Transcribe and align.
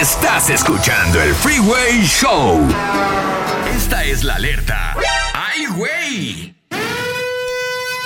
Estás 0.00 0.48
escuchando 0.48 1.20
el 1.20 1.34
Freeway 1.34 2.04
Show. 2.04 2.60
Esta 3.74 4.04
es 4.04 4.22
la 4.22 4.36
alerta. 4.36 4.94
¡Ay, 5.34 5.66
güey! 5.76 6.54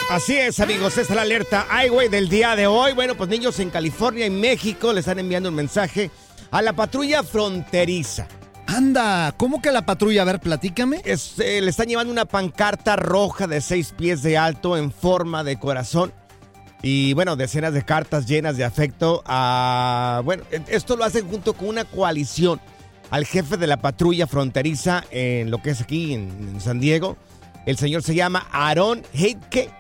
Así 0.09 0.39
es, 0.39 0.59
amigos, 0.61 0.97
esta 0.97 1.13
es 1.13 1.17
la 1.17 1.21
alerta 1.21 1.67
highway 1.71 2.09
del 2.09 2.31
día 2.31 2.57
de 2.57 2.67
hoy. 2.67 2.95
Bueno, 2.95 3.15
pues 3.15 3.29
niños 3.29 3.61
en 3.61 3.69
California 3.69 4.25
y 4.25 4.31
México 4.31 4.91
le 4.95 5.01
están 5.01 5.19
enviando 5.19 5.51
un 5.51 5.55
mensaje 5.55 6.11
a 6.51 6.63
la 6.63 6.73
patrulla 6.73 7.23
fronteriza. 7.23 8.27
Anda, 8.67 9.35
¿cómo 9.37 9.61
que 9.61 9.71
la 9.71 9.85
patrulla? 9.85 10.23
A 10.23 10.25
ver, 10.25 10.41
platícame. 10.41 11.03
Es, 11.05 11.39
eh, 11.41 11.61
le 11.61 11.69
están 11.69 11.89
llevando 11.89 12.11
una 12.11 12.25
pancarta 12.25 12.97
roja 12.97 13.47
de 13.47 13.61
seis 13.61 13.93
pies 13.95 14.23
de 14.23 14.39
alto 14.39 14.79
en 14.79 14.93
forma 14.93 15.45
de 15.45 15.59
corazón. 15.59 16.15
Y 16.83 17.15
bueno, 17.15 17.37
decenas 17.37 17.73
de 17.73 17.85
cartas 17.85 18.27
llenas 18.27 18.57
de 18.57 18.65
afecto 18.65 19.23
a... 19.25 20.21
Bueno, 20.25 20.43
esto 20.69 20.97
lo 20.97 21.05
hacen 21.05 21.29
junto 21.29 21.55
con 21.55 21.69
una 21.69 21.85
coalición 21.85 22.61
al 23.11 23.25
jefe 23.25 23.57
de 23.57 23.69
la 23.69 23.81
patrulla 23.81 24.27
fronteriza 24.27 25.05
en 25.11 25.51
lo 25.51 25.63
que 25.63 25.71
es 25.71 25.81
aquí 25.81 26.13
en, 26.13 26.29
en 26.55 26.61
San 26.61 26.81
Diego. 26.81 27.17
El 27.67 27.77
señor 27.77 28.03
se 28.03 28.15
llama 28.15 28.49
Aaron 28.51 29.03
Heitke. 29.15 29.71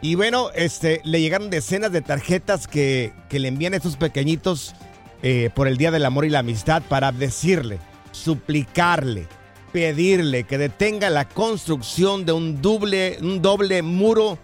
Y 0.00 0.14
bueno, 0.14 0.50
este, 0.54 1.02
le 1.04 1.20
llegaron 1.20 1.50
decenas 1.50 1.92
de 1.92 2.00
tarjetas 2.00 2.68
que, 2.68 3.12
que 3.28 3.38
le 3.38 3.48
envían 3.48 3.74
a 3.74 3.76
estos 3.76 3.96
pequeñitos 3.96 4.74
eh, 5.22 5.50
por 5.54 5.68
el 5.68 5.76
Día 5.76 5.90
del 5.90 6.06
Amor 6.06 6.24
y 6.24 6.30
la 6.30 6.38
Amistad 6.38 6.82
para 6.88 7.10
decirle, 7.12 7.80
suplicarle, 8.12 9.26
pedirle 9.72 10.44
que 10.44 10.56
detenga 10.56 11.10
la 11.10 11.28
construcción 11.28 12.24
de 12.24 12.32
un 12.32 12.62
doble, 12.62 13.18
un 13.20 13.42
doble 13.42 13.82
muro 13.82 14.38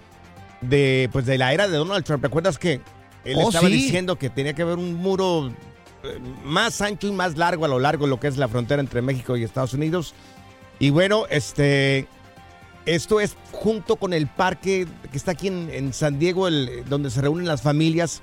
de, 0.69 1.09
pues, 1.13 1.27
de 1.27 1.39
la 1.39 1.53
era 1.53 1.69
de 1.69 1.77
Donald 1.77 2.05
Trump. 2.05 2.23
¿Recuerdas 2.23 2.59
que 2.59 2.81
él 3.25 3.37
Oh, 3.39 3.49
estaba 3.49 3.69
sí. 3.69 3.75
diciendo 3.75 4.17
que 4.17 4.31
tenía 4.31 4.53
que 4.55 4.63
haber 4.63 4.79
un 4.79 4.95
muro 4.95 5.49
eh, 6.03 6.19
más 6.45 6.81
ancho 6.81 7.07
y 7.07 7.13
más 7.13 7.37
largo 7.37 7.65
a 7.65 7.69
lo 7.69 7.79
largo 7.79 8.05
de 8.05 8.11
lo 8.11 8.21
que 8.21 8.27
es 8.29 8.37
la 8.37 8.49
frontera 8.49 8.81
entre 8.81 9.01
México 9.03 9.37
y 9.37 9.45
Estados 9.45 9.73
Unidos? 9.75 10.15
Y 10.79 10.91
bueno, 10.91 11.25
este, 11.31 12.07
esto 12.85 13.21
es 13.21 13.37
junto 13.53 13.97
con 13.97 14.13
el 14.13 14.27
parque 14.27 14.87
que 15.11 15.17
está 15.17 15.31
aquí 15.33 15.49
en, 15.49 15.71
en 15.73 15.93
San 15.93 16.19
Diego, 16.19 16.49
el- 16.49 16.85
donde 16.89 17.11
se 17.11 17.21
reúnen 17.23 17.47
las 17.47 17.63
familias 17.63 18.21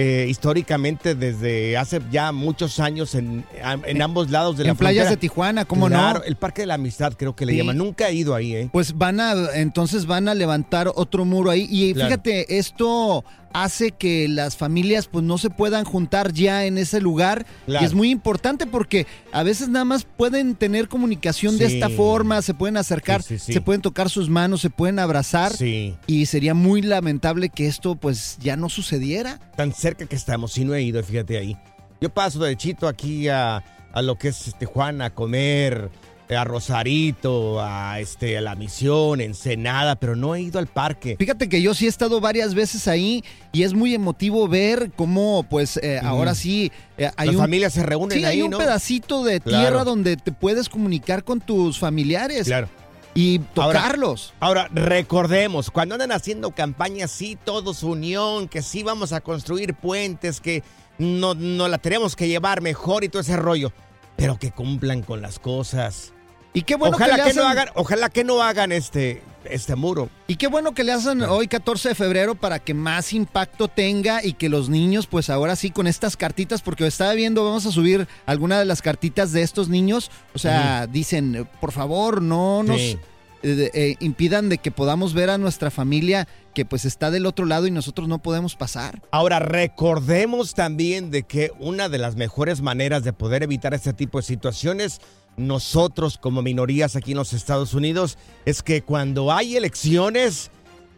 eh, 0.00 0.26
históricamente 0.28 1.16
desde 1.16 1.76
hace 1.76 2.00
ya 2.12 2.30
muchos 2.30 2.78
años 2.78 3.16
en, 3.16 3.44
en 3.84 4.00
ambos 4.02 4.30
lados 4.30 4.56
de 4.56 4.62
la 4.64 4.70
en 4.70 4.76
playas 4.76 5.06
frontera. 5.06 5.10
de 5.10 5.20
Tijuana, 5.20 5.64
¿cómo 5.64 5.88
Claro, 5.88 6.20
no? 6.20 6.24
el 6.24 6.36
Parque 6.36 6.62
de 6.62 6.66
la 6.66 6.74
Amistad 6.74 7.14
creo 7.16 7.34
que 7.34 7.44
le 7.46 7.52
Sí. 7.52 7.58
llaman. 7.58 7.76
Nunca 7.78 8.08
he 8.08 8.14
ido 8.14 8.34
ahí, 8.34 8.54
¿eh? 8.54 8.68
Pues 8.72 8.96
van 8.96 9.18
a, 9.18 9.34
entonces 9.54 10.06
van 10.06 10.28
a 10.28 10.34
levantar 10.34 10.88
otro 10.94 11.24
muro 11.24 11.50
ahí. 11.50 11.66
Y 11.68 11.94
Claro. 11.94 12.10
fíjate, 12.10 12.58
esto 12.58 13.24
hace 13.52 13.92
que 13.92 14.28
las 14.28 14.56
familias 14.56 15.06
pues 15.06 15.24
no 15.24 15.38
se 15.38 15.50
puedan 15.50 15.84
juntar 15.84 16.32
ya 16.32 16.64
en 16.64 16.78
ese 16.78 17.00
lugar. 17.00 17.46
Claro. 17.66 17.82
Y 17.82 17.86
es 17.86 17.94
muy 17.94 18.10
importante 18.10 18.66
porque 18.66 19.06
a 19.32 19.42
veces 19.42 19.68
nada 19.68 19.84
más 19.84 20.04
pueden 20.04 20.54
tener 20.54 20.88
comunicación 20.88 21.58
de 21.58 21.66
esta 21.66 21.88
forma, 21.88 22.42
se 22.42 22.54
pueden 22.54 22.76
acercar, 22.76 23.22
Sí, 23.22 23.38
sí, 23.38 23.46
sí. 23.46 23.52
se 23.54 23.60
pueden 23.60 23.82
tocar 23.82 24.10
sus 24.10 24.28
manos, 24.28 24.60
se 24.60 24.70
pueden 24.70 24.98
abrazar. 24.98 25.52
Sí. 25.52 25.96
Y 26.06 26.26
sería 26.26 26.54
muy 26.54 26.82
lamentable 26.82 27.48
que 27.48 27.66
esto 27.66 27.94
pues 27.96 28.36
ya 28.40 28.56
no 28.56 28.68
sucediera. 28.68 29.38
Tan 29.56 29.72
cerca 29.72 30.06
que 30.06 30.16
estamos, 30.16 30.56
y 30.58 30.64
no 30.64 30.74
he 30.74 30.82
ido, 30.82 31.02
fíjate 31.02 31.38
ahí. 31.38 31.56
Yo 32.00 32.10
paso 32.10 32.38
derechito 32.38 32.86
aquí 32.86 33.28
a, 33.28 33.64
a 33.92 34.02
lo 34.02 34.16
que 34.16 34.28
es 34.28 34.54
Tijuana 34.58 35.06
a 35.06 35.10
comer, 35.14 35.90
a 36.36 36.44
Rosarito, 36.44 37.60
a, 37.60 38.00
este, 38.00 38.36
a 38.36 38.40
la 38.40 38.54
Misión, 38.54 39.20
Ensenada, 39.20 39.96
pero 39.96 40.14
no 40.16 40.34
he 40.34 40.42
ido 40.42 40.58
al 40.58 40.66
parque. 40.66 41.16
Fíjate 41.18 41.48
que 41.48 41.62
yo 41.62 41.74
sí 41.74 41.86
he 41.86 41.88
estado 41.88 42.20
varias 42.20 42.54
veces 42.54 42.86
ahí 42.88 43.24
y 43.52 43.62
es 43.62 43.72
muy 43.74 43.94
emotivo 43.94 44.46
ver 44.48 44.90
cómo, 44.96 45.44
pues, 45.48 45.78
eh, 45.82 46.00
ahora 46.02 46.34
sí 46.34 46.70
eh, 46.98 47.10
hay 47.16 47.26
Las 47.28 47.36
un, 47.36 47.40
familias 47.42 47.72
se 47.72 47.82
reúnen 47.82 48.18
sí, 48.18 48.24
ahí, 48.24 48.36
hay 48.38 48.42
un 48.42 48.50
¿no? 48.50 48.58
pedacito 48.58 49.24
de 49.24 49.40
Claro. 49.40 49.58
tierra 49.62 49.84
donde 49.84 50.16
te 50.16 50.32
puedes 50.32 50.68
comunicar 50.68 51.24
con 51.24 51.40
tus 51.40 51.78
familiares 51.78 52.46
Claro. 52.46 52.68
y 53.14 53.40
Ahora- 53.56 53.80
tocarlos. 53.80 54.34
Ahora, 54.40 54.68
recordemos, 54.72 55.70
cuando 55.70 55.94
andan 55.94 56.12
haciendo 56.12 56.50
campañas, 56.50 57.10
sí, 57.10 57.38
todos 57.42 57.82
unión, 57.82 58.48
que 58.48 58.60
sí 58.62 58.82
vamos 58.82 59.12
a 59.12 59.20
construir 59.22 59.74
puentes, 59.74 60.40
que 60.40 60.62
no, 60.98 61.34
no 61.34 61.68
la 61.68 61.78
tenemos 61.78 62.16
que 62.16 62.28
llevar 62.28 62.60
mejor 62.60 63.04
y 63.04 63.08
todo 63.08 63.22
ese 63.22 63.36
rollo, 63.36 63.72
pero 64.16 64.38
que 64.38 64.50
cumplan 64.50 65.02
con 65.02 65.22
las 65.22 65.38
cosas. 65.38 66.12
Y 66.54 66.62
qué 66.62 66.76
bueno 66.76 66.96
ojalá 66.96 67.16
que, 67.16 67.22
que, 67.22 67.28
le 67.28 67.34
no 67.34 67.42
hacen- 67.42 67.50
hagan, 67.50 67.68
ojalá 67.74 68.08
que 68.10 68.24
no 68.24 68.42
hagan 68.42 68.72
este, 68.72 69.22
este 69.44 69.76
muro. 69.76 70.08
y 70.26 70.36
qué 70.36 70.46
bueno 70.48 70.72
que 70.74 70.82
le 70.84 70.92
hacen 70.92 71.22
hoy 71.22 71.46
14 71.48 71.90
de 71.90 71.94
febrero 71.94 72.34
para 72.34 72.58
que 72.58 72.74
más 72.74 73.12
impacto 73.12 73.68
tenga 73.68 74.24
y 74.24 74.32
que 74.32 74.48
los 74.48 74.68
niños, 74.68 75.06
pues 75.06 75.30
ahora 75.30 75.56
sí 75.56 75.70
con 75.70 75.86
estas 75.86 76.16
cartitas, 76.16 76.62
porque 76.62 76.86
estaba 76.86 77.12
viendo, 77.14 77.44
vamos 77.44 77.66
a 77.66 77.70
subir 77.72 78.08
alguna 78.26 78.58
de 78.58 78.64
las 78.64 78.82
cartitas 78.82 79.32
de 79.32 79.42
estos 79.42 79.68
niños, 79.68 80.10
o 80.34 80.38
sea, 80.38 80.86
dicen, 80.86 81.48
por 81.60 81.72
favor, 81.72 82.22
no 82.22 82.62
nos 82.62 82.80
Sí. 82.80 82.98
eh, 83.44 83.70
eh, 83.72 83.96
impidan 84.00 84.48
de 84.48 84.58
que 84.58 84.72
podamos 84.72 85.14
ver 85.14 85.30
a 85.30 85.38
nuestra 85.38 85.70
familia 85.70 86.26
que 86.54 86.64
pues 86.64 86.84
está 86.84 87.12
del 87.12 87.24
otro 87.24 87.44
lado 87.46 87.68
y 87.68 87.70
nosotros 87.70 88.08
no 88.08 88.18
podemos 88.18 88.56
pasar. 88.56 89.00
Ahora, 89.12 89.38
recordemos 89.38 90.54
también 90.54 91.12
de 91.12 91.22
que 91.22 91.52
una 91.60 91.88
de 91.88 91.98
las 91.98 92.16
mejores 92.16 92.62
maneras 92.62 93.04
de 93.04 93.12
poder 93.12 93.44
evitar 93.44 93.74
este 93.74 93.92
tipo 93.92 94.18
de 94.18 94.24
situaciones, 94.24 95.00
nosotros 95.38 96.18
como 96.18 96.42
minorías 96.42 96.96
aquí 96.96 97.12
en 97.12 97.18
los 97.18 97.32
Estados 97.32 97.72
Unidos, 97.74 98.18
es 98.44 98.62
que 98.62 98.82
cuando 98.82 99.32
hay 99.32 99.56
elecciones, 99.56 100.50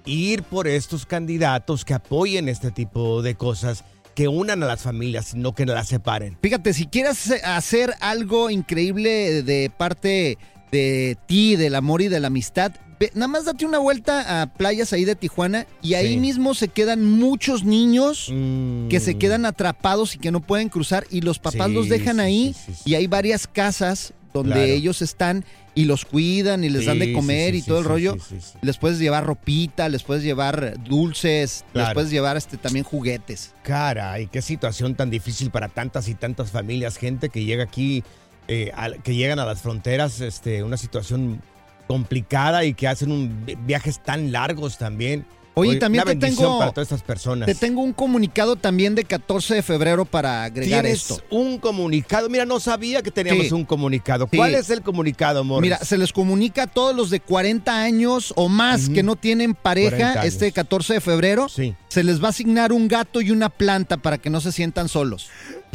ir 0.06 0.42
por 0.42 0.66
estos 0.66 1.06
candidatos 1.06 1.84
que 1.84 1.94
apoyen 1.94 2.48
este 2.48 2.70
tipo 2.70 3.22
de 3.22 3.34
cosas, 3.34 3.84
que 4.14 4.26
unan 4.28 4.62
a 4.62 4.66
las 4.66 4.82
familias, 4.82 5.34
no 5.34 5.54
que 5.54 5.66
las 5.66 5.88
separen. 5.88 6.36
Fíjate, 6.42 6.72
si 6.74 6.86
quieres 6.86 7.30
hacer 7.44 7.94
algo 8.00 8.50
increíble 8.50 9.42
de 9.42 9.70
parte 9.76 10.36
de 10.72 11.16
ti, 11.26 11.56
del 11.56 11.74
amor 11.74 12.02
y 12.02 12.08
de 12.08 12.18
la 12.20 12.26
amistad, 12.28 12.72
ve- 12.98 13.10
nada 13.14 13.28
más 13.28 13.44
date 13.44 13.64
una 13.66 13.78
vuelta 13.78 14.42
a 14.42 14.46
playas 14.52 14.92
ahí 14.92 15.04
de 15.04 15.16
Tijuana 15.16 15.66
y 15.82 15.94
ahí 15.94 16.14
Sí. 16.14 16.16
mismo 16.18 16.54
se 16.54 16.68
quedan 16.68 17.04
muchos 17.04 17.64
niños 17.64 18.28
Mm. 18.32 18.88
que 18.88 19.00
se 19.00 19.16
quedan 19.16 19.46
atrapados 19.46 20.14
y 20.14 20.18
que 20.18 20.30
no 20.30 20.40
pueden 20.40 20.68
cruzar 20.68 21.06
y 21.10 21.20
los 21.22 21.38
papás 21.38 21.68
Sí, 21.68 21.72
los 21.74 21.88
dejan 21.88 22.20
ahí 22.20 22.54
sí. 22.54 22.72
y 22.84 22.94
hay 22.94 23.06
varias 23.06 23.46
casas 23.46 24.12
donde 24.32 24.52
Claro. 24.54 24.66
ellos 24.72 25.02
están 25.02 25.44
y 25.74 25.84
los 25.84 26.04
cuidan 26.04 26.64
y 26.64 26.68
les 26.68 26.86
dan 26.86 26.98
de 26.98 27.12
comer 27.12 27.52
sí, 27.54 27.58
y 27.58 27.62
todo 27.62 27.78
el 27.78 27.84
rollo. 27.84 28.16
Les 28.62 28.76
puedes 28.78 28.98
llevar 28.98 29.24
ropita, 29.26 29.88
les 29.88 30.02
puedes 30.02 30.22
llevar 30.22 30.74
dulces, 30.82 31.64
les 31.74 31.92
puedes 31.94 32.10
llevar 32.10 32.36
este 32.36 32.56
también 32.56 32.84
juguetes. 32.84 33.54
Caray, 33.62 34.26
qué 34.26 34.42
situación 34.42 34.94
tan 34.94 35.10
difícil 35.10 35.50
para 35.50 35.68
tantas 35.68 36.08
y 36.08 36.14
tantas 36.14 36.50
familias, 36.50 36.96
gente 36.96 37.28
que 37.28 37.44
llega 37.44 37.64
aquí, 37.64 38.02
eh, 38.48 38.72
que 39.04 39.14
llegan 39.14 39.38
a 39.38 39.46
las 39.46 39.60
fronteras, 39.62 40.20
este, 40.20 40.62
una 40.64 40.76
situación 40.76 41.40
complicada 41.86 42.64
y 42.64 42.74
que 42.74 42.86
hacen 42.88 43.10
un, 43.10 43.44
vi- 43.46 43.56
viajes 43.66 44.02
tan 44.02 44.32
largos 44.32 44.78
también. 44.78 45.26
Oye, 45.54 45.76
también 45.76 46.04
una 46.04 46.12
te 46.12 46.18
tengo- 46.18 46.58
para 46.58 46.72
todas 46.72 46.86
estas 46.88 47.02
personas. 47.02 47.46
Te 47.46 47.54
tengo 47.54 47.82
un 47.82 47.92
comunicado 47.92 48.56
también 48.56 48.94
de 48.94 49.04
14 49.04 49.54
de 49.56 49.62
febrero 49.62 50.04
para 50.04 50.44
agregar 50.44 50.82
Tienes 50.82 51.10
esto. 51.10 51.22
un 51.30 51.58
comunicado. 51.58 52.28
Mira, 52.28 52.44
no 52.46 52.60
sabía 52.60 53.02
que 53.02 53.10
teníamos 53.10 53.48
Sí. 53.48 53.54
un 53.54 53.64
comunicado. 53.64 54.28
Sí. 54.30 54.36
¿Cuál 54.36 54.54
es 54.54 54.70
el 54.70 54.82
comunicado, 54.82 55.42
Morris? 55.44 55.62
Mira, 55.62 55.78
se 55.84 55.98
les 55.98 56.12
comunica 56.12 56.62
a 56.62 56.66
todos 56.66 56.94
los 56.94 57.10
de 57.10 57.20
40 57.20 57.82
años 57.82 58.32
o 58.36 58.48
más 58.48 58.88
que 58.88 59.02
no 59.02 59.16
tienen 59.16 59.54
40 59.54 59.60
pareja 59.62 60.24
este 60.24 60.52
14 60.52 60.94
de 60.94 61.00
febrero. 61.00 61.48
Sí. 61.48 61.74
Se 61.88 62.04
les 62.04 62.22
va 62.22 62.26
a 62.26 62.30
asignar 62.30 62.72
un 62.72 62.86
gato 62.88 63.20
y 63.20 63.30
una 63.30 63.48
planta 63.48 63.96
para 63.96 64.18
que 64.18 64.30
no 64.30 64.40
se 64.40 64.52
sientan 64.52 64.88
solos. 64.88 65.28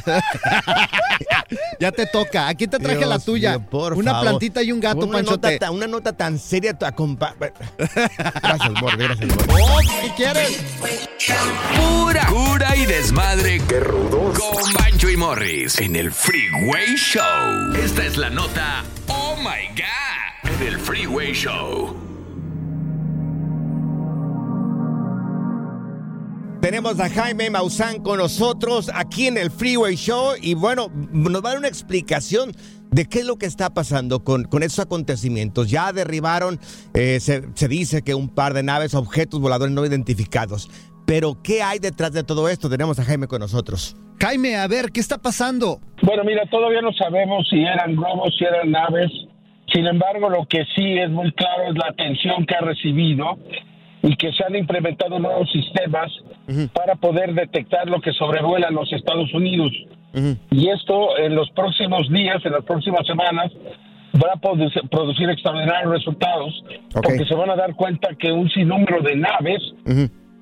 ya 1.80 1.92
te 1.92 2.06
toca. 2.08 2.48
Aquí 2.48 2.68
te 2.68 2.80
traje 2.80 2.98
Dios 2.98 3.10
la 3.10 3.20
tuya. 3.20 3.58
mío, 3.58 3.68
por 3.70 3.94
una 3.94 4.12
favor. 4.12 4.28
plantita 4.28 4.64
y 4.64 4.72
un 4.72 4.80
gato, 4.80 5.06
una 5.06 5.18
Panchote. 5.20 5.48
Nota, 5.54 5.60
ta- 5.66 5.72
una 5.72 5.88
nota 5.88 6.14
tan 6.14 6.38
seria. 6.40 6.74
tu 6.78 6.86
acompa- 6.86 7.34
gracias, 7.38 8.72
Morris. 8.82 8.98
Gracias, 9.08 9.30
Morris. 9.30 9.62
Oh, 9.62 9.80
¿Qué 10.02 10.12
quieres? 10.16 10.64
Pura 11.76 12.26
cura 12.28 12.76
y 12.76 12.86
desmadre. 12.86 13.62
¡Qué 13.68 13.80
rudos! 13.80 14.38
Con 14.40 14.74
Bancho 14.74 15.10
y 15.10 15.18
Morris 15.18 15.80
en 15.80 15.96
el 15.96 16.12
Freeway 16.12 16.96
Show. 16.96 17.74
Esta 17.76 18.06
es 18.06 18.18
la 18.18 18.30
nota 18.30 18.84
Oh 19.08 19.36
My 19.38 19.68
God 19.70 20.52
en 20.62 20.68
el 20.68 20.80
Freeway 20.80 21.34
Show. 21.34 22.05
Tenemos 26.66 27.00
a 27.00 27.10
Jaime 27.12 27.52
Maussan 27.52 28.02
con 28.02 28.18
nosotros 28.18 28.90
aquí 28.96 29.28
en 29.28 29.38
el 29.38 29.52
Freeway 29.52 29.96
Show 29.96 30.34
y 30.42 30.56
bueno, 30.56 30.88
nos 31.12 31.44
va 31.44 31.50
a 31.50 31.52
dar 31.52 31.60
una 31.60 31.68
explicación 31.68 32.54
de 32.90 33.06
qué 33.06 33.20
es 33.20 33.26
lo 33.28 33.36
que 33.36 33.46
está 33.46 33.70
pasando 33.70 34.24
con, 34.24 34.46
con 34.46 34.64
esos 34.64 34.80
acontecimientos. 34.80 35.70
Ya 35.70 35.94
derribaron, 35.94 36.58
eh, 36.96 37.20
se, 37.20 37.44
se 37.54 37.68
dice 37.68 38.02
que 38.02 38.16
un 38.16 38.34
par 38.34 38.56
de 38.56 38.64
naves, 38.64 38.96
objetos 38.96 39.40
voladores 39.40 39.76
no 39.76 39.86
identificados. 39.86 40.68
Pero 41.06 41.38
¿qué 41.44 41.62
hay 41.62 41.78
detrás 41.78 42.14
de 42.14 42.24
todo 42.24 42.50
esto? 42.50 42.68
Tenemos 42.68 42.98
a 42.98 43.04
Jaime 43.04 43.28
con 43.28 43.42
nosotros. 43.42 43.96
Jaime, 44.20 44.56
a 44.56 44.68
ver, 44.68 44.92
¿qué 44.92 45.02
está 45.02 45.20
pasando? 45.20 45.80
Bueno, 46.02 46.24
mira, 46.24 46.48
todavía 46.50 46.82
no 46.82 46.94
sabemos 46.94 47.48
si 47.48 47.62
eran 47.62 47.96
globos, 47.96 48.34
si 48.40 48.44
eran 48.44 48.72
naves. 48.72 49.12
Sin 49.72 49.86
embargo, 49.86 50.32
lo 50.32 50.48
que 50.48 50.66
sí 50.76 50.98
es 50.98 51.12
muy 51.12 51.32
claro 51.34 51.70
es 51.70 51.76
la 51.76 51.90
atención 51.92 52.44
que 52.48 52.56
ha 52.56 52.62
recibido 52.62 53.38
y 54.08 54.16
que 54.16 54.32
se 54.34 54.44
han 54.46 54.56
implementado 54.56 55.18
nuevos 55.20 55.52
sistemas 55.52 56.12
para 56.74 56.96
poder 56.96 57.34
detectar 57.34 57.88
lo 57.90 58.00
que 58.02 58.12
sobrevuela 58.14 58.70
los 58.70 58.92
Estados 58.94 59.34
Unidos. 59.34 59.72
Y 60.52 60.70
esto 60.70 61.18
en 61.18 61.36
los 61.36 61.50
próximos 61.52 62.10
días, 62.10 62.38
en 62.46 62.54
las 62.54 62.64
próximas 62.64 63.06
semanas, 63.06 63.52
va 64.16 64.32
a 64.34 64.40
produ- 64.40 64.90
producir 64.90 65.30
extraordinarios 65.30 65.92
resultados 65.92 66.64
porque 66.94 67.26
se 67.26 67.36
van 67.36 67.50
a 67.50 67.56
dar 67.56 67.76
cuenta 67.76 68.10
que 68.18 68.32
un 68.32 68.50
sinnúmero 68.50 69.02
de 69.02 69.16
naves 69.18 69.62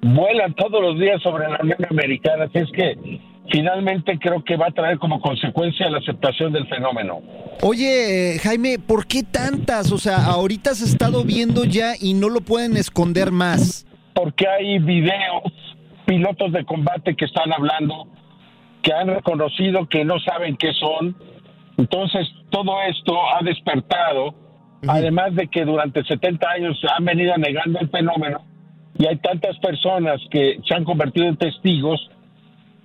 vuelan 0.01 0.53
todos 0.55 0.81
los 0.81 0.99
días 0.99 1.21
sobre 1.23 1.49
la 1.49 1.57
Unión 1.61 1.77
Americana. 1.89 2.43
Así 2.45 2.59
es 2.59 2.71
que 2.71 3.19
finalmente 3.51 4.17
creo 4.19 4.43
que 4.43 4.55
va 4.55 4.67
a 4.67 4.71
traer 4.71 4.97
como 4.99 5.21
consecuencia 5.21 5.89
la 5.89 5.99
aceptación 5.99 6.53
del 6.53 6.67
fenómeno. 6.67 7.21
Oye, 7.61 8.35
eh, 8.35 8.39
Jaime, 8.39 8.79
¿por 8.79 9.07
qué 9.07 9.23
tantas? 9.23 9.91
O 9.91 9.97
sea, 9.97 10.25
ahorita 10.25 10.73
se 10.75 10.85
ha 10.85 10.87
estado 10.87 11.23
viendo 11.23 11.65
ya 11.65 11.93
y 11.99 12.13
no 12.13 12.29
lo 12.29 12.41
pueden 12.41 12.77
esconder 12.77 13.31
más. 13.31 13.85
Porque 14.13 14.47
hay 14.47 14.79
videos, 14.79 15.43
pilotos 16.05 16.51
de 16.51 16.65
combate 16.65 17.15
que 17.15 17.25
están 17.25 17.51
hablando, 17.51 18.07
que 18.81 18.93
han 18.93 19.07
reconocido 19.07 19.87
que 19.87 20.05
no 20.05 20.19
saben 20.19 20.55
qué 20.57 20.73
son. 20.73 21.15
Entonces, 21.77 22.27
todo 22.49 22.81
esto 22.87 23.17
ha 23.35 23.43
despertado, 23.43 24.35
además 24.87 25.33
de 25.35 25.47
que 25.47 25.65
durante 25.65 26.03
70 26.03 26.47
años 26.49 26.79
han 26.95 27.05
venido 27.05 27.35
negando 27.37 27.79
el 27.79 27.89
fenómeno 27.89 28.45
y 28.97 29.07
hay 29.07 29.17
tantas 29.17 29.57
personas 29.59 30.21
que 30.29 30.59
se 30.67 30.75
han 30.75 30.83
convertido 30.83 31.27
en 31.27 31.37
testigos 31.37 31.99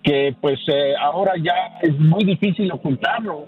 que 0.02 0.34
pues 0.40 0.58
eh, 0.68 0.94
ahora 1.00 1.32
ya 1.42 1.78
es 1.82 1.98
muy 1.98 2.24
difícil 2.24 2.70
ocultarlo. 2.72 3.46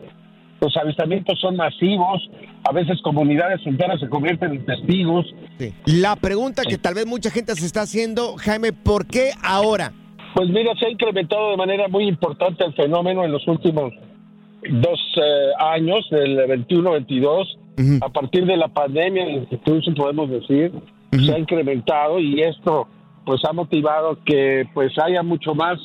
Los 0.60 0.76
avistamientos 0.76 1.40
son 1.40 1.56
masivos, 1.56 2.28
a 2.68 2.72
veces 2.72 3.00
comunidades 3.02 3.60
enteras 3.64 3.98
se 3.98 4.08
convierten 4.08 4.52
en 4.52 4.66
testigos. 4.66 5.26
Sí. 5.58 5.72
La 5.86 6.16
pregunta 6.16 6.62
que 6.68 6.76
tal 6.76 6.94
vez 6.94 7.06
mucha 7.06 7.30
gente 7.30 7.54
se 7.54 7.64
está 7.64 7.82
haciendo, 7.82 8.36
Jaime, 8.36 8.72
¿por 8.72 9.06
qué 9.06 9.30
ahora? 9.42 9.92
Pues 10.34 10.48
mira, 10.50 10.72
se 10.78 10.86
ha 10.86 10.90
incrementado 10.90 11.50
de 11.50 11.56
manera 11.56 11.88
muy 11.88 12.06
importante 12.06 12.64
el 12.64 12.74
fenómeno 12.74 13.24
en 13.24 13.32
los 13.32 13.46
últimos 13.48 13.92
dos 14.68 15.00
eh, 15.16 15.50
años, 15.58 16.06
del 16.10 16.36
21-22, 16.66 18.02
a 18.02 18.08
partir 18.10 18.44
de 18.44 18.58
la 18.58 18.68
pandemia, 18.68 19.26
incluso 19.30 19.94
podemos 19.94 20.28
decir, 20.28 20.70
se 21.12 21.32
ha 21.32 21.38
incrementado 21.38 22.18
y 22.18 22.42
esto 22.42 22.86
pues 23.24 23.42
ha 23.44 23.52
motivado 23.52 24.18
que 24.24 24.66
pues 24.74 24.92
haya 24.98 25.22
mucho 25.22 25.54
más 25.54 25.78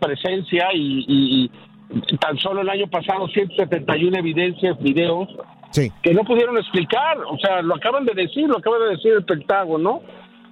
presencia 0.00 0.68
y, 0.74 1.04
y- 1.08 1.50
y 1.92 2.16
tan 2.18 2.38
solo 2.38 2.60
el 2.60 2.68
año 2.70 2.86
pasado 2.88 3.26
171 3.28 4.16
evidencias, 4.18 4.78
videos 4.80 5.28
Sí. 5.72 5.90
que 6.02 6.14
no 6.14 6.22
pudieron 6.24 6.56
explicar, 6.58 7.18
o 7.28 7.36
sea, 7.38 7.62
lo 7.62 7.74
acaban 7.76 8.04
de 8.04 8.12
decir, 8.14 8.46
lo 8.48 8.58
acaba 8.58 8.78
de 8.78 8.90
decir 8.90 9.12
el 9.12 9.24
Pentágono, 9.24 10.02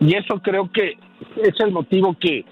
y 0.01 0.15
eso 0.17 0.41
creo 0.43 0.71
que 0.73 0.97
es 1.43 1.59
el 1.61 1.73
motivo 1.73 2.15
que, 2.21 2.45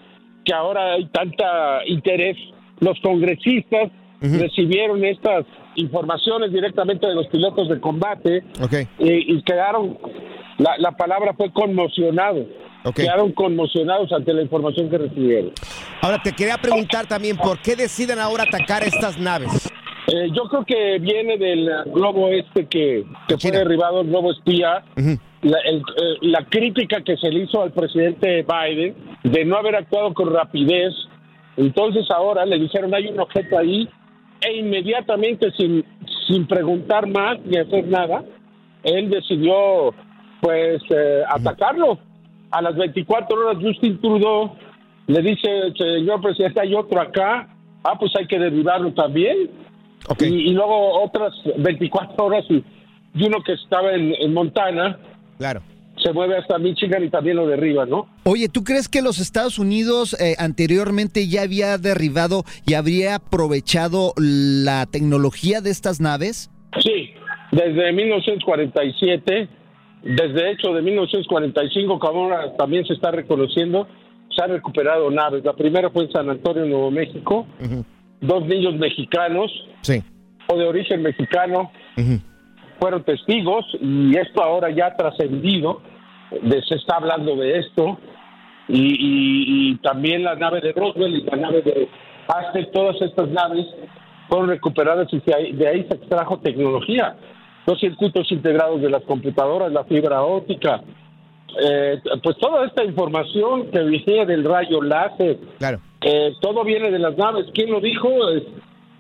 que 0.45 0.53
ahora 0.55 0.95
hay 0.95 1.07
tanta 1.07 1.85
interés. 1.87 2.37
Los 2.81 2.99
congresistas 3.01 3.91
recibieron 4.21 5.05
estas 5.05 5.45
informaciones 5.77 6.53
directamente 6.53 7.07
de 7.07 7.15
los 7.15 7.27
pilotos 7.29 7.69
de 7.69 7.81
combate 7.81 8.43
Ok. 8.63 8.73
eh, 8.73 8.87
y 8.99 9.43
quedaron, 9.43 9.99
la, 10.59 10.77
la 10.79 10.93
palabra 10.93 11.35
fue 11.35 11.53
conmocionados, 11.53 12.47
Quedaron 12.95 13.33
conmocionados 13.33 14.13
ante 14.13 14.33
la 14.33 14.43
información 14.43 14.89
que 14.91 14.99
recibieron. 14.99 15.53
Ahora 16.03 16.21
te 16.23 16.33
quería 16.33 16.59
preguntar 16.59 17.07
también, 17.07 17.37
¿por 17.37 17.59
qué 17.61 17.75
deciden 17.77 18.19
ahora 18.19 18.45
atacar 18.45 18.83
estas 18.83 19.19
naves? 19.19 19.71
Eh, 20.09 20.29
yo 20.33 20.45
creo 20.45 20.65
que 20.65 20.99
viene 21.01 21.37
del 21.37 21.69
globo 21.87 22.29
este 22.29 22.67
que, 22.67 23.05
que 23.27 23.37
fue 23.39 23.51
derribado, 23.51 24.03
el 24.03 24.09
globo 24.09 24.31
espía. 24.33 24.85
La, 25.43 25.59
el- 25.65 25.79
eh, 25.79 26.17
la 26.23 26.45
crítica 26.47 27.03
que 27.03 27.17
se 27.17 27.29
le 27.31 27.41
hizo 27.45 27.63
al 27.63 27.73
presidente 27.73 28.45
Biden 28.45 28.95
de 29.25 29.45
no 29.45 29.57
haber 29.57 29.77
actuado 29.77 30.15
con 30.15 30.33
rapidez. 30.33 30.93
Entonces 31.57 32.05
ahora 32.11 32.45
le 32.47 32.59
dijeron 32.59 32.95
hay 32.95 33.09
un 33.09 33.19
objeto 33.19 33.59
ahí 33.59 33.89
e 34.41 34.57
inmediatamente 34.59 35.51
sin, 35.57 35.85
sin 36.29 36.47
preguntar 36.47 37.07
más 37.09 37.39
ni 37.45 37.57
hacer 37.59 37.87
nada, 37.89 38.23
él 38.85 39.09
decidió 39.11 39.93
pues 40.41 40.83
eh, 40.91 41.23
atacarlo. 41.29 41.99
A 42.51 42.63
las 42.63 42.77
24 42.77 43.37
horas 43.37 43.63
Justin 43.63 44.01
Trudeau 44.01 44.53
le 45.07 45.23
dice, 45.23 45.49
señor 45.77 46.21
presidente, 46.21 46.61
hay 46.61 46.75
otro 46.75 47.01
acá, 47.01 47.49
ah, 47.85 47.99
pues 47.99 48.13
hay 48.19 48.27
que 48.27 48.39
derribarlo 48.39 48.93
también. 48.95 49.51
Ok. 50.09 50.23
Y, 50.23 50.51
y 50.51 50.53
luego 50.53 51.03
otras 51.03 51.33
24 51.59 52.25
horas 52.25 52.45
y, 52.49 52.63
y 53.15 53.27
uno 53.27 53.39
que 53.45 53.53
estaba 53.55 53.93
en, 53.93 54.15
en 54.19 54.33
Montana 54.35 54.99
Claro. 55.39 55.63
se 56.03 56.13
mueve 56.13 56.37
hasta 56.39 56.59
Michigan 56.59 57.03
y 57.05 57.11
también 57.11 57.37
lo 57.37 57.47
derriba, 57.47 57.85
¿no? 57.87 58.09
Oye, 58.25 58.49
¿tú 58.49 58.63
crees 58.65 58.89
que 58.89 59.03
los 59.03 59.19
Estados 59.19 59.59
Unidos 59.59 60.17
eh, 60.21 60.35
anteriormente 60.39 61.27
ya 61.29 61.43
había 61.43 61.79
derribado 61.79 62.45
y 62.67 62.75
habría 62.75 63.17
aprovechado 63.17 64.13
la 64.17 64.87
tecnología 64.87 65.61
de 65.61 65.71
estas 65.71 66.01
naves? 66.01 66.51
Sí, 66.81 67.11
desde 67.53 67.93
1947, 67.93 69.49
desde 70.07 70.53
hecho 70.53 70.73
de 70.73 70.83
1945, 70.83 71.99
como 71.99 72.25
ahora 72.25 72.57
también 72.57 72.85
se 72.87 72.95
está 72.95 73.11
reconociendo, 73.11 73.87
se 74.31 74.43
han 74.43 74.51
recuperado 74.51 75.11
naves. 75.11 75.45
La 75.45 75.53
primera 75.55 75.91
fue 75.91 76.05
en 76.05 76.13
San 76.13 76.31
Antonio, 76.31 76.65
Nuevo 76.67 76.91
México, 76.91 77.47
dos 78.21 78.47
niños 78.47 78.75
mexicanos. 78.77 79.51
Sí. 79.83 80.03
o 80.49 80.57
de 80.57 80.65
origen 80.67 81.03
mexicano. 81.03 81.71
Fueron 82.79 83.03
testigos 83.05 83.65
y 83.81 84.17
esto 84.17 84.43
ahora 84.45 84.71
ya 84.71 84.87
ha 84.87 84.97
trascendido, 84.97 85.81
de- 86.43 86.63
se 86.63 86.77
está 86.77 86.97
hablando 86.97 87.35
de 87.37 87.59
esto. 87.59 87.99
Y, 88.69 88.79
y- 88.79 89.71
y 89.73 89.77
también 89.79 90.23
la 90.25 90.35
nave 90.37 90.61
de 90.61 90.73
Roswell 90.73 91.17
y 91.17 91.23
la 91.23 91.37
nave 91.37 91.63
de 91.63 91.89
Aztec, 92.29 92.71
todas 92.73 93.01
estas 93.01 93.29
naves 93.31 93.65
fueron 94.29 94.49
recuperadas 94.49 95.09
y 95.13 95.21
de 95.53 95.69
ahí 95.69 95.85
se 95.89 95.95
extrajo 95.97 96.39
tecnología, 96.41 97.17
los 97.67 97.81
circuitos 97.81 98.31
integrados 98.31 98.81
de 98.81 98.91
las 98.91 99.03
computadoras, 99.03 99.73
la 99.73 99.85
fibra 99.85 100.23
óptica, 100.23 100.83
eh, 101.63 102.01
pues 102.23 102.37
toda 102.39 102.67
esta 102.67 102.85
información 102.85 103.71
que 103.71 103.83
viene 103.83 104.27
del 104.27 104.45
rayo 104.45 104.83
láser, 104.83 105.39
Claro. 105.59 105.81
eh, 106.01 106.33
todo 106.41 106.65
viene 106.65 106.91
de 106.91 106.99
las 106.99 107.17
naves. 107.17 107.47
¿Quién 107.55 107.71
lo 107.71 107.81
dijo? 107.81 108.09
Es 108.31 108.43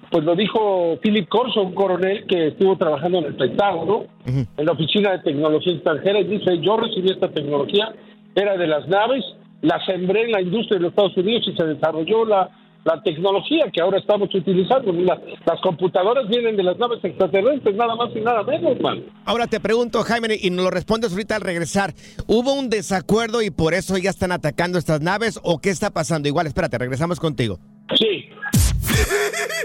pues 0.08 0.24
lo 0.24 0.36
dijo 0.36 0.98
Philip 1.02 1.28
Corso, 1.28 1.62
un 1.62 1.74
coronel 1.74 2.26
que 2.26 2.46
estuvo 2.48 2.76
trabajando 2.76 3.18
en 3.18 3.24
el 3.24 3.34
Pentágono, 3.34 4.04
en 4.24 4.46
la 4.64 4.70
Oficina 4.72 5.10
de 5.10 5.18
Tecnología 5.18 5.72
Extranjera, 5.72 6.20
y 6.20 6.24
dice, 6.24 6.58
yo 6.60 6.76
recibí 6.76 7.10
esta 7.10 7.28
tecnología, 7.28 7.92
era 8.36 8.56
de 8.56 8.68
las 8.68 8.86
naves, 8.86 9.24
la 9.62 9.84
sembré 9.84 10.22
en 10.26 10.30
la 10.30 10.40
industria 10.40 10.78
de 10.78 10.82
los 10.84 10.90
Estados 10.90 11.16
Unidos 11.16 11.48
y 11.48 11.56
se 11.56 11.66
desarrolló 11.66 12.24
la, 12.24 12.48
la 12.86 13.02
tecnología 13.02 13.66
que 13.72 13.82
ahora 13.82 13.98
estamos 13.98 14.32
utilizando. 14.34 14.92
La- 14.92 15.20
las 15.44 15.60
computadoras 15.60 16.26
vienen 16.28 16.56
de 16.56 16.62
las 16.62 16.78
naves 16.78 17.00
extraterrestres, 17.04 17.74
nada 17.74 17.94
más 17.96 18.10
y 18.14 18.20
nada 18.20 18.42
menos, 18.44 18.80
man. 18.80 19.04
Ahora 19.24 19.46
te 19.46 19.60
pregunto, 19.60 20.02
Jaime, 20.02 20.38
y 20.40 20.50
nos 20.50 20.64
lo 20.64 20.70
respondes 20.70 21.12
ahorita 21.12 21.36
al 21.36 21.42
regresar. 21.42 21.92
¿Hubo 22.26 22.54
un 22.54 22.70
desacuerdo 22.70 23.42
y 23.42 23.50
por 23.50 23.74
eso 23.74 23.98
ya 23.98 24.10
están 24.10 24.32
atacando 24.32 24.78
estas 24.78 25.00
naves 25.00 25.38
o 25.42 25.58
qué 25.58 25.70
está 25.70 25.90
pasando? 25.90 26.28
Igual, 26.28 26.46
espérate, 26.46 26.78
regresamos 26.78 27.20
contigo. 27.20 27.58
Sí, 27.98 28.28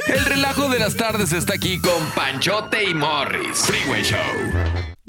El 0.08 0.26
relajo 0.26 0.70
de 0.70 0.80
las 0.80 0.96
tardes 0.96 1.32
está 1.34 1.54
aquí 1.56 1.80
con 1.80 2.04
Panchote 2.16 2.90
y 2.90 2.94
Morris. 2.94 3.66
Freeway 3.66 4.04
Show. 4.04 4.18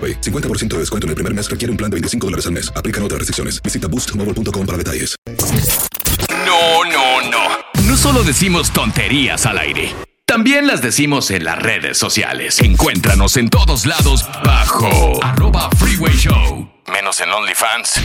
AroPay. 0.00 0.20
50% 0.20 0.68
de 0.68 0.78
descuento 0.78 1.06
en 1.06 1.10
el 1.10 1.14
primer 1.16 1.34
mes 1.34 1.50
requiere 1.50 1.70
un 1.70 1.76
plan 1.76 1.90
de 1.90 1.96
25 1.96 2.26
dólares 2.26 2.46
al 2.46 2.52
mes. 2.52 2.72
Aplican 2.74 3.02
otras 3.02 3.18
restricciones. 3.18 3.60
Visita 3.62 3.86
boostmobile.com 3.86 4.66
para 4.66 4.78
detalles. 4.78 5.16
No, 6.46 6.84
no, 6.84 7.30
no. 7.30 7.84
No 7.86 7.96
solo 7.96 8.22
decimos 8.22 8.72
tonterías 8.72 9.46
al 9.46 9.58
aire. 9.58 9.94
También 10.26 10.68
las 10.68 10.80
decimos 10.80 11.30
en 11.32 11.42
las 11.42 11.58
redes 11.58 11.98
sociales. 11.98 12.60
Encuéntranos 12.60 13.36
en 13.36 13.50
todos 13.50 13.84
lados 13.84 14.24
bajo 14.44 15.18
arroba 15.24 15.68
Freeway 15.72 16.16
Show. 16.16 16.70
Menos 16.86 17.20
en 17.20 17.30
OnlyFans. 17.30 18.00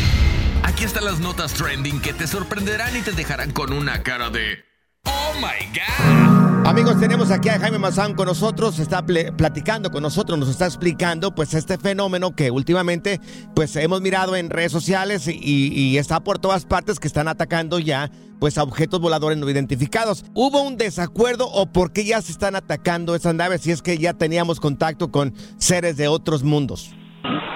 Aquí 0.63 0.85
están 0.85 1.05
las 1.05 1.19
notas 1.19 1.53
trending 1.53 2.01
que 2.01 2.13
te 2.13 2.25
sorprenderán 2.25 2.97
y 2.97 3.01
te 3.01 3.11
dejarán 3.11 3.51
con 3.51 3.71
una 3.71 4.01
cara 4.01 4.31
de 4.31 4.65
Oh 5.03 5.33
my 5.39 5.67
God. 5.71 6.44
Amigos, 6.65 6.99
tenemos 6.99 7.29
aquí 7.29 7.47
a 7.49 7.59
Jaime 7.59 7.77
Mazán 7.77 8.15
con 8.15 8.25
nosotros, 8.25 8.79
está 8.79 9.05
platicando 9.05 9.91
con 9.91 10.01
nosotros, 10.01 10.39
nos 10.39 10.49
está 10.49 10.65
explicando 10.65 11.35
pues 11.35 11.53
este 11.53 11.77
fenómeno 11.77 12.35
que 12.35 12.49
últimamente 12.49 13.19
pues 13.53 13.75
hemos 13.75 14.01
mirado 14.01 14.35
en 14.35 14.49
redes 14.49 14.71
sociales 14.71 15.27
y, 15.27 15.71
y 15.71 15.97
está 15.99 16.21
por 16.21 16.39
todas 16.39 16.65
partes 16.65 16.99
que 16.99 17.07
están 17.07 17.27
atacando 17.27 17.77
ya 17.77 18.09
pues 18.39 18.57
a 18.57 18.63
objetos 18.63 18.99
voladores 18.99 19.37
no 19.37 19.47
identificados. 19.47 20.25
¿Hubo 20.33 20.63
un 20.63 20.75
desacuerdo 20.75 21.45
o 21.53 21.67
por 21.67 21.93
qué 21.93 22.03
ya 22.03 22.19
se 22.23 22.31
están 22.31 22.55
atacando 22.55 23.13
esas 23.13 23.35
naves 23.35 23.61
si 23.61 23.69
es 23.69 23.83
que 23.83 23.99
ya 23.99 24.13
teníamos 24.13 24.59
contacto 24.59 25.11
con 25.11 25.35
seres 25.57 25.97
de 25.97 26.07
otros 26.07 26.43
mundos? 26.43 26.95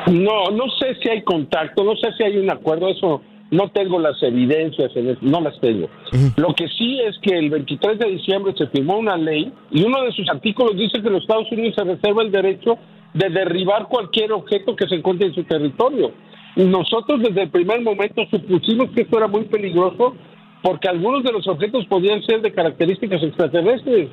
No, 0.06 0.51
no 0.51 0.66
sé 0.80 0.96
si 1.01 1.10
hay 1.10 1.24
contacto, 1.24 1.84
no 1.84 1.96
sé 1.96 2.10
si 2.16 2.24
hay 2.24 2.38
un 2.38 2.51
acuerdo, 2.51 2.88
eso 2.89 3.24
no 3.51 3.70
tengo 3.70 4.00
las 4.00 4.22
evidencias, 4.22 4.91
en 4.96 5.18
no 5.22 5.41
las 5.41 5.60
tengo. 5.60 5.89
Lo 6.38 6.53
que 6.53 6.68
sí 6.68 7.00
es 7.01 7.18
que 7.20 7.38
el 7.38 7.50
23 7.50 7.98
de 7.98 8.10
diciembre 8.10 8.53
se 8.58 8.68
firmó 8.68 8.98
una 8.98 9.18
ley 9.18 9.51
y 9.72 9.84
uno 9.84 10.03
de 10.03 10.12
sus 10.12 10.29
artículos 10.29 10.77
dice 10.77 11.01
que 11.01 11.10
los 11.10 11.22
Estados 11.22 11.51
Unidos 11.51 11.75
se 11.75 11.84
reserva 11.84 12.22
el 12.22 12.32
derecho 12.32 12.77
de 13.13 13.29
derribar 13.29 13.88
cualquier 13.88 14.32
objeto 14.34 14.75
que 14.75 14.88
se 14.88 14.96
encuentre 14.96 15.27
en 15.27 15.34
su 15.34 15.44
territorio. 15.44 16.12
Y 16.56 16.63
nosotros 16.63 17.22
desde 17.22 17.44
el 17.44 17.50
primer 17.50 17.82
momento 17.82 18.24
supusimos 18.29 18.89
que 18.91 19.01
esto 19.01 19.18
era 19.18 19.27
muy 19.27 19.46
peligroso 19.46 20.15
porque 20.62 20.89
algunos 20.89 21.24
de 21.24 21.32
los 21.32 21.48
objetos 21.48 21.86
podían 21.88 22.22
ser 22.24 22.41
de 22.41 22.51
características 22.51 23.24
extraterrestres. 23.24 24.10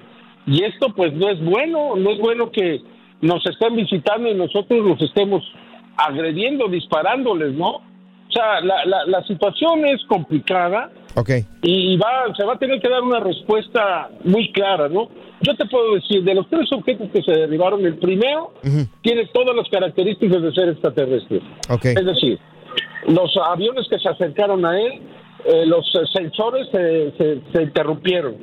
Y 0.47 0.63
esto 0.63 0.95
pues 0.95 1.13
no 1.13 1.29
es 1.29 1.43
bueno, 1.45 1.97
no 1.97 2.11
es 2.11 2.19
bueno 2.21 2.51
que 2.51 2.81
nos 3.21 3.45
estén 3.47 3.77
visitando 3.77 4.31
y 4.31 4.35
nosotros 4.35 4.85
los 4.85 5.01
estemos 5.03 5.43
agrediendo, 5.97 6.69
disparándoles, 6.69 7.53
¿no? 7.55 7.81
Sea, 8.37 8.61
la, 8.61 8.85
la, 8.85 9.07
la 9.07 9.23
situación 9.27 9.87
es 9.87 10.05
complicada 10.07 10.91
y 11.63 11.97
va, 11.97 12.25
se 12.37 12.45
va 12.45 12.53
a 12.55 12.59
tener 12.59 12.81
que 12.81 12.89
dar 12.89 13.03
una 13.03 13.21
respuesta 13.21 14.11
muy 14.25 14.53
clara, 14.53 14.89
¿no? 14.91 15.09
Yo 15.41 15.55
te 15.57 15.65
puedo 15.67 15.95
decir, 15.95 16.23
de 16.23 16.35
los 16.35 16.47
tres 16.51 16.71
objetos 16.73 17.09
que 17.13 17.23
se 17.23 17.33
derribaron, 17.33 17.85
el 17.87 17.97
primero 17.97 18.53
tiene 19.01 19.27
todas 19.33 19.57
las 19.57 19.69
características 19.71 20.43
de 20.43 20.53
ser 20.53 20.69
extraterrestre. 20.69 21.41
Ok. 21.71 21.85
Es 21.87 22.05
decir, 22.05 22.39
los 23.09 23.31
aviones 23.49 23.87
que 23.89 23.99
se 23.99 24.09
acercaron 24.09 24.65
a 24.67 24.79
él, 24.81 25.01
eh, 25.45 25.65
los 25.67 25.87
eh, 25.95 26.01
sensores 26.13 26.67
se, 26.73 27.13
se- 27.17 27.41
se 27.53 27.63
interrumpieron. 27.63 28.35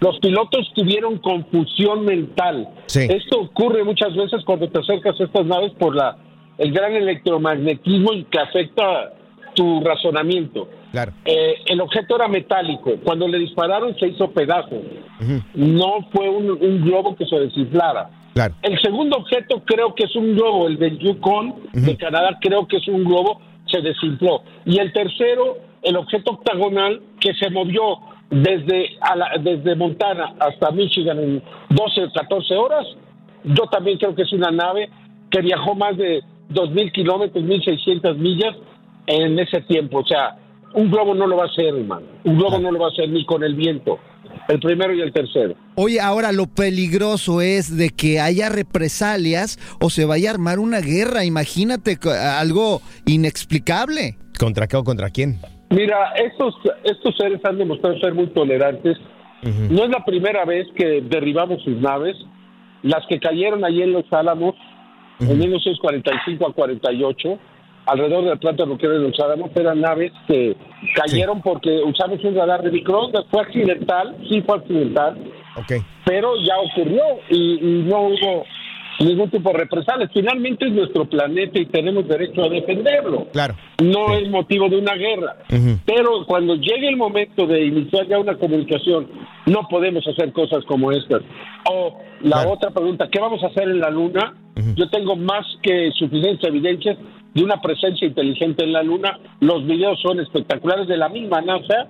Los 0.00 0.18
pilotos 0.20 0.70
tuvieron 0.74 1.18
confusión 1.18 2.04
mental. 2.04 2.68
Sí. 2.86 3.00
Esto 3.10 3.40
ocurre 3.40 3.82
muchas 3.84 4.14
veces 4.14 4.42
cuando 4.44 4.68
te 4.70 4.78
acercas 4.78 5.20
a 5.20 5.24
estas 5.24 5.44
naves 5.46 5.72
por 5.78 5.94
la 5.96 6.16
el 6.58 6.70
gran 6.72 6.92
electromagnetismo 6.94 8.12
y 8.12 8.24
que 8.24 8.38
afecta 8.38 9.12
tu 9.54 9.80
razonamiento. 9.82 10.68
Claro. 10.92 11.12
Eh, 11.24 11.54
el 11.66 11.80
objeto 11.80 12.16
era 12.16 12.28
metálico. 12.28 12.92
Cuando 13.04 13.26
le 13.28 13.38
dispararon 13.38 13.96
se 13.98 14.08
hizo 14.08 14.30
pedazo. 14.30 14.80
No 15.54 16.06
fue 16.12 16.28
un, 16.28 16.50
un 16.50 16.82
globo 16.84 17.16
que 17.16 17.26
se 17.26 17.38
desinflara. 17.38 18.10
Claro. 18.34 18.54
El 18.62 18.80
segundo 18.80 19.18
objeto 19.18 19.62
creo 19.64 19.94
que 19.94 20.04
es 20.04 20.16
un 20.16 20.34
globo, 20.34 20.66
el 20.66 20.78
del 20.78 20.98
Yukon 20.98 21.54
de 21.72 21.96
Canadá, 21.96 22.38
creo 22.40 22.66
que 22.66 22.78
es 22.78 22.88
un 22.88 23.04
globo, 23.04 23.40
se 23.66 23.80
desinfló. 23.82 24.42
Y 24.64 24.78
el 24.78 24.92
tercero, 24.92 25.58
el 25.82 25.96
objeto 25.96 26.32
octagonal 26.32 27.00
que 27.20 27.34
se 27.34 27.50
movió 27.50 27.98
desde, 28.30 28.96
a 29.02 29.16
la- 29.16 29.32
desde 29.38 29.74
Montana 29.76 30.34
hasta 30.40 30.70
Michigan 30.70 31.18
en 31.18 31.42
12 31.70 32.04
o 32.04 32.12
14 32.12 32.54
horas, 32.56 32.86
yo 33.44 33.64
también 33.70 33.98
creo 33.98 34.14
que 34.14 34.22
es 34.22 34.32
una 34.32 34.50
nave 34.50 34.88
que 35.30 35.42
viajó 35.42 35.74
más 35.74 35.96
de 35.98 36.22
2.000 36.50 36.90
kilómetros, 36.92 37.44
1.600 37.44 38.16
millas 38.16 38.54
en 39.06 39.38
ese 39.38 39.60
tiempo. 39.62 40.00
O 40.00 40.06
sea, 40.06 40.36
un 40.74 40.90
globo 40.90 41.14
no 41.14 41.26
lo 41.26 41.36
va 41.36 41.44
a 41.44 41.46
hacer, 41.46 41.66
hermano. 41.66 42.06
Un 42.24 42.38
globo 42.38 42.58
no 42.58 42.70
lo 42.70 42.78
va 42.78 42.86
a 42.86 42.90
hacer 42.90 43.08
ni 43.08 43.24
con 43.26 43.42
el 43.44 43.54
viento. 43.54 43.98
El 44.48 44.60
primero 44.60 44.94
y 44.94 45.00
el 45.00 45.12
tercero. 45.12 45.54
Oye, 45.74 46.00
ahora 46.00 46.32
lo 46.32 46.46
peligroso 46.46 47.40
es 47.40 47.76
de 47.76 47.90
que 47.90 48.20
haya 48.20 48.48
represalias 48.48 49.58
o 49.80 49.90
se 49.90 50.04
vaya 50.04 50.30
a 50.30 50.34
armar 50.34 50.58
una 50.58 50.80
guerra. 50.80 51.24
Imagínate 51.24 51.98
algo 52.38 52.80
inexplicable. 53.06 54.16
¿Contra 54.38 54.66
qué 54.66 54.76
o 54.76 54.84
contra 54.84 55.10
quién? 55.10 55.38
Mira, 55.70 56.12
estos, 56.16 56.54
estos 56.84 57.16
seres 57.16 57.40
han 57.44 57.58
demostrado 57.58 57.98
ser 57.98 58.14
muy 58.14 58.26
tolerantes. 58.28 58.98
No 59.42 59.84
es 59.84 59.90
la 59.90 60.04
primera 60.04 60.44
vez 60.44 60.68
que 60.76 61.00
derribamos 61.02 61.62
sus 61.62 61.76
naves. 61.78 62.16
Las 62.82 63.06
que 63.08 63.18
cayeron 63.18 63.64
allí 63.64 63.82
en 63.82 63.92
Los 63.92 64.04
Álamos, 64.12 64.54
en 65.20 65.38
1945 65.38 66.46
a 66.46 66.52
48, 66.52 67.38
alrededor 67.86 68.24
del 68.24 68.38
planta 68.38 68.64
nuclear 68.66 68.94
de 68.94 69.08
Los 69.08 69.18
Álamos, 69.20 69.50
eran 69.54 69.80
naves 69.80 70.12
que 70.26 70.56
cayeron 70.94 71.40
porque 71.42 71.80
usamos 71.84 72.22
un 72.24 72.34
radar 72.34 72.62
de 72.62 72.70
microondas. 72.70 73.24
Fue 73.30 73.42
accidental, 73.42 74.16
sí 74.28 74.40
fue 74.42 74.56
accidental, 74.58 75.16
Ok. 75.56 75.72
pero 76.04 76.34
ya 76.44 76.54
ocurrió 76.58 77.02
y, 77.28 77.54
y 77.60 77.82
no 77.88 78.02
hubo 78.08 78.44
ningún 79.00 79.30
tipo 79.30 79.50
de 79.50 79.58
represalias. 79.58 80.10
Finalmente 80.12 80.66
es 80.66 80.72
nuestro 80.72 81.04
planeta 81.06 81.58
y 81.58 81.66
tenemos 81.66 82.06
derecho 82.06 82.44
a 82.44 82.48
defenderlo. 82.48 83.26
Claro. 83.32 83.54
No 83.82 84.14
es 84.16 84.28
motivo 84.30 84.68
de 84.68 84.76
una 84.76 84.94
guerra. 84.94 85.36
Pero 85.84 86.24
cuando 86.26 86.54
llegue 86.54 86.88
el 86.88 86.96
momento 86.96 87.46
de 87.46 87.64
iniciar 87.64 88.06
ya 88.06 88.18
una 88.18 88.36
comunicación, 88.36 89.08
no 89.46 89.66
podemos 89.68 90.06
hacer 90.06 90.32
cosas 90.32 90.64
como 90.66 90.92
estas. 90.92 91.22
O 91.68 91.98
la 92.20 92.36
Claro. 92.42 92.52
otra 92.52 92.70
pregunta, 92.70 93.08
¿qué 93.10 93.18
vamos 93.18 93.42
a 93.42 93.48
hacer 93.48 93.64
en 93.64 93.80
la 93.80 93.90
Luna? 93.90 94.34
Yo 94.76 94.88
tengo 94.90 95.16
más 95.16 95.44
que 95.62 95.90
suficientes 95.98 96.46
evidencias 96.48 96.96
de 97.34 97.42
una 97.42 97.60
presencia 97.60 98.06
inteligente 98.06 98.64
en 98.64 98.72
la 98.72 98.82
Luna. 98.82 99.18
Los 99.40 99.66
videos 99.66 99.98
son 100.02 100.20
espectaculares 100.20 100.86
de 100.88 100.96
la 100.96 101.08
misma 101.08 101.40
NASA, 101.40 101.88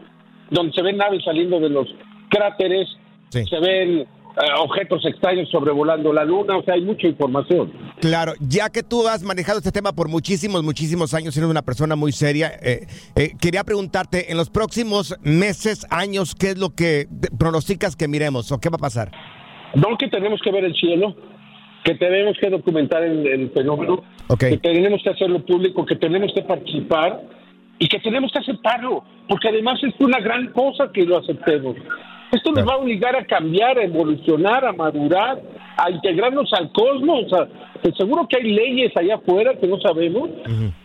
donde 0.51 0.73
se 0.73 0.83
ven 0.83 0.97
naves 0.97 1.23
saliendo 1.25 1.59
de 1.61 1.71
los 1.71 1.87
cráteres, 2.31 2.89
Sí. 3.31 3.45
se 3.47 3.59
ven 3.61 4.01
eh, 4.01 4.07
objetos 4.61 5.05
extraños 5.05 5.49
sobrevolando 5.51 6.11
la 6.13 6.25
Luna, 6.25 6.57
o 6.57 6.63
sea, 6.65 6.75
hay 6.75 6.81
mucha 6.83 7.07
información. 7.07 7.71
Claro, 8.01 8.33
ya 8.41 8.71
que 8.71 8.83
tú 8.83 9.07
has 9.07 9.23
manejado 9.23 9.59
este 9.59 9.73
tema 9.73 9.93
por 9.93 10.09
muchísimos, 10.09 10.63
muchísimos 10.63 11.13
años, 11.15 11.37
eres 11.37 11.49
una 11.51 11.61
persona 11.63 11.97
muy 11.97 12.13
seria, 12.13 12.51
eh, 12.63 12.87
eh, 13.15 13.33
quería 13.41 13.65
preguntarte, 13.65 14.31
en 14.31 14.39
los 14.39 14.49
próximos 14.49 15.17
meses, 15.23 15.87
años, 15.91 16.35
¿qué 16.35 16.51
es 16.51 16.59
lo 16.59 16.71
que 16.71 17.09
pronosticas 17.39 17.95
que 17.97 18.09
miremos 18.09 18.51
o 18.53 18.59
qué 18.59 18.71
va 18.71 18.77
a 18.77 18.79
pasar? 18.79 19.11
No 19.75 19.97
que 19.99 20.09
tenemos 20.09 20.41
que 20.43 20.51
ver 20.51 20.65
el 20.65 20.75
cielo, 20.75 21.15
que 21.85 21.95
tenemos 21.97 22.37
que 22.39 22.49
documentar 22.51 23.03
el, 23.03 23.27
el 23.27 23.51
fenómeno, 23.51 24.03
que 24.39 24.59
tenemos 24.59 25.03
que 25.03 25.11
hacerlo 25.11 25.45
público, 25.45 25.85
que 25.85 25.97
tenemos 25.97 26.33
que 26.33 26.43
participar 26.43 27.21
y 27.79 27.89
que 27.89 27.99
tenemos 27.99 28.31
que 28.33 28.39
aceptarlo, 28.39 29.03
porque 29.29 29.49
además 29.49 29.83
es 29.83 29.95
una 29.99 30.21
gran 30.21 30.49
cosa 30.53 30.91
que 30.93 31.05
lo 31.05 31.19
aceptemos. 31.19 31.77
Esto 32.31 32.51
nos 32.53 32.67
va 32.67 32.75
a 32.75 32.79
obligar 32.79 33.15
a 33.17 33.25
cambiar, 33.27 33.79
a 33.79 33.83
evolucionar, 33.85 34.65
a 34.65 34.73
madurar, 34.73 35.41
a 35.77 35.91
integrarnos 35.91 36.53
al 36.53 36.71
cosmos. 36.73 37.33
a- 37.33 37.49
que 37.83 37.91
seguro 37.99 38.29
que 38.29 38.37
hay 38.37 38.45
leyes 38.53 38.97
allá 38.97 39.17
afuera 39.17 39.55
que 39.61 39.67
no 39.67 39.77
sabemos, 39.81 40.31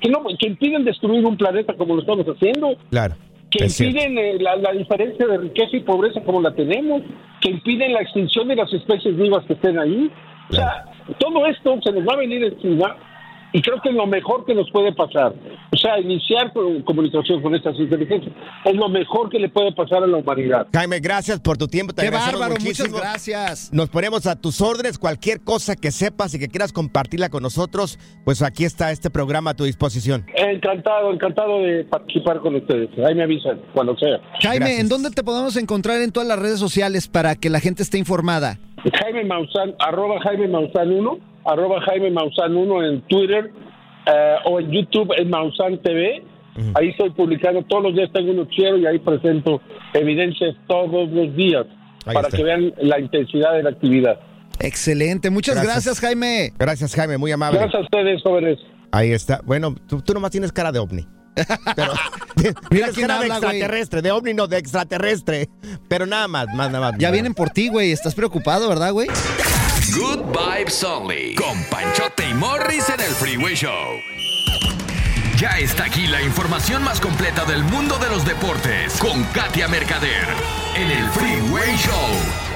que, 0.02 0.10
no, 0.10 0.24
que 0.40 0.48
impiden 0.48 0.84
destruir 0.84 1.24
un 1.24 1.38
planeta 1.38 1.76
como 1.76 1.94
lo 1.94 2.02
estamos 2.02 2.26
haciendo 2.26 2.76
Claro. 2.90 3.14
que 3.52 3.66
impiden 3.66 4.18
eh, 4.18 4.38
la, 4.40 4.56
la 4.56 4.72
diferencia 4.72 5.28
de 5.28 5.38
riqueza 5.38 5.78
y 5.78 5.82
pobreza 5.82 6.22
como 6.22 6.42
la 6.42 6.56
tenemos, 6.56 7.04
que 7.40 7.52
impiden 7.52 7.94
la 7.94 8.02
extinción 8.02 8.48
de 8.48 8.56
las 8.56 8.74
especies 8.74 9.16
vivas 9.16 9.46
que 9.46 9.54
estén 9.54 9.78
ahí. 9.78 10.10
O 10.50 10.54
sea, 10.54 10.86
todo 11.20 11.46
esto 11.46 11.78
se 11.84 11.92
nos 11.92 12.08
va 12.08 12.14
a 12.14 12.18
venir 12.18 12.44
encima 12.44 12.96
y 13.54 13.62
creo 13.62 13.82
que 13.82 13.90
es 13.90 13.96
lo 13.96 14.06
mejor 14.06 14.46
que 14.46 14.54
nos 14.54 14.70
puede 14.72 14.94
pasar. 14.94 15.34
O 15.72 15.78
sea, 15.78 16.00
iniciar 16.00 16.52
con- 16.52 16.82
comunicación 16.84 17.42
con 17.42 17.56
estas 17.56 17.76
inteligencias 17.80 18.34
es 18.66 18.76
lo 18.76 18.90
mejor 18.90 19.30
que 19.30 19.40
le 19.40 19.48
puede 19.50 19.72
pasar 19.74 20.04
a 20.04 20.08
la 20.08 20.18
humanidad. 20.18 20.68
Jaime, 20.74 21.00
gracias 21.00 21.40
por 21.40 21.58
tu 21.58 21.68
tiempo. 21.68 21.94
Te 21.94 22.04
Qué 22.04 22.10
bárbaro, 22.10 22.52
muchísimo. 22.52 22.90
muchas 22.90 23.02
gracias. 23.02 23.70
Nos 23.74 23.90
ponemos 23.90 24.28
a 24.28 24.36
tus 24.36 24.60
órdenes. 24.62 24.98
Cualquier 25.00 25.42
cosa 25.42 25.76
que 25.76 25.92
sepas 25.92 26.34
y 26.34 26.40
que 26.40 26.50
quieras 26.50 26.74
compartirla 26.74 27.30
con 27.30 27.42
nosotros, 27.42 27.98
pues 28.26 28.42
aquí 28.42 28.66
está 28.66 28.92
este 28.92 29.10
programa 29.10 29.52
a 29.52 29.54
tu 29.54 29.64
disposición. 29.64 30.26
Encantado, 30.36 31.12
encantado 31.14 31.60
de 31.62 31.86
participar 31.86 32.40
con 32.42 32.56
ustedes. 32.56 32.90
Ahí 33.08 33.16
me 33.16 33.24
avisan 33.24 33.62
cuando 33.74 33.98
sea. 33.98 34.20
Jaime, 34.42 34.58
Gracias. 34.66 34.80
¿en 34.82 34.90
dónde 34.90 35.10
te 35.12 35.24
podemos 35.24 35.56
encontrar 35.56 36.02
en 36.02 36.12
todas 36.12 36.28
las 36.28 36.38
redes 36.40 36.60
sociales 36.60 37.08
para 37.08 37.36
que 37.36 37.50
la 37.50 37.62
gente 37.62 37.82
esté 37.82 37.98
informada? 37.98 38.60
Jaime 39.00 39.24
Maussan, 39.26 39.74
arroba 39.80 40.20
Jaime 40.22 40.48
Maussan 40.48 40.92
1, 40.92 41.20
arroba 41.46 41.82
Jaime 41.82 42.12
Maussan 42.12 42.56
1 42.56 42.84
en 42.86 43.02
Twitter 43.02 43.52
eh, 44.06 44.36
o 44.46 44.60
en 44.60 44.72
YouTube 44.72 45.14
en 45.18 45.30
Maussan 45.30 45.78
TV. 45.82 46.24
Ahí 46.74 46.90
estoy 46.90 47.12
publicando 47.12 47.62
todos 47.64 47.84
los 47.84 47.94
días, 47.94 48.10
tengo 48.14 48.32
un 48.32 48.38
noticiero 48.38 48.78
y 48.80 48.86
ahí 48.88 48.98
presento 48.98 49.62
evidencias 49.94 50.56
todos 50.68 51.08
los 51.12 51.36
días 51.36 51.68
Ahí 52.06 52.16
para 52.16 52.28
está. 52.30 52.38
que 52.38 52.44
vean 52.44 52.74
la 52.82 53.00
intensidad 53.00 53.54
de 53.54 53.62
la 53.64 53.70
actividad. 53.70 54.20
Excelente, 54.60 55.30
muchas 55.30 55.54
Gracias. 55.56 55.86
gracias, 55.86 56.00
Jaime. 56.00 56.52
Gracias, 56.58 56.96
Jaime, 56.96 57.18
muy 57.20 57.32
amable. 57.32 57.60
Gracias 57.60 57.80
a 57.80 57.84
ustedes, 57.84 58.24
jóvenes. 58.24 58.58
Ahí 58.92 59.12
está. 59.12 59.42
Bueno, 59.46 59.76
tú, 59.88 60.02
tú 60.02 60.14
nomás 60.16 60.32
tienes 60.32 60.52
cara 60.52 60.72
de 60.72 60.80
ovni. 60.80 61.06
Pero 61.76 61.94
tienes 62.70 62.96
quién 62.96 63.08
de 63.08 63.14
habla, 63.14 63.40
güey. 63.40 63.58
extraterrestre, 63.58 64.02
de 64.02 64.12
ovni 64.12 64.34
no, 64.34 64.48
de 64.48 64.58
extraterrestre. 64.58 65.50
Pero 65.88 66.06
nada 66.06 66.28
más, 66.28 66.48
más 66.54 66.72
nada 66.72 66.92
más. 66.92 67.00
Ya 67.00 67.12
vienen 67.12 67.34
por 67.34 67.50
ti, 67.50 67.70
güey. 67.70 67.92
Estás 67.92 68.16
preocupado, 68.16 68.68
¿verdad, 68.70 68.92
güey? 68.92 69.08
Good 69.96 70.26
Vibes 70.36 70.84
Only. 70.84 71.36
Con 71.36 71.64
Panchote 71.66 72.30
y 72.30 72.34
Morris 72.34 72.90
en 72.90 73.00
el 73.00 73.12
Freeway 73.12 73.56
Show. 73.56 73.72
Ya 75.40 75.50
está 75.60 75.86
aquí 75.86 76.08
la 76.08 76.22
información 76.22 76.84
más 76.84 77.00
completa 77.00 77.46
del 77.46 77.64
mundo 77.64 77.98
de 78.00 78.10
los 78.10 78.26
deportes. 78.26 78.94
Con 78.98 79.24
Katia 79.26 79.68
Mercader. 79.68 80.26
En 80.76 80.90
el 80.90 81.10
Freeway 81.12 81.76
Show. 81.78 82.47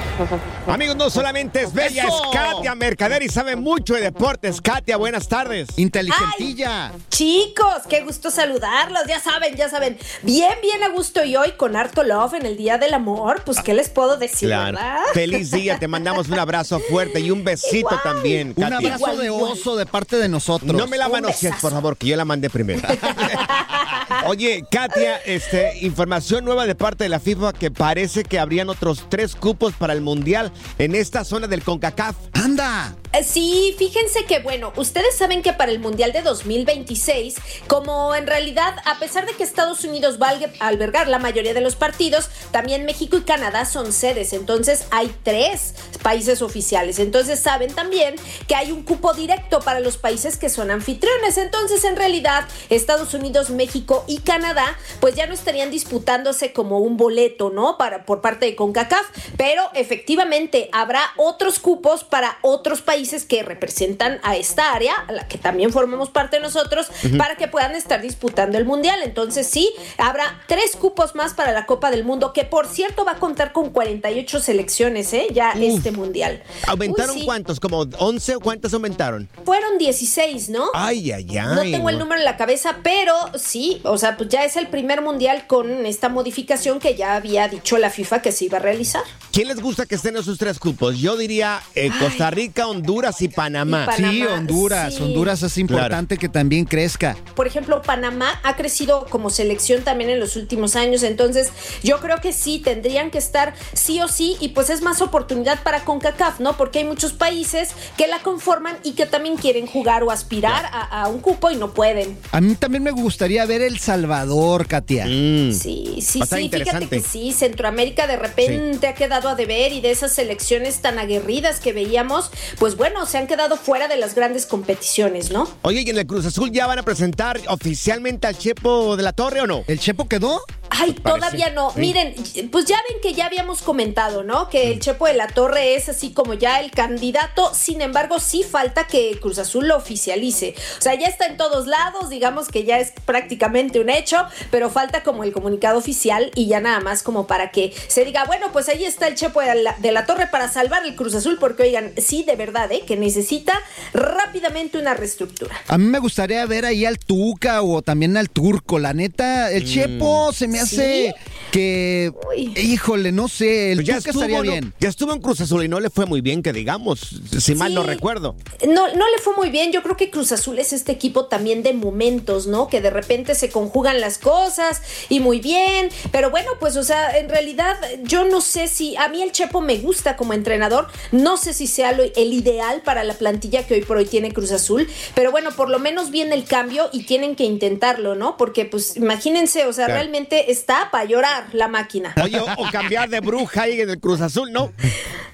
Amigos, 0.66 0.96
no 0.96 1.10
solamente 1.10 1.62
es 1.62 1.72
bella, 1.72 2.04
¡Eso! 2.04 2.22
es 2.32 2.36
Katia 2.38 2.74
Mercader 2.74 3.22
y 3.22 3.28
sabe 3.28 3.56
mucho 3.56 3.94
de 3.94 4.02
deportes. 4.02 4.60
Katia, 4.60 4.96
buenas 4.96 5.28
tardes. 5.28 5.68
Inteligentilla. 5.76 6.92
Chicos, 7.08 7.82
qué 7.88 8.02
gusto 8.02 8.30
saludarlos. 8.30 9.02
Ya 9.08 9.20
saben, 9.20 9.54
ya 9.56 9.68
saben. 9.68 9.98
Bien, 10.22 10.52
bien 10.62 10.82
a 10.82 10.88
gusto 10.90 11.24
y 11.24 11.36
hoy 11.36 11.52
con 11.56 11.76
harto 11.76 12.02
love 12.04 12.34
en 12.34 12.46
el 12.46 12.56
Día 12.56 12.78
del 12.78 12.94
Amor. 12.94 13.42
Pues, 13.44 13.60
¿qué 13.60 13.74
les 13.74 13.88
puedo 13.88 14.16
decir, 14.16 14.48
verdad? 14.48 15.00
Feliz 15.14 15.50
día, 15.50 15.78
te 15.78 15.88
mandamos 15.88 16.28
un 16.28 16.38
abrazo 16.38 16.78
fuerte 16.90 17.20
y 17.20 17.30
un 17.30 17.42
besito 17.44 17.76
Igual. 17.78 18.00
también, 18.02 18.48
Un 18.56 18.62
Katia. 18.62 18.76
abrazo 18.76 18.96
Igual, 18.96 19.18
de 19.18 19.26
igual. 19.26 19.52
oso 19.52 19.76
de 19.76 19.86
parte 19.86 20.16
de 20.16 20.28
nosotros. 20.28 20.72
No 20.72 20.86
me 20.86 20.96
la 20.98 21.06
Un 21.06 21.12
manosees, 21.12 21.54
por 21.60 21.72
favor, 21.72 21.96
que 21.96 22.06
yo 22.06 22.16
la 22.16 22.24
mandé 22.24 22.50
primero. 22.50 22.80
Oye, 24.26 24.64
Katia, 24.70 25.16
este, 25.24 25.78
información 25.80 26.44
nueva 26.44 26.66
de 26.66 26.74
parte 26.74 27.04
de 27.04 27.08
la 27.10 27.18
FIFA 27.18 27.52
que 27.52 27.70
parece 27.70 28.22
que 28.24 28.38
habrían 28.38 28.68
otros 28.68 29.06
tres 29.08 29.34
cupos 29.34 29.72
para 29.74 29.92
el 29.92 30.00
Mundial 30.02 30.52
en 30.78 30.94
esta 30.94 31.24
zona 31.24 31.46
del 31.46 31.62
CONCACAF. 31.62 32.16
¡Anda! 32.34 33.01
Eh, 33.12 33.24
Sí, 33.24 33.74
fíjense 33.78 34.24
que 34.24 34.40
bueno, 34.40 34.72
ustedes 34.76 35.16
saben 35.16 35.42
que 35.42 35.52
para 35.52 35.70
el 35.70 35.78
Mundial 35.78 36.12
de 36.12 36.22
2026, 36.22 37.36
como 37.66 38.14
en 38.14 38.26
realidad, 38.26 38.74
a 38.84 38.98
pesar 38.98 39.26
de 39.26 39.32
que 39.32 39.42
Estados 39.42 39.84
Unidos 39.84 40.18
va 40.20 40.30
a 40.60 40.68
albergar 40.68 41.08
la 41.08 41.18
mayoría 41.18 41.54
de 41.54 41.60
los 41.60 41.76
partidos, 41.76 42.28
también 42.50 42.84
México 42.84 43.16
y 43.16 43.22
Canadá 43.22 43.64
son 43.64 43.92
sedes, 43.92 44.32
entonces 44.32 44.84
hay 44.90 45.14
tres 45.22 45.74
países 46.02 46.42
oficiales. 46.42 46.98
Entonces 46.98 47.40
saben 47.40 47.74
también 47.74 48.16
que 48.48 48.54
hay 48.54 48.72
un 48.72 48.82
cupo 48.82 49.14
directo 49.14 49.60
para 49.60 49.80
los 49.80 49.96
países 49.96 50.36
que 50.36 50.48
son 50.48 50.70
anfitriones. 50.70 51.38
Entonces, 51.38 51.84
en 51.84 51.96
realidad, 51.96 52.44
Estados 52.70 53.14
Unidos, 53.14 53.50
México 53.50 54.04
y 54.06 54.18
Canadá, 54.18 54.76
pues 55.00 55.14
ya 55.14 55.26
no 55.26 55.34
estarían 55.34 55.70
disputándose 55.70 56.52
como 56.52 56.78
un 56.78 56.96
boleto, 56.96 57.50
¿no? 57.50 57.78
Para, 57.78 58.04
por 58.04 58.20
parte 58.20 58.46
de 58.46 58.56
CONCACAF, 58.56 59.06
pero 59.36 59.62
efectivamente 59.74 60.68
habrá 60.72 61.00
otros 61.16 61.58
cupos 61.58 62.04
para 62.04 62.38
otros 62.42 62.82
países 62.82 63.01
que 63.28 63.42
representan 63.42 64.20
a 64.22 64.36
esta 64.36 64.72
área, 64.72 64.94
a 65.08 65.12
la 65.12 65.28
que 65.28 65.38
también 65.38 65.72
formamos 65.72 66.10
parte 66.10 66.40
nosotros, 66.40 66.86
para 67.18 67.36
que 67.36 67.48
puedan 67.48 67.74
estar 67.74 68.00
disputando 68.00 68.58
el 68.58 68.64
Mundial. 68.64 69.00
Entonces, 69.02 69.46
sí, 69.46 69.72
habrá 69.98 70.40
tres 70.46 70.76
cupos 70.76 71.14
más 71.14 71.34
para 71.34 71.52
la 71.52 71.66
Copa 71.66 71.90
del 71.90 72.04
Mundo, 72.04 72.32
que 72.32 72.44
por 72.44 72.66
cierto 72.66 73.04
va 73.04 73.12
a 73.12 73.16
contar 73.16 73.52
con 73.52 73.70
48 73.70 74.40
selecciones, 74.40 75.12
¿eh? 75.12 75.26
Ya 75.32 75.52
este 75.52 75.90
Mundial. 75.90 76.42
¿Aumentaron 76.66 77.14
Uy, 77.14 77.20
sí, 77.20 77.26
cuántos? 77.26 77.60
¿Como 77.60 77.80
11 77.98 78.36
o 78.36 78.40
cuántos 78.40 78.72
aumentaron? 78.72 79.28
Fueron 79.44 79.78
16, 79.78 80.50
¿no? 80.50 80.70
Ay, 80.74 81.10
ay, 81.12 81.26
ay. 81.36 81.54
No 81.54 81.62
tengo 81.62 81.90
el 81.90 81.98
número 81.98 82.20
en 82.20 82.24
la 82.24 82.36
cabeza, 82.36 82.78
pero 82.82 83.14
sí, 83.34 83.80
o 83.84 83.98
sea, 83.98 84.16
pues 84.16 84.28
ya 84.28 84.44
es 84.44 84.56
el 84.56 84.68
primer 84.68 85.02
mundial 85.02 85.46
con 85.46 85.86
esta 85.86 86.08
modificación 86.08 86.78
que 86.78 86.94
ya 86.94 87.16
había 87.16 87.48
dicho 87.48 87.78
la 87.78 87.90
FIFA 87.90 88.22
que 88.22 88.32
se 88.32 88.44
iba 88.44 88.58
a 88.58 88.60
realizar. 88.60 89.02
¿Quién 89.32 89.48
les 89.48 89.60
gusta 89.60 89.86
que 89.86 89.94
estén 89.94 90.16
esos 90.16 90.38
tres 90.38 90.58
cupos? 90.58 90.98
Yo 90.98 91.16
diría 91.16 91.62
eh, 91.74 91.90
Costa 91.98 92.30
Rica, 92.30 92.66
Honduras 92.66 92.91
y 93.20 93.28
Panamá. 93.28 93.84
Y 93.84 93.86
Panamá, 93.86 94.12
Sí, 94.12 94.22
Honduras. 94.26 94.94
sí. 94.94 95.02
Honduras 95.02 95.42
es 95.42 95.56
importante 95.58 96.18
que 96.18 96.28
también 96.28 96.64
crezca. 96.64 97.16
Por 97.34 97.46
ejemplo, 97.46 97.80
Panamá 97.82 98.40
ha 98.42 98.56
crecido 98.56 99.06
como 99.08 99.30
selección 99.30 99.82
también 99.82 100.10
en 100.10 100.20
los 100.20 100.36
últimos 100.36 100.76
años, 100.76 101.02
entonces 101.02 101.50
yo 101.82 102.00
creo 102.00 102.20
que 102.20 102.32
sí, 102.32 102.58
tendrían 102.58 103.10
que 103.10 103.18
estar 103.18 103.54
sí 103.72 104.00
o 104.02 104.08
sí, 104.08 104.36
y 104.40 104.48
pues 104.50 104.68
es 104.70 104.82
más 104.82 105.00
oportunidad 105.00 105.62
para 105.62 105.84
CONCACAF, 105.84 106.40
¿no? 106.40 106.56
Porque 106.56 106.80
hay 106.80 106.84
muchos 106.84 107.12
países 107.12 107.70
que 107.96 108.06
la 108.06 108.18
conforman 108.20 108.76
y 108.84 108.92
que 108.92 109.06
también 109.06 109.36
quieren 109.36 109.66
jugar 109.66 110.02
o 110.02 110.10
aspirar 110.10 110.66
a, 110.66 111.02
a 111.02 111.08
un 111.08 111.20
cupo 111.20 111.50
y 111.50 111.56
no 111.56 111.72
pueden. 111.72 112.18
A 112.32 112.40
mí 112.40 112.54
también 112.54 112.82
me 112.82 112.90
gustaría 112.90 113.44
ver 113.46 113.62
El 113.62 113.78
Salvador, 113.78 114.66
Katia. 114.66 115.06
Mm. 115.06 115.52
Sí, 115.52 115.94
sí, 115.96 116.00
sí, 116.00 116.12
fíjate 116.20 116.42
interesante. 116.42 116.86
que 116.88 117.00
sí, 117.00 117.32
Centroamérica 117.32 118.06
de 118.06 118.16
repente 118.16 118.86
ha 118.88 118.94
quedado 118.94 119.28
a 119.28 119.34
deber 119.34 119.72
y 119.72 119.80
de 119.80 119.90
esas 119.90 120.12
selecciones 120.12 120.80
tan 120.80 120.98
aguerridas 120.98 121.60
que 121.60 121.72
veíamos, 121.72 122.30
pues 122.58 122.76
bueno, 122.76 122.81
se 123.06 123.18
han 123.18 123.26
quedado 123.26 123.56
fuera 123.56 123.88
de 123.88 123.96
las 123.96 124.14
grandes 124.14 124.46
competiciones, 124.46 125.30
¿no? 125.30 125.48
Oye, 125.62 125.82
¿y 125.82 125.90
en 125.90 125.98
el 125.98 126.06
Cruz 126.06 126.26
Azul 126.26 126.50
ya 126.50 126.66
van 126.66 126.78
a 126.78 126.82
presentar 126.82 127.40
oficialmente 127.48 128.26
al 128.26 128.38
Chepo 128.38 128.96
de 128.96 129.02
la 129.02 129.12
Torre 129.12 129.40
o 129.40 129.46
no? 129.46 129.64
¿El 129.66 129.78
Chepo 129.78 130.08
quedó? 130.08 130.42
Ay, 130.74 130.94
todavía 130.94 131.50
no. 131.50 131.70
Miren, 131.76 132.14
pues 132.50 132.64
ya 132.64 132.76
ven 132.88 132.98
que 133.02 133.12
ya 133.12 133.26
habíamos 133.26 133.60
comentado, 133.60 134.22
¿no? 134.22 134.48
Que 134.48 134.72
el 134.72 134.80
Chepo 134.80 135.06
de 135.06 135.12
la 135.12 135.26
Torre 135.26 135.74
es 135.74 135.90
así 135.90 136.12
como 136.12 136.32
ya 136.32 136.60
el 136.60 136.70
candidato. 136.70 137.52
Sin 137.54 137.82
embargo, 137.82 138.18
sí 138.18 138.42
falta 138.42 138.86
que 138.86 139.18
Cruz 139.20 139.38
Azul 139.38 139.68
lo 139.68 139.76
oficialice. 139.76 140.54
O 140.78 140.82
sea, 140.82 140.94
ya 140.94 141.08
está 141.08 141.26
en 141.26 141.36
todos 141.36 141.66
lados, 141.66 142.08
digamos 142.08 142.48
que 142.48 142.64
ya 142.64 142.78
es 142.78 142.92
prácticamente 143.04 143.80
un 143.80 143.90
hecho, 143.90 144.16
pero 144.50 144.70
falta 144.70 145.02
como 145.02 145.24
el 145.24 145.32
comunicado 145.32 145.78
oficial 145.78 146.30
y 146.34 146.46
ya 146.46 146.60
nada 146.60 146.80
más 146.80 147.02
como 147.02 147.26
para 147.26 147.50
que 147.50 147.74
se 147.88 148.06
diga, 148.06 148.24
bueno, 148.24 148.50
pues 148.50 148.70
ahí 148.70 148.84
está 148.84 149.08
el 149.08 149.14
Chepo 149.14 149.42
de 149.42 149.54
la, 149.54 149.76
de 149.78 149.92
la 149.92 150.06
Torre 150.06 150.28
para 150.28 150.48
salvar 150.48 150.86
el 150.86 150.96
Cruz 150.96 151.14
Azul, 151.14 151.36
porque 151.38 151.64
oigan, 151.64 151.92
sí, 151.98 152.22
de 152.22 152.36
verdad, 152.36 152.72
¿eh? 152.72 152.82
Que 152.86 152.96
necesita 152.96 153.52
rápidamente 153.92 154.78
una 154.78 154.94
reestructura. 154.94 155.54
A 155.68 155.76
mí 155.76 155.84
me 155.84 155.98
gustaría 155.98 156.46
ver 156.46 156.64
ahí 156.64 156.86
al 156.86 156.98
Tuca 156.98 157.60
o 157.60 157.82
también 157.82 158.16
al 158.16 158.30
Turco. 158.30 158.78
La 158.78 158.94
neta, 158.94 159.50
el 159.50 159.66
Chepo 159.66 160.32
se 160.32 160.48
me 160.48 160.61
hace 160.62 161.14
que, 161.52 162.12
Uy. 162.34 162.52
híjole, 162.56 163.12
no 163.12 163.28
sé, 163.28 163.72
el 163.72 163.84
ya 163.84 163.98
Tuca 163.98 164.10
estuvo, 164.10 164.22
estaría 164.24 164.36
¿no? 164.38 164.42
bien. 164.50 164.74
Ya 164.80 164.88
estuvo 164.88 165.12
en 165.12 165.20
Cruz 165.20 165.40
Azul 165.42 165.62
y 165.64 165.68
no 165.68 165.78
le 165.80 165.90
fue 165.90 166.06
muy 166.06 166.20
bien, 166.22 166.42
que 166.42 166.52
digamos, 166.52 167.00
si 167.38 167.54
mal 167.54 167.74
no 167.74 167.82
recuerdo. 167.82 168.34
No, 168.66 168.88
no 168.88 169.10
le 169.10 169.18
fue 169.22 169.36
muy 169.36 169.50
bien. 169.50 169.70
Yo 169.70 169.82
creo 169.82 169.96
que 169.96 170.10
Cruz 170.10 170.32
Azul 170.32 170.58
es 170.58 170.72
este 170.72 170.90
equipo 170.92 171.26
también 171.26 171.62
de 171.62 171.74
momentos, 171.74 172.46
¿no? 172.46 172.68
Que 172.68 172.80
de 172.80 172.90
repente 172.90 173.34
se 173.34 173.50
conjugan 173.50 174.00
las 174.00 174.16
cosas 174.18 174.80
y 175.10 175.20
muy 175.20 175.40
bien. 175.40 175.90
Pero 176.10 176.30
bueno, 176.30 176.50
pues, 176.58 176.76
o 176.76 176.82
sea, 176.82 177.16
en 177.18 177.28
realidad 177.28 177.76
yo 178.02 178.24
no 178.24 178.40
sé 178.40 178.66
si 178.66 178.96
a 178.96 179.08
mí 179.08 179.22
el 179.22 179.30
Chepo 179.32 179.60
me 179.60 179.76
gusta 179.78 180.16
como 180.16 180.32
entrenador. 180.32 180.88
No 181.12 181.36
sé 181.36 181.52
si 181.52 181.66
sea 181.66 181.92
lo- 181.92 182.02
el 182.02 182.32
ideal 182.32 182.80
para 182.82 183.04
la 183.04 183.14
plantilla 183.14 183.66
que 183.66 183.74
hoy 183.74 183.82
por 183.82 183.98
hoy 183.98 184.06
tiene 184.06 184.32
Cruz 184.32 184.52
Azul. 184.52 184.88
Pero 185.14 185.30
bueno, 185.30 185.50
por 185.54 185.68
lo 185.68 185.78
menos 185.78 186.10
viene 186.10 186.34
el 186.34 186.44
cambio 186.44 186.88
y 186.94 187.02
tienen 187.04 187.36
que 187.36 187.44
intentarlo, 187.44 188.14
¿no? 188.14 188.38
Porque, 188.38 188.64
pues, 188.64 188.96
imagínense, 188.96 189.66
o 189.66 189.72
sea, 189.74 189.84
Claro. 189.84 190.00
realmente 190.00 190.50
está 190.50 190.88
para 190.90 191.04
llorar 191.04 191.41
la 191.52 191.68
máquina. 191.68 192.14
Oye, 192.22 192.38
o, 192.38 192.44
o 192.44 192.70
cambiar 192.70 193.08
de 193.08 193.20
bruja 193.20 193.62
ahí 193.62 193.80
en 193.80 193.90
el 193.90 194.00
Cruz 194.00 194.20
Azul, 194.20 194.52
¿no? 194.52 194.72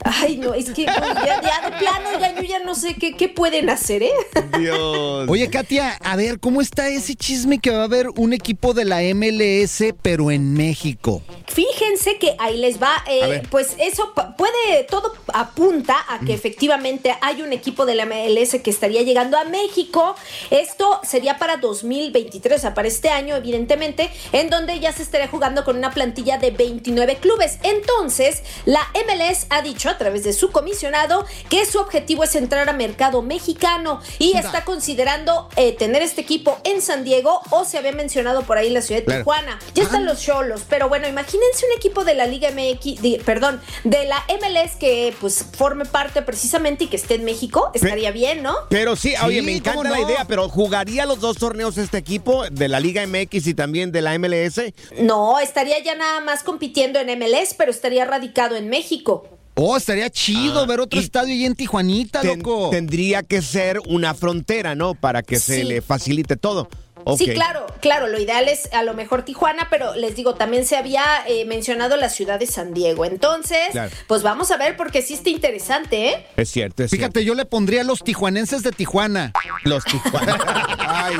Ay, 0.04 0.36
no, 0.36 0.54
es 0.54 0.66
que 0.70 0.84
pues, 0.84 1.14
ya, 1.14 1.42
ya 1.42 1.70
de 1.70 1.76
plano, 1.76 2.18
ya 2.20 2.34
yo 2.34 2.42
ya 2.42 2.58
no 2.60 2.74
sé 2.74 2.94
qué, 2.94 3.16
qué 3.16 3.28
pueden 3.28 3.68
hacer, 3.68 4.02
¿eh? 4.02 4.12
Dios. 4.58 5.28
Oye, 5.28 5.50
Katia, 5.50 5.98
a 6.02 6.16
ver, 6.16 6.38
¿cómo 6.40 6.60
está 6.60 6.88
ese 6.88 7.14
chisme 7.14 7.58
que 7.58 7.70
va 7.70 7.80
a 7.80 7.84
haber 7.84 8.08
un 8.16 8.32
equipo 8.32 8.74
de 8.74 8.84
la 8.84 9.00
MLS, 9.14 9.94
pero 10.00 10.30
en 10.30 10.54
México? 10.54 11.22
Fíjense 11.46 12.18
que 12.18 12.36
ahí 12.38 12.58
les 12.58 12.80
va, 12.80 12.92
eh, 13.10 13.42
pues 13.50 13.74
eso 13.78 14.12
puede, 14.36 14.84
todo 14.88 15.12
apunta 15.34 15.96
a 16.08 16.20
que 16.20 16.32
efectivamente 16.32 17.14
hay 17.20 17.42
un 17.42 17.52
equipo 17.52 17.84
de 17.84 17.94
la 17.94 18.06
MLS 18.06 18.60
que 18.62 18.70
estaría 18.70 19.02
llegando 19.02 19.36
a 19.36 19.44
México. 19.44 20.14
Esto 20.50 21.00
sería 21.02 21.38
para 21.38 21.56
2023, 21.56 22.58
o 22.58 22.60
sea, 22.60 22.74
para 22.74 22.88
este 22.88 23.10
año, 23.10 23.36
evidentemente, 23.36 24.10
en 24.32 24.48
donde 24.50 24.78
ya 24.80 24.92
se 24.92 25.02
estaría 25.02 25.28
jugando 25.28 25.64
con 25.64 25.76
una 25.76 25.90
plantilla 25.98 26.38
de 26.38 26.52
29 26.52 27.16
clubes. 27.16 27.58
Entonces, 27.64 28.44
la 28.66 28.86
MLS 28.94 29.46
ha 29.50 29.62
dicho 29.62 29.90
a 29.90 29.98
través 29.98 30.22
de 30.22 30.32
su 30.32 30.52
comisionado 30.52 31.26
que 31.50 31.66
su 31.66 31.80
objetivo 31.80 32.22
es 32.22 32.36
entrar 32.36 32.68
a 32.68 32.72
mercado 32.72 33.20
mexicano 33.20 34.00
y 34.20 34.36
está 34.36 34.64
considerando 34.64 35.48
eh, 35.56 35.72
tener 35.72 36.02
este 36.02 36.20
equipo 36.20 36.56
en 36.62 36.80
San 36.82 37.02
Diego 37.02 37.40
o 37.50 37.64
se 37.64 37.78
había 37.78 37.90
mencionado 37.90 38.42
por 38.42 38.58
ahí 38.58 38.70
la 38.70 38.80
ciudad 38.80 39.00
de 39.00 39.06
Claro. 39.06 39.22
Tijuana. 39.22 39.58
Ya 39.74 39.82
están 39.82 40.06
los 40.06 40.22
cholos, 40.22 40.62
pero 40.68 40.88
bueno, 40.88 41.08
imagínense 41.08 41.66
un 41.66 41.76
equipo 41.76 42.04
de 42.04 42.14
la 42.14 42.26
Liga 42.26 42.50
MX, 42.52 43.02
de- 43.02 43.20
perdón, 43.24 43.60
de 43.82 44.04
la 44.04 44.22
MLS 44.40 44.76
que 44.78 45.12
pues 45.20 45.44
forme 45.56 45.84
parte 45.84 46.22
precisamente 46.22 46.84
y 46.84 46.86
que 46.86 46.96
esté 46.96 47.14
en 47.14 47.24
México, 47.24 47.72
estaría 47.74 48.12
bien, 48.12 48.42
¿no? 48.44 48.54
Pero 48.68 48.94
sí, 48.94 49.14
oye, 49.24 49.40
Sí, 49.40 49.46
me 49.46 49.52
encanta 49.56 49.72
¿cómo 49.78 49.82
la 49.90 49.98
no? 49.98 50.06
idea, 50.08 50.24
pero 50.28 50.48
¿jugaría 50.48 51.06
los 51.06 51.18
dos 51.18 51.38
torneos 51.38 51.76
este 51.76 51.98
equipo 51.98 52.44
de 52.50 52.68
la 52.68 52.78
Liga 52.78 53.04
MX 53.04 53.46
y 53.48 53.54
también 53.54 53.90
de 53.90 54.02
la 54.02 54.16
MLS? 54.18 54.60
No, 55.00 55.38
estaría 55.40 55.78
ya 55.82 55.87
nada 55.94 56.20
más 56.20 56.42
compitiendo 56.42 56.98
en 56.98 57.08
MLS, 57.18 57.54
pero 57.56 57.70
estaría 57.70 58.04
radicado 58.04 58.56
en 58.56 58.68
México. 58.68 59.26
Oh, 59.60 59.76
estaría 59.76 60.08
chido 60.08 60.60
Ah, 60.60 60.66
ver 60.66 60.78
otro 60.80 61.00
y- 61.00 61.02
estadio 61.02 61.34
ahí 61.34 61.44
en 61.44 61.56
Tijuanita, 61.56 62.20
Ten- 62.20 62.38
loco. 62.38 62.70
tendría 62.70 63.24
que 63.24 63.42
ser 63.42 63.80
una 63.88 64.14
frontera, 64.14 64.76
¿no? 64.76 64.94
Para 64.94 65.22
que 65.22 65.40
se 65.40 65.64
le 65.64 65.82
facilite 65.82 66.36
todo. 66.36 66.68
Sí, 67.16 67.32
claro, 67.32 67.66
claro, 67.80 68.06
lo 68.08 68.20
ideal 68.20 68.48
es 68.48 68.68
a 68.72 68.82
lo 68.82 68.92
mejor 68.94 69.24
Tijuana, 69.24 69.68
pero 69.70 69.94
les 69.94 70.14
digo, 70.16 70.34
también 70.34 70.66
se 70.66 70.76
había 70.76 71.04
eh, 71.26 71.44
mencionado 71.46 71.96
la 71.96 72.08
ciudad 72.08 72.38
de 72.38 72.46
San 72.46 72.74
Diego. 72.74 73.04
Entonces, 73.04 73.68
Claro. 73.72 73.90
pues 74.06 74.22
vamos 74.22 74.50
a 74.50 74.56
ver 74.56 74.76
porque 74.76 75.00
sí 75.02 75.14
está 75.14 75.30
interesante, 75.30 76.08
¿eh? 76.08 76.26
Es 76.36 76.50
cierto, 76.50 76.82
es 76.82 76.90
Fíjate, 76.90 77.24
yo 77.24 77.34
le 77.34 77.44
pondría 77.46 77.80
a 77.80 77.84
los 77.84 78.02
tijuanenses 78.04 78.62
de 78.62 78.72
Tijuana. 78.72 79.32
Los 79.64 79.84
Tijuana. 79.84 80.36
Ay. 80.78 81.16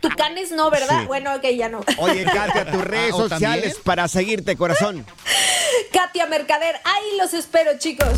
Tucanes 0.00 0.50
no, 0.52 0.70
¿verdad? 0.70 1.00
Sí. 1.02 1.06
Bueno, 1.06 1.34
ok, 1.34 1.44
ya 1.56 1.68
no. 1.68 1.80
Oye, 1.98 2.24
Katia, 2.24 2.70
tus 2.70 2.82
redes 2.84 3.12
Ah, 3.12 3.16
¿o 3.16 3.28
sociales 3.28 3.62
también? 3.62 3.82
para 3.84 4.08
seguirte, 4.08 4.56
corazón. 4.56 5.04
Katia 5.92 6.26
Mercader, 6.26 6.76
ahí 6.84 7.16
los 7.18 7.34
espero, 7.34 7.78
chicos. 7.78 8.08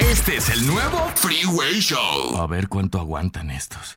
Este 0.00 0.36
es 0.36 0.48
el 0.48 0.66
nuevo 0.66 1.10
Freeway 1.16 1.80
Show. 1.80 2.36
A 2.38 2.46
ver 2.46 2.68
cuánto 2.68 2.98
aguantan 2.98 3.50
estos. 3.50 3.96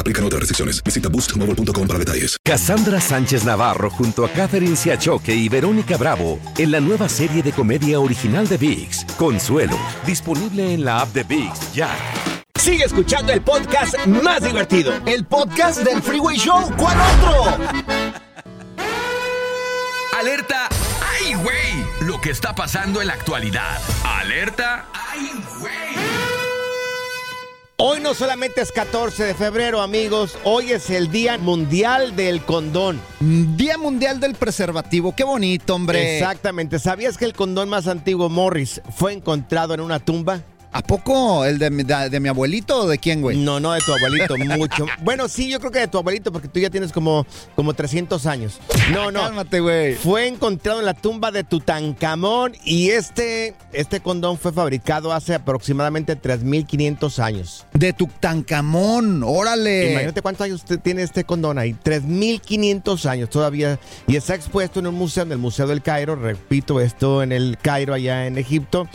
Aplican 0.00 0.24
otras 0.24 0.40
restricciones. 0.40 0.82
Visita 0.82 1.08
boostmobile.com 1.08 1.86
para 1.86 1.98
detalles. 1.98 2.36
Cassandra 2.44 3.00
Sánchez 3.00 3.44
Navarro 3.44 3.90
junto 3.90 4.24
a 4.24 4.30
Catherine 4.30 4.76
Siachoque 4.76 5.34
y 5.34 5.48
Verónica 5.48 5.96
Bravo 5.96 6.38
en 6.58 6.70
la 6.70 6.80
nueva 6.80 7.08
serie 7.08 7.42
de 7.42 7.52
comedia 7.52 8.00
original 8.00 8.48
de 8.48 8.56
VIX, 8.56 9.04
Consuelo, 9.16 9.78
disponible 10.06 10.74
en 10.74 10.84
la 10.84 11.02
app 11.02 11.12
de 11.12 11.24
VIX 11.24 11.72
ya. 11.74 11.90
Sigue 12.58 12.84
escuchando 12.84 13.32
el 13.32 13.40
podcast 13.40 13.94
más 14.06 14.42
divertido. 14.42 14.92
El 15.06 15.24
podcast 15.24 15.80
del 15.82 16.02
Freeway 16.02 16.36
Show. 16.36 16.70
¿Cuál 16.76 16.98
otro? 17.00 17.58
Alerta, 20.18 20.68
¡ay, 21.00 21.34
güey! 21.34 22.06
Lo 22.06 22.20
que 22.20 22.30
está 22.30 22.54
pasando 22.54 23.00
en 23.00 23.06
la 23.06 23.14
actualidad. 23.14 23.80
Alerta, 24.04 24.86
¡ay, 24.92 25.30
güey! 25.58 26.39
Hoy 27.82 27.98
no 28.02 28.12
solamente 28.12 28.60
es 28.60 28.72
14 28.72 29.24
de 29.24 29.34
febrero, 29.34 29.80
amigos, 29.80 30.36
hoy 30.44 30.70
es 30.70 30.90
el 30.90 31.10
Día 31.10 31.38
Mundial 31.38 32.14
del 32.14 32.44
Condón. 32.44 33.00
Día 33.20 33.78
Mundial 33.78 34.20
del 34.20 34.34
Preservativo. 34.34 35.16
Qué 35.16 35.24
bonito, 35.24 35.76
hombre. 35.76 36.18
Exactamente. 36.18 36.78
¿Sabías 36.78 37.16
que 37.16 37.24
el 37.24 37.32
condón 37.32 37.70
más 37.70 37.88
antiguo, 37.88 38.28
Morris, 38.28 38.82
fue 38.94 39.14
encontrado 39.14 39.72
en 39.72 39.80
una 39.80 39.98
tumba? 39.98 40.42
¿A 40.72 40.82
poco 40.82 41.44
el 41.44 41.58
de, 41.58 41.68
mi- 41.70 41.82
de, 41.82 42.08
de 42.10 42.20
mi 42.20 42.28
abuelito 42.28 42.82
o 42.82 42.86
de 42.88 42.98
quién, 42.98 43.20
güey? 43.22 43.36
No, 43.36 43.58
no 43.58 43.72
de 43.72 43.80
tu 43.80 43.92
abuelito, 43.92 44.36
mucho. 44.56 44.86
Bueno, 45.02 45.26
sí, 45.26 45.50
yo 45.50 45.58
creo 45.58 45.72
que 45.72 45.80
de 45.80 45.88
tu 45.88 45.98
abuelito, 45.98 46.30
porque 46.32 46.46
tú 46.46 46.60
ya 46.60 46.70
tienes 46.70 46.92
como, 46.92 47.26
como 47.56 47.74
300 47.74 48.24
años. 48.26 48.60
No, 48.92 49.10
no. 49.10 49.20
Cálmate, 49.20 49.58
güey. 49.60 49.94
Fue 49.96 50.28
encontrado 50.28 50.78
en 50.78 50.86
la 50.86 50.94
tumba 50.94 51.32
de 51.32 51.42
Tutankamón 51.42 52.52
y 52.64 52.90
este, 52.90 53.56
este 53.72 53.98
condón 54.00 54.38
fue 54.38 54.52
fabricado 54.52 55.12
hace 55.12 55.34
aproximadamente 55.34 56.16
3.500 56.16 57.18
años. 57.18 57.66
De 57.72 57.92
Tutankamón, 57.92 59.22
órale. 59.24 59.90
Imagínate 59.92 60.22
cuántos 60.22 60.44
años 60.44 60.64
tiene 60.82 61.02
este 61.02 61.24
condón 61.24 61.58
ahí. 61.58 61.74
3.500 61.84 63.06
años 63.06 63.28
todavía. 63.30 63.78
Y 64.06 64.16
está 64.16 64.34
expuesto 64.34 64.80
en 64.80 64.86
un 64.86 64.94
museo, 64.94 65.24
en 65.24 65.32
el 65.32 65.38
Museo 65.38 65.66
del 65.66 65.82
Cairo. 65.82 66.16
Repito, 66.16 66.80
esto 66.80 67.22
en 67.22 67.32
el 67.32 67.58
Cairo, 67.60 67.94
allá 67.94 68.26
en 68.26 68.38
Egipto. 68.38 68.88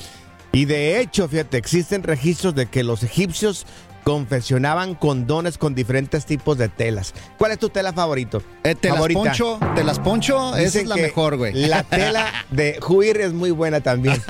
Y 0.56 0.63
de 0.65 1.02
hecho, 1.02 1.28
fíjate, 1.28 1.58
existen 1.58 2.02
registros 2.04 2.56
de 2.56 2.68
que 2.68 2.82
los 2.84 3.04
egipcios 3.04 3.65
confeccionaban 4.06 4.94
condones 4.96 5.58
con 5.58 5.74
diferentes 5.76 6.26
tipos 6.26 6.58
de 6.60 6.70
telas. 6.70 7.13
¿Cuál 7.38 7.52
es 7.54 7.60
tu 7.60 7.70
tela 7.70 7.91
favorito? 7.91 8.41
Eh, 8.63 8.76
te 8.76 8.88
las 8.88 8.98
favorita? 8.98 9.20
poncho, 9.20 9.60
te 9.76 9.84
las 9.84 10.00
poncho, 10.00 10.56
esa 10.56 10.80
es 10.80 10.86
la 10.88 10.96
mejor, 10.96 11.36
güey. 11.38 11.54
La 11.68 11.84
tela 11.84 12.32
de 12.52 12.78
Juir 12.80 13.20
es 13.20 13.34
muy 13.34 13.52
buena 13.52 13.82
también. 13.82 14.22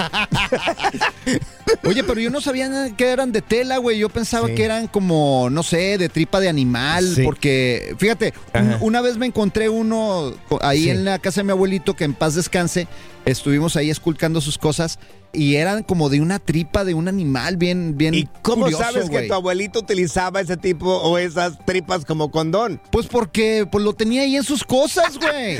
Oye, 1.83 2.03
pero 2.03 2.19
yo 2.21 2.29
no 2.29 2.41
sabía 2.41 2.69
que 2.95 3.07
eran 3.09 3.31
de 3.31 3.41
tela, 3.41 3.77
güey. 3.77 3.99
Yo 3.99 4.09
pensaba 4.09 4.47
Sí. 4.47 4.55
que 4.55 4.63
eran 4.63 4.87
como, 4.87 5.49
no 5.51 5.61
sé, 5.61 5.97
de 5.97 6.09
tripa 6.09 6.39
de 6.39 6.49
animal. 6.49 7.05
Sí. 7.15 7.23
Porque, 7.23 7.95
fíjate, 7.99 8.33
un- 8.53 8.77
una 8.81 9.01
vez 9.01 9.17
me 9.17 9.25
encontré 9.25 9.69
uno 9.69 10.33
ahí 10.61 10.83
Sí. 10.85 10.89
en 10.89 11.05
la 11.05 11.19
casa 11.19 11.41
de 11.41 11.45
mi 11.45 11.51
abuelito, 11.51 11.95
que 11.95 12.05
en 12.05 12.13
paz 12.13 12.35
descanse. 12.35 12.87
Estuvimos 13.25 13.75
ahí 13.75 13.89
esculcando 13.89 14.39
sus 14.39 14.57
cosas 14.57 14.99
y 15.33 15.55
eran 15.55 15.83
como 15.83 16.09
de 16.09 16.21
una 16.21 16.39
tripa 16.39 16.85
de 16.85 16.93
un 16.93 17.07
animal 17.07 17.57
bien, 17.57 17.97
bien. 17.97 18.13
¿Y 18.13 18.29
cómo 18.41 18.63
curioso, 18.65 18.83
sabes 18.83 19.09
que 19.09 19.23
tu 19.23 19.33
abuelito 19.33 19.79
utilizaba 19.79 20.39
ese 20.39 20.55
tipo 20.57 20.87
o 20.97 21.17
esas 21.17 21.57
tripas 21.65 22.05
como 22.05 22.31
condón? 22.31 22.79
Pues 22.91 23.07
porque 23.07 23.67
pues 23.69 23.83
lo 23.83 23.93
tenía 23.93 24.21
ahí 24.21 24.35
en 24.37 24.43
sus 24.43 24.63
cosas, 24.63 25.17
güey. 25.17 25.55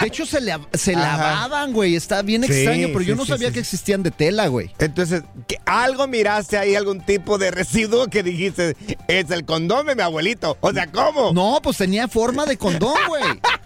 De 0.00 0.06
hecho, 0.06 0.24
se, 0.24 0.40
la- 0.40 0.60
se 0.72 0.92
lavaban, 0.94 1.72
güey. 1.72 1.96
Está 1.96 2.22
bien 2.22 2.44
Sí, 2.44 2.52
extraño, 2.52 2.88
pero 2.92 3.00
yo 3.02 3.14
no 3.16 3.24
sí, 3.24 3.32
sabía 3.32 3.50
que 3.50 3.60
existían 3.60 4.02
de 4.02 4.10
tela, 4.10 4.46
güey. 4.46 4.70
Entonces, 4.78 5.22
¿qué- 5.48 5.58
¿algo 5.66 6.06
miraste 6.06 6.56
ahí, 6.58 6.74
algún 6.74 7.00
tipo 7.00 7.38
de 7.38 7.50
residuo 7.50 8.06
que 8.06 8.22
dijiste, 8.22 8.76
es 9.08 9.30
el 9.30 9.44
condón 9.44 9.86
de 9.86 9.96
mi 9.96 10.02
abuelito? 10.02 10.56
O 10.60 10.72
sea, 10.72 10.86
¿cómo? 10.86 11.32
No, 11.32 11.58
pues 11.62 11.76
tenía 11.76 12.08
forma 12.08 12.46
de 12.46 12.56
condón, 12.56 12.94
güey. 13.08 13.22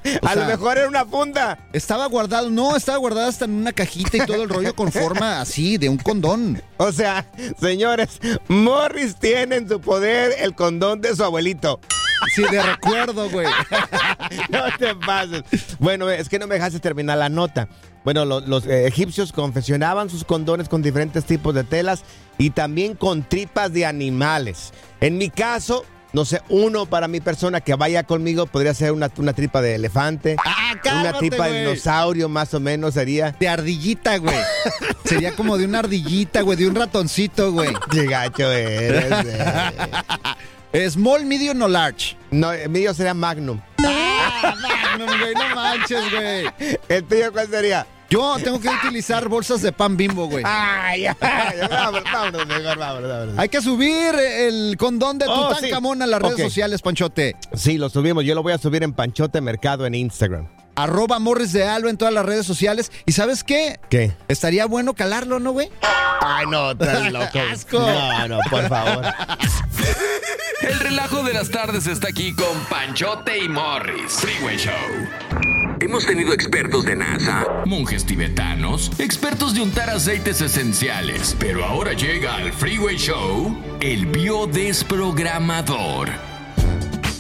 A 0.23 0.35
lo 0.35 0.45
mejor 0.47 0.79
era 0.79 0.89
una 0.89 1.05
funda. 1.05 1.59
Estaba 1.73 2.07
guardado, 2.07 2.51
no, 2.51 2.77
estaba 2.77 2.99
guardado 2.99 3.29
hasta 3.29 3.45
en 3.47 3.53
una 3.53 3.73
cajita 3.73 4.17
y 4.17 4.27
todo 4.27 4.43
el 4.43 4.49
rollo 4.49 4.75
con 4.75 4.91
forma 4.93 5.41
así, 5.41 5.79
de 5.79 5.89
un 5.89 5.97
condón. 5.99 6.63
O 6.77 6.93
sea, 6.93 7.27
señores, 7.61 8.21
Morris 8.49 9.17
tiene 9.17 9.57
en 9.57 9.69
su 9.69 9.81
poder 9.81 10.33
el 10.41 10.55
condón 10.55 11.01
de 11.01 11.15
su 11.17 11.25
abuelito. 11.25 11.81
Sí, 12.35 12.43
de 12.51 12.63
recuerdo, 12.63 13.29
güey. 13.31 13.47
No 14.51 14.63
te 14.79 14.95
pases. 14.95 15.43
Bueno, 15.79 16.09
es 16.11 16.29
que 16.29 16.39
no 16.39 16.47
me 16.47 16.55
dejaste 16.57 16.81
terminar 16.81 17.19
la 17.19 17.29
nota. 17.29 17.69
Bueno, 18.05 18.25
lo- 18.25 18.41
los 18.41 18.67
eh, 18.67 18.87
egipcios 18.87 19.33
confeccionaban 19.33 20.09
sus 20.11 20.25
condones 20.25 20.69
con 20.69 20.81
diferentes 20.83 21.25
tipos 21.25 21.55
de 21.55 21.65
telas 21.65 22.03
y 22.39 22.51
también 22.51 22.95
con 22.95 23.23
tripas 23.23 23.73
de 23.73 23.85
animales. 23.87 24.73
En 25.01 25.19
mi 25.19 25.29
caso, 25.31 25.85
no 26.17 26.25
sé, 26.25 26.41
uno 26.49 26.87
para 26.87 27.09
mi 27.09 27.21
persona 27.21 27.61
que 27.61 27.75
vaya 27.75 28.03
conmigo 28.03 28.47
podría 28.47 28.73
ser 28.73 28.93
una, 28.93 29.11
una 29.19 29.35
tripa 29.35 29.61
de 29.61 29.75
elefante, 29.75 30.37
Ah, 30.43 30.71
una 30.73 30.81
cálmate, 30.81 31.19
tripa 31.19 31.45
de 31.45 31.51
güey. 31.51 31.61
dinosaurio 31.65 32.31
más 32.31 32.55
o 32.55 32.59
menos 32.61 32.95
sería. 32.95 33.33
De 33.39 33.47
ardillita, 33.47 34.17
güey. 34.17 34.35
Sería 35.05 35.33
como 35.37 35.59
de 35.59 35.67
una 35.67 35.81
ardillita, 35.81 36.41
güey, 36.41 36.57
de 36.57 36.69
un 36.69 36.75
ratoncito, 36.75 37.53
güey. 37.53 37.75
Qué 37.91 38.07
gacho 38.07 38.51
eres. 38.51 39.13
eh. 40.73 40.91
Small, 40.91 41.27
medium 41.27 41.61
o 41.61 41.69
large. 41.69 42.17
No, 42.31 42.51
el 42.51 42.71
mío 42.71 42.95
sería 42.95 43.13
Magnum. 43.13 43.61
Ah, 43.87 44.55
no, 44.99 45.05
güey, 45.05 45.35
no 45.35 45.55
manches, 45.55 46.11
güey. 46.11 46.79
¿El 46.89 47.05
tuyo 47.05 47.31
cuál 47.31 47.49
sería? 47.49 47.87
Yo 48.09 48.37
tengo 48.43 48.61
que 48.61 48.69
utilizar 48.69 49.29
bolsas 49.29 49.63
de 49.63 49.73
pan 49.73 49.97
bimbo, 49.97 50.29
güey. 50.29 50.45
Ay, 50.47 51.07
ay, 51.07 51.15
vámonos, 51.69 52.05
vámonos, 52.13 52.47
mejor, 52.47 52.79
vámonos, 52.79 53.11
vámonos. 53.11 53.39
Hay 53.39 53.49
que 53.49 53.61
subir 53.61 54.15
el 54.15 54.77
condón 54.79 55.19
de 55.19 55.27
Oh, 55.29 55.49
Tutankamón 55.49 55.99
sí. 55.99 56.05
a 56.05 56.07
las 56.07 56.23
redes 56.23 56.39
sociales, 56.41 56.83
Panchote. 56.83 57.35
Sí, 57.55 57.79
lo 57.79 57.89
subimos. 57.89 58.25
Yo 58.25 58.35
lo 58.35 58.43
voy 58.43 58.53
a 58.53 58.59
subir 58.59 58.83
en 58.85 58.93
Panchote 58.93 59.41
Mercado 59.41 59.87
en 59.87 59.95
Instagram. 59.95 60.47
Arroba 60.77 61.19
Morris 61.19 61.53
de 61.55 61.67
Alba 61.67 61.89
en 61.91 61.97
todas 61.97 62.13
las 62.13 62.25
redes 62.27 62.47
sociales. 62.47 62.93
¿Y 63.07 63.13
sabes 63.13 63.43
qué? 63.43 63.81
¿Qué? 63.89 64.13
Estaría 64.29 64.67
bueno 64.67 64.93
calarlo, 64.95 65.41
¿no, 65.41 65.53
güey? 65.53 65.71
Ay, 66.21 66.47
no, 66.49 66.73
estás 66.73 67.11
loco. 67.13 67.39
Asco. 67.51 67.79
No, 67.81 68.29
no, 68.29 68.39
por 68.51 68.69
favor. 68.69 69.05
El 70.61 70.79
relajo 70.81 71.23
de 71.23 71.33
las 71.33 71.51
tardes 71.51 71.87
está 71.87 72.09
aquí 72.09 72.35
con 72.35 72.59
Panchote 72.71 73.39
y 73.43 73.49
Morris. 73.49 74.13
Freeway 74.21 74.57
Show. 74.59 74.73
Hemos 75.87 76.05
tenido 76.05 76.33
expertos 76.33 76.85
de 76.85 76.97
NASA, 76.97 77.63
monjes 77.65 78.05
tibetanos, 78.05 78.91
expertos 78.99 79.55
de 79.55 79.61
untar 79.61 79.89
aceites 79.89 80.41
esenciales, 80.41 81.37
pero 81.39 81.65
ahora 81.65 81.93
llega 81.93 82.35
al 82.35 82.53
Freeway 82.53 82.97
Show 82.97 83.57
el 83.81 84.07
biodesprogramador. 84.07 86.36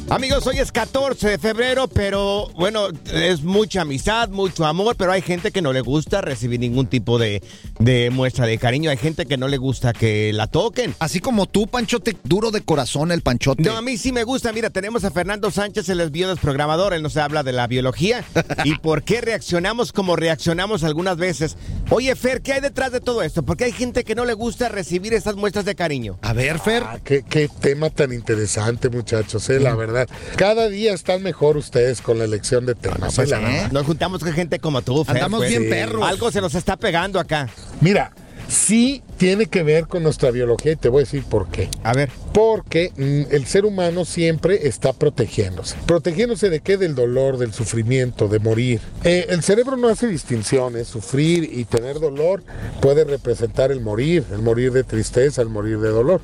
Amigos, 0.09 0.47
hoy 0.47 0.59
es 0.61 0.71
14 0.71 1.31
de 1.31 1.39
febrero, 1.39 1.89
pero 1.89 2.49
bueno, 2.55 2.91
es 3.13 3.43
mucha 3.43 3.81
amistad, 3.81 4.29
mucho 4.29 4.65
amor, 4.65 4.95
pero 4.97 5.11
hay 5.11 5.21
gente 5.21 5.51
que 5.51 5.61
no 5.61 5.73
le 5.73 5.81
gusta 5.81 6.21
recibir 6.21 6.61
ningún 6.61 6.87
tipo 6.87 7.19
de, 7.19 7.43
de 7.81 8.11
muestra 8.11 8.47
de 8.47 8.57
cariño. 8.57 8.89
Hay 8.89 8.99
gente 8.99 9.27
que 9.27 9.37
no 9.37 9.49
le 9.49 9.57
gusta 9.57 9.93
que 9.93 10.33
la 10.33 10.47
toquen. 10.47 10.95
Así 11.01 11.19
como 11.19 11.47
tú, 11.47 11.67
Panchote, 11.67 12.17
duro 12.23 12.53
de 12.53 12.61
corazón 12.61 13.11
el 13.11 13.23
Panchote. 13.23 13.65
No, 13.65 13.77
a 13.77 13.83
mí 13.83 13.99
sí 13.99 14.13
me 14.13 14.23
gusta. 14.23 14.53
Mira, 14.53 14.71
tenemos 14.71 15.03
a 15.03 15.11
Fernando 15.11 15.51
Sánchez, 15.51 15.89
el 15.89 16.09
biodesprogramador. 16.11 16.95
Él 16.95 17.03
nos 17.03 17.17
habla 17.17 17.43
de 17.43 17.53
la 17.53 17.67
biología 17.67 18.25
y 18.65 18.77
por 18.79 19.03
qué 19.03 19.21
reaccionamos 19.21 19.93
como 19.93 20.15
reaccionamos 20.15 20.85
algunas 20.85 21.17
veces. 21.17 21.57
Oye, 21.91 22.15
Fer, 22.15 22.43
¿qué 22.43 22.53
hay 22.53 22.61
detrás 22.61 22.93
de 22.93 23.01
todo 23.01 23.23
esto? 23.23 23.43
Porque 23.43 23.65
hay 23.65 23.73
gente 23.73 24.05
que 24.05 24.15
no 24.15 24.25
le 24.25 24.35
gusta 24.35 24.69
recibir 24.69 25.15
estas 25.15 25.35
muestras 25.35 25.65
de 25.65 25.75
cariño. 25.75 26.17
A 26.23 26.33
ver, 26.33 26.61
Fer. 26.61 26.85
Ah, 26.87 27.01
qué, 27.03 27.25
qué 27.29 27.49
tema 27.49 27.91
tan 27.91 28.13
interesante, 28.13 28.89
muchachos, 28.89 29.51
eh, 29.51 29.59
la 29.59 29.75
verdad. 29.75 29.96
Cada 30.37 30.69
día 30.69 30.93
están 30.93 31.23
mejor 31.23 31.57
ustedes 31.57 32.01
con 32.03 32.19
la 32.19 32.25
elección 32.25 32.67
de 32.67 32.75
temas, 32.75 33.15
pues, 33.15 33.33
eh, 33.33 33.37
¿eh? 33.41 33.69
Nos 33.73 33.87
juntamos 33.87 34.23
con 34.23 34.33
gente 34.33 34.59
como 34.59 34.83
tú, 34.83 35.05
Fer. 35.05 35.17
Andamos 35.17 35.39
pues. 35.41 35.51
bien 35.51 35.63
Sí. 35.63 35.69
perros. 35.71 36.07
Algo 36.07 36.31
se 36.31 36.41
nos 36.41 36.55
está 36.55 36.77
pegando 36.77 37.19
acá. 37.19 37.49
Mira, 37.81 38.13
sí 38.49 39.03
tiene 39.17 39.47
que 39.47 39.63
ver 39.63 39.87
con 39.87 40.03
nuestra 40.03 40.31
biología 40.31 40.73
y 40.73 40.77
te 40.77 40.89
voy 40.89 41.01
a 41.01 41.05
decir 41.05 41.25
por 41.25 41.49
qué. 41.49 41.69
A 41.83 41.93
ver. 41.95 42.11
Porque 42.33 42.93
mm, 42.97 43.35
el 43.35 43.47
ser 43.47 43.65
humano 43.65 44.05
siempre 44.05 44.69
está 44.69 44.93
protegiéndose. 44.93 45.77
¿Protegiéndose 45.87 46.51
de 46.51 46.61
qué? 46.61 46.77
Del 46.77 46.95
dolor, 46.95 47.39
del 47.39 47.53
sufrimiento, 47.53 48.29
de 48.29 48.39
morir. 48.39 48.81
Eh, 49.05 49.27
el 49.31 49.43
cerebro 49.43 49.77
no 49.77 49.89
hace 49.89 50.07
distinciones. 50.07 50.89
Sufrir 50.89 51.49
y 51.51 51.65
tener 51.65 51.99
dolor 51.99 52.43
puede 52.81 53.05
representar 53.05 53.73
el 53.73 53.81
morir, 53.81 54.25
el 54.33 54.43
morir 54.43 54.73
de 54.73 54.85
tristeza, 54.85 55.43
el 55.43 55.49
morir 55.49 55.79
de 55.79 55.89
dolor. 55.89 56.21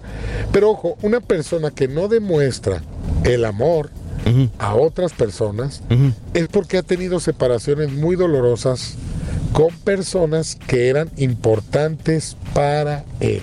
Pero 0.53 0.71
ojo, 0.71 0.99
una 1.03 1.21
persona 1.21 1.71
que 1.71 1.89
no 1.89 2.09
demuestra 2.09 2.83
el 3.25 3.45
amor 3.45 3.91
a 4.59 4.75
otras 4.75 5.13
personas 5.13 5.83
es 6.35 6.49
porque 6.49 6.79
ha 6.79 6.83
tenido 6.83 7.19
separaciones 7.19 7.91
muy 7.93 8.17
dolorosas 8.17 8.97
con 9.53 9.71
personas 9.85 10.57
que 10.67 10.89
eran 10.89 11.11
importantes 11.17 12.37
para 12.55 13.05
él. 13.21 13.43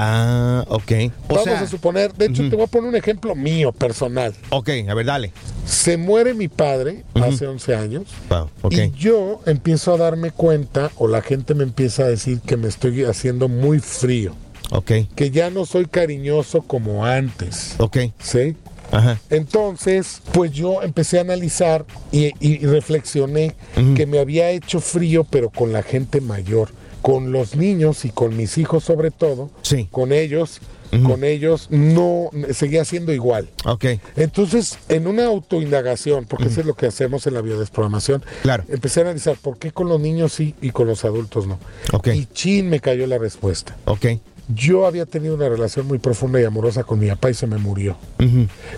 Ah, 0.00 0.64
ok. 0.68 0.92
O 1.28 1.34
Vamos 1.34 1.44
sea- 1.44 1.60
a 1.60 1.66
suponer, 1.66 2.12
de 2.14 2.26
hecho 2.26 2.48
te 2.48 2.54
voy 2.54 2.64
a 2.64 2.68
poner 2.68 2.88
un 2.90 2.94
ejemplo 2.96 3.34
mío, 3.34 3.72
personal. 3.72 4.32
Ok, 4.50 4.70
a 4.88 4.94
ver, 4.94 5.06
dale. 5.06 5.32
Se 5.66 5.96
muere 5.96 6.34
mi 6.34 6.46
padre 6.48 7.04
hace 7.14 7.46
11 7.48 7.74
años 7.74 8.04
Wow, 8.30 8.48
ok. 8.62 8.72
y 8.74 8.90
yo 8.92 9.40
empiezo 9.46 9.92
a 9.94 9.96
darme 9.96 10.30
cuenta 10.30 10.90
o 10.96 11.08
la 11.08 11.20
gente 11.20 11.54
me 11.54 11.64
empieza 11.64 12.04
a 12.04 12.06
decir 12.06 12.40
que 12.40 12.56
me 12.56 12.68
estoy 12.68 13.04
haciendo 13.04 13.48
muy 13.48 13.80
frío, 13.80 14.34
Ok, 14.70 14.92
que 15.16 15.30
ya 15.30 15.50
no 15.50 15.66
soy 15.66 15.86
cariñoso 15.86 16.62
como 16.62 17.04
antes. 17.04 17.74
ok. 17.78 17.98
¿Sí? 18.20 18.54
Ajá. 18.98 19.20
Entonces, 19.30 20.20
pues 20.32 20.52
yo 20.52 20.82
empecé 20.82 21.18
a 21.18 21.22
analizar 21.22 21.84
y, 22.12 22.32
y 22.40 22.58
reflexioné 22.66 23.54
que 23.96 24.06
me 24.06 24.18
había 24.18 24.50
hecho 24.50 24.80
frío, 24.80 25.24
pero 25.24 25.50
con 25.50 25.72
la 25.72 25.82
gente 25.82 26.20
mayor, 26.20 26.70
con 27.02 27.30
los 27.32 27.54
niños 27.56 28.04
y 28.04 28.10
con 28.10 28.36
mis 28.36 28.58
hijos 28.58 28.84
sobre 28.84 29.10
todo, 29.10 29.50
Sí. 29.62 29.86
con 29.90 30.12
ellos, 30.12 30.60
con 31.04 31.22
ellos 31.22 31.66
no 31.70 32.30
seguía 32.52 32.82
siendo 32.84 33.12
igual. 33.12 33.48
Ok. 33.66 33.84
Entonces, 34.16 34.78
en 34.88 35.06
una 35.06 35.26
autoindagación, 35.26 36.24
porque 36.24 36.46
eso 36.46 36.60
es 36.60 36.66
lo 36.66 36.74
que 36.74 36.86
hacemos 36.86 37.26
en 37.26 37.34
la 37.34 37.42
biodesprogramación, 37.42 38.24
Claro. 38.42 38.64
empecé 38.68 39.00
a 39.00 39.02
analizar 39.04 39.36
por 39.36 39.58
qué 39.58 39.70
con 39.70 39.88
los 39.88 40.00
niños 40.00 40.32
sí 40.32 40.54
y 40.62 40.70
con 40.70 40.86
los 40.88 41.04
adultos 41.04 41.46
no. 41.46 41.58
Ok. 41.92 42.08
Y 42.14 42.26
chin 42.32 42.68
me 42.70 42.80
cayó 42.80 43.06
la 43.06 43.18
respuesta. 43.18 43.76
Ok. 43.84 44.06
Yo 44.54 44.86
había 44.86 45.04
tenido 45.06 45.34
una 45.34 45.48
relación 45.48 45.86
muy 45.86 45.98
profunda 45.98 46.40
y 46.40 46.44
amorosa 46.44 46.82
con 46.84 46.98
mi 46.98 47.08
papá 47.08 47.30
y 47.30 47.34
se 47.34 47.46
me 47.46 47.58
murió. 47.58 47.96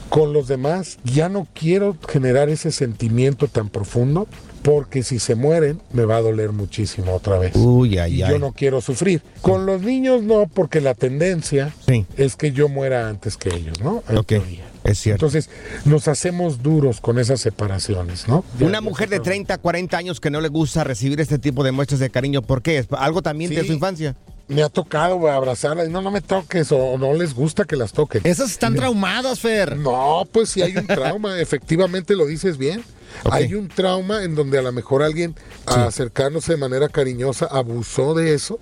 Con 0.09 0.33
los 0.33 0.48
demás 0.48 0.98
ya 1.04 1.28
no 1.28 1.46
quiero 1.54 1.96
generar 2.09 2.48
ese 2.48 2.72
sentimiento 2.72 3.46
tan 3.48 3.68
profundo 3.68 4.26
porque 4.62 5.02
si 5.02 5.18
se 5.18 5.35
mueren 5.37 5.80
me 5.92 6.04
va 6.04 6.16
a 6.16 6.20
doler 6.20 6.52
muchísimo 6.52 7.14
otra 7.14 7.38
vez. 7.38 7.52
Uy, 7.56 7.98
ay, 7.98 8.22
ay. 8.22 8.30
yo 8.33 8.38
no 8.38 8.52
quiero 8.52 8.80
sufrir. 8.80 9.22
Con 9.40 9.64
los 9.64 9.80
niños 9.83 10.22
no, 10.22 10.46
porque 10.52 10.80
la 10.80 10.94
tendencia 10.94 11.72
Sí. 11.87 12.04
es 12.16 12.37
que 12.37 12.52
yo 12.52 12.68
muera 12.68 13.09
antes 13.09 13.37
que 13.37 13.48
ellos, 13.54 13.80
¿no? 13.80 14.02
En 14.09 14.18
Ok. 14.18 14.33
Es 14.85 14.99
cierto. 14.99 15.27
Entonces 15.27 15.51
nos 15.85 16.09
hacemos 16.09 16.62
duros 16.62 17.01
con 17.01 17.19
esas 17.19 17.40
separaciones, 17.40 18.27
¿no? 18.29 18.45
Una 18.61 18.81
mujer 18.81 19.09
de 19.09 19.16
sabe. 19.16 19.25
30, 19.27 19.59
40 19.59 19.97
años 19.97 20.21
que 20.21 20.31
no 20.31 20.40
le 20.40 20.49
gusta 20.49 20.85
recibir 20.85 21.21
este 21.21 21.38
tipo 21.38 21.62
de 21.64 21.73
muestras 21.73 22.01
de 22.01 22.11
cariño, 22.11 22.43
¿por 22.43 22.62
qué? 22.62 22.79
¿Es 22.79 22.87
algo 22.93 23.21
también 23.23 23.51
de 23.51 23.61
Sí. 23.61 23.66
su 23.69 23.73
infancia? 23.75 24.16
Me 24.49 24.64
ha 24.64 24.69
tocado 24.69 25.29
abrazarlas 25.31 25.88
y 25.88 25.93
no, 25.93 26.03
no 26.03 26.11
me 26.11 26.21
toques 26.23 26.73
o 26.73 26.99
no 26.99 27.14
les 27.14 27.35
gusta 27.35 27.64
que 27.64 27.77
las 27.77 27.93
toquen. 27.93 28.23
Esas 28.25 28.51
están 28.51 28.75
traumadas, 28.75 29.38
Fer. 29.38 29.77
No, 29.77 30.27
pues 30.33 30.49
si 30.49 30.61
hay 30.62 30.77
un 30.77 30.88
trauma, 30.88 31.38
efectivamente 31.40 32.16
lo 32.16 32.27
dices 32.27 32.57
bien. 32.59 32.83
Hay 33.31 33.55
un 33.55 33.69
trauma 33.69 34.25
en 34.25 34.35
donde 34.35 34.59
a 34.59 34.62
lo 34.62 34.73
mejor 34.73 35.03
alguien 35.05 35.37
acercándose 35.66 36.53
de 36.53 36.59
manera 36.59 36.88
cariñosa 36.88 37.47
abusó 37.47 38.14
de 38.14 38.35
eso 38.35 38.59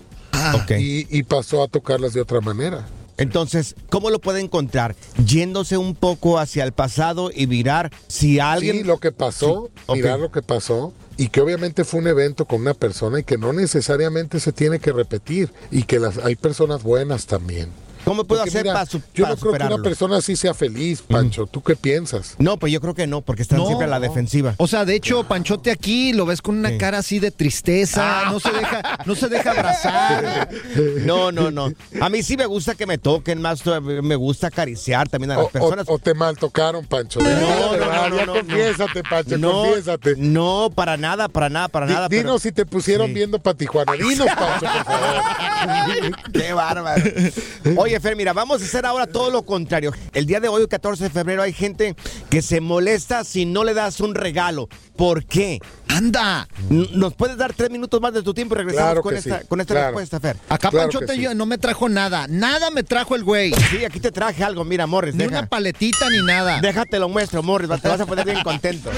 y, 0.78 1.06
y 1.16 1.22
pasó 1.22 1.62
a 1.62 1.68
tocarlas 1.68 2.12
de 2.12 2.20
otra 2.20 2.40
manera. 2.40 2.86
Entonces, 3.18 3.74
¿cómo 3.90 4.10
lo 4.10 4.20
puede 4.20 4.40
encontrar? 4.40 4.94
Yéndose 5.24 5.76
un 5.76 5.94
poco 5.94 6.38
hacia 6.38 6.64
el 6.64 6.72
pasado 6.72 7.30
y 7.34 7.46
mirar 7.46 7.90
si 8.06 8.40
alguien... 8.40 8.78
Sí, 8.78 8.84
lo 8.84 8.98
que 8.98 9.12
pasó, 9.12 9.70
Sí, 9.86 9.94
mirar 9.94 10.20
lo 10.20 10.30
que 10.30 10.42
pasó 10.42 10.92
y 11.16 11.28
que 11.28 11.40
obviamente 11.40 11.84
fue 11.84 12.00
un 12.00 12.06
evento 12.06 12.46
con 12.46 12.60
una 12.60 12.74
persona 12.74 13.18
y 13.18 13.24
que 13.24 13.36
no 13.36 13.52
necesariamente 13.52 14.38
se 14.38 14.52
tiene 14.52 14.78
que 14.78 14.92
repetir 14.92 15.50
y 15.70 15.82
que 15.82 15.98
las, 15.98 16.18
hay 16.18 16.36
personas 16.36 16.84
buenas 16.84 17.26
también. 17.26 17.68
¿Cómo 18.04 18.24
puedo 18.24 18.40
Porque 18.42 18.50
hacer 18.50 18.62
mira, 18.62 18.74
para, 18.74 18.86
su- 18.86 18.98
Yo 19.14 19.24
para 19.24 19.34
no 19.34 19.40
creo 19.40 19.52
que 19.52 19.56
superarlo? 19.56 19.74
una 19.76 19.84
persona 19.84 20.16
así 20.18 20.36
sea 20.36 20.54
feliz, 20.54 21.02
Pancho. 21.02 21.46
¿Tú 21.46 21.62
qué 21.62 21.76
piensas? 21.76 22.34
No, 22.38 22.56
pues 22.58 22.72
yo 22.72 22.80
creo 22.80 22.94
que 22.94 23.06
no, 23.06 23.20
porque 23.20 23.42
están 23.42 23.58
No. 23.58 23.66
siempre 23.66 23.86
a 23.86 23.90
la 23.90 24.00
defensiva. 24.00 24.54
O 24.58 24.66
sea, 24.66 24.84
de 24.84 24.94
hecho, 24.94 25.24
Panchote 25.24 25.70
aquí 25.70 26.12
lo 26.12 26.24
ves 26.26 26.40
con 26.42 26.56
una 26.58 26.70
Sí. 26.70 26.78
cara 26.78 26.98
así 26.98 27.18
de 27.18 27.30
tristeza, 27.30 28.22
Ah. 28.26 28.30
no 28.30 28.40
se 28.40 28.50
deja, 28.52 28.98
no 29.04 29.14
se 29.14 29.28
deja 29.28 29.50
abrazar. 29.50 30.48
No, 31.04 31.32
no, 31.32 31.50
no. 31.50 31.72
A 32.00 32.08
mí 32.08 32.22
sí 32.22 32.36
me 32.36 32.46
gusta 32.46 32.74
que 32.74 32.86
me 32.86 32.98
toquen 32.98 33.40
más, 33.40 33.62
me 33.82 34.16
gusta 34.16 34.48
acariciar 34.48 35.08
también 35.08 35.32
a 35.32 35.36
las 35.36 35.46
O, 35.46 35.48
personas. 35.50 35.86
o 35.88 35.98
te 35.98 36.14
mal 36.14 36.36
tocaron, 36.36 36.84
Pancho. 36.86 37.20
No, 37.20 37.30
no, 37.30 37.76
no, 38.08 38.16
ya 38.16 38.26
no, 38.26 38.32
confiésate, 38.34 39.02
Pancho, 39.02 39.38
no, 39.38 39.52
confiésate. 39.64 40.14
no, 40.16 40.70
para 40.74 40.96
nada, 40.96 41.28
para 41.28 41.48
nada, 41.48 41.68
para 41.68 41.86
nada. 41.86 42.08
pero- 42.08 42.22
dinos 42.22 42.42
si 42.42 42.52
te 42.52 42.64
pusieron 42.66 43.08
Sí. 43.08 43.14
viendo 43.14 43.38
para 43.38 43.56
Tijuana. 43.56 43.92
Dinos, 43.92 44.26
Pancho, 44.26 44.66
por 44.66 44.84
favor. 44.84 45.22
Qué 46.32 46.52
bárbaro. 46.52 47.02
Oye, 47.76 47.97
Fer, 48.00 48.16
mira, 48.16 48.32
vamos 48.32 48.60
a 48.62 48.64
hacer 48.64 48.86
ahora 48.86 49.06
todo 49.06 49.30
lo 49.30 49.42
contrario. 49.44 49.92
El 50.12 50.26
día 50.26 50.40
de 50.40 50.48
hoy, 50.48 50.66
14 50.66 51.04
de 51.04 51.10
febrero, 51.10 51.42
hay 51.42 51.52
gente 51.52 51.94
que 52.30 52.42
se 52.42 52.60
molesta 52.60 53.24
si 53.24 53.44
no 53.44 53.64
le 53.64 53.74
das 53.74 54.00
un 54.00 54.14
regalo. 54.14 54.68
¿Por 54.96 55.24
qué? 55.24 55.60
¡Anda! 55.88 56.48
¿Nos 56.68 57.14
puedes 57.14 57.36
dar 57.36 57.52
tres 57.54 57.70
minutos 57.70 58.00
más 58.00 58.12
de 58.12 58.22
tu 58.22 58.34
tiempo 58.34 58.54
y 58.54 58.58
regresamos 58.58 58.86
Claro 58.88 59.02
con 59.02 59.16
esta, 59.16 59.40
sí, 59.40 59.46
con 59.48 59.60
esta 59.60 59.74
claro. 59.74 59.86
respuesta, 59.88 60.20
Fer? 60.20 60.36
Acá 60.48 60.70
Claro 60.70 60.88
Panchote 60.90 61.14
sí. 61.14 61.20
yo- 61.22 61.34
no 61.34 61.46
me 61.46 61.58
trajo 61.58 61.88
nada. 61.88 62.26
Nada 62.28 62.70
me 62.70 62.82
trajo 62.82 63.14
el 63.14 63.24
güey. 63.24 63.52
Sí, 63.70 63.84
aquí 63.84 64.00
te 64.00 64.10
traje 64.12 64.42
algo. 64.44 64.64
Mira, 64.64 64.86
Morris, 64.86 65.14
Ni 65.14 65.24
deja. 65.24 65.38
una 65.40 65.48
paletita 65.48 66.08
ni 66.10 66.22
nada. 66.24 66.60
Déjate 66.60 66.98
lo 66.98 67.08
muestro, 67.08 67.42
Morris. 67.42 67.70
Te 67.80 67.88
vas 67.88 68.00
a 68.00 68.06
poner 68.06 68.24
bien 68.24 68.42
contento. 68.42 68.90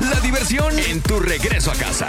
La 0.00 0.20
diversión 0.20 0.78
en 0.78 1.00
tu 1.02 1.18
regreso 1.20 1.70
a 1.70 1.74
casa. 1.74 2.08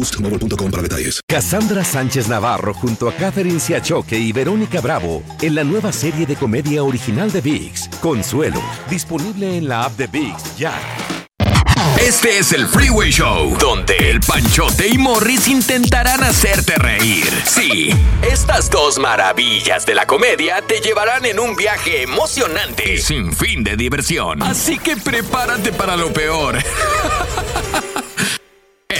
boostmobile.com 0.01 0.71
para 0.71 0.81
detalles. 0.81 1.21
Cassandra 1.27 1.83
Sánchez 1.83 2.27
Navarro 2.27 2.73
junto 2.73 3.07
a 3.07 3.13
Catherine 3.13 3.59
Siachoque 3.59 4.17
y 4.17 4.31
Verónica 4.31 4.81
Bravo 4.81 5.21
en 5.41 5.53
la 5.53 5.63
nueva 5.63 5.91
serie 5.91 6.25
de 6.25 6.35
comedia 6.35 6.83
original 6.83 7.31
de 7.31 7.41
VIX, 7.41 7.87
Consuelo, 8.01 8.61
disponible 8.89 9.57
en 9.57 9.67
la 9.67 9.83
app 9.85 9.95
de 9.97 10.07
VIX 10.07 10.57
ya. 10.57 10.73
Este 11.99 12.39
es 12.39 12.51
el 12.53 12.67
Freeway 12.67 13.11
Show, 13.11 13.57
donde 13.59 13.95
el 13.97 14.21
Panchote 14.21 14.87
y 14.87 14.97
Morris 14.97 15.47
intentarán 15.47 16.23
hacerte 16.23 16.75
reír. 16.75 17.27
Sí, 17.45 17.89
estas 18.23 18.71
dos 18.71 18.97
maravillas 18.97 19.85
de 19.85 19.93
la 19.93 20.07
comedia 20.07 20.61
te 20.61 20.79
llevarán 20.79 21.25
en 21.25 21.39
un 21.39 21.55
viaje 21.55 22.01
emocionante 22.03 22.95
y 22.95 22.97
sin 22.97 23.33
fin 23.33 23.63
de 23.63 23.75
diversión. 23.75 24.41
Así 24.41 24.79
que 24.79 24.97
prepárate 24.97 25.71
para 25.71 25.95
lo 25.95 26.11
peor. 26.11 26.57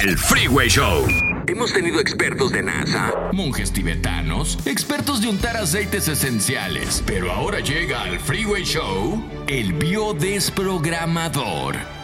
El 0.01 0.17
Freeway 0.17 0.67
Show. 0.67 1.05
Hemos 1.45 1.71
tenido 1.73 1.99
expertos 1.99 2.51
de 2.51 2.63
NASA, 2.63 3.29
monjes 3.33 3.71
tibetanos, 3.71 4.57
expertos 4.65 5.21
de 5.21 5.27
untar 5.27 5.57
aceites 5.57 6.07
esenciales, 6.07 7.03
pero 7.05 7.31
ahora 7.31 7.59
llega 7.59 8.01
al 8.01 8.19
Freeway 8.19 8.63
Show 8.63 9.23
el 9.47 9.73
biodesprogramador. 9.73 12.00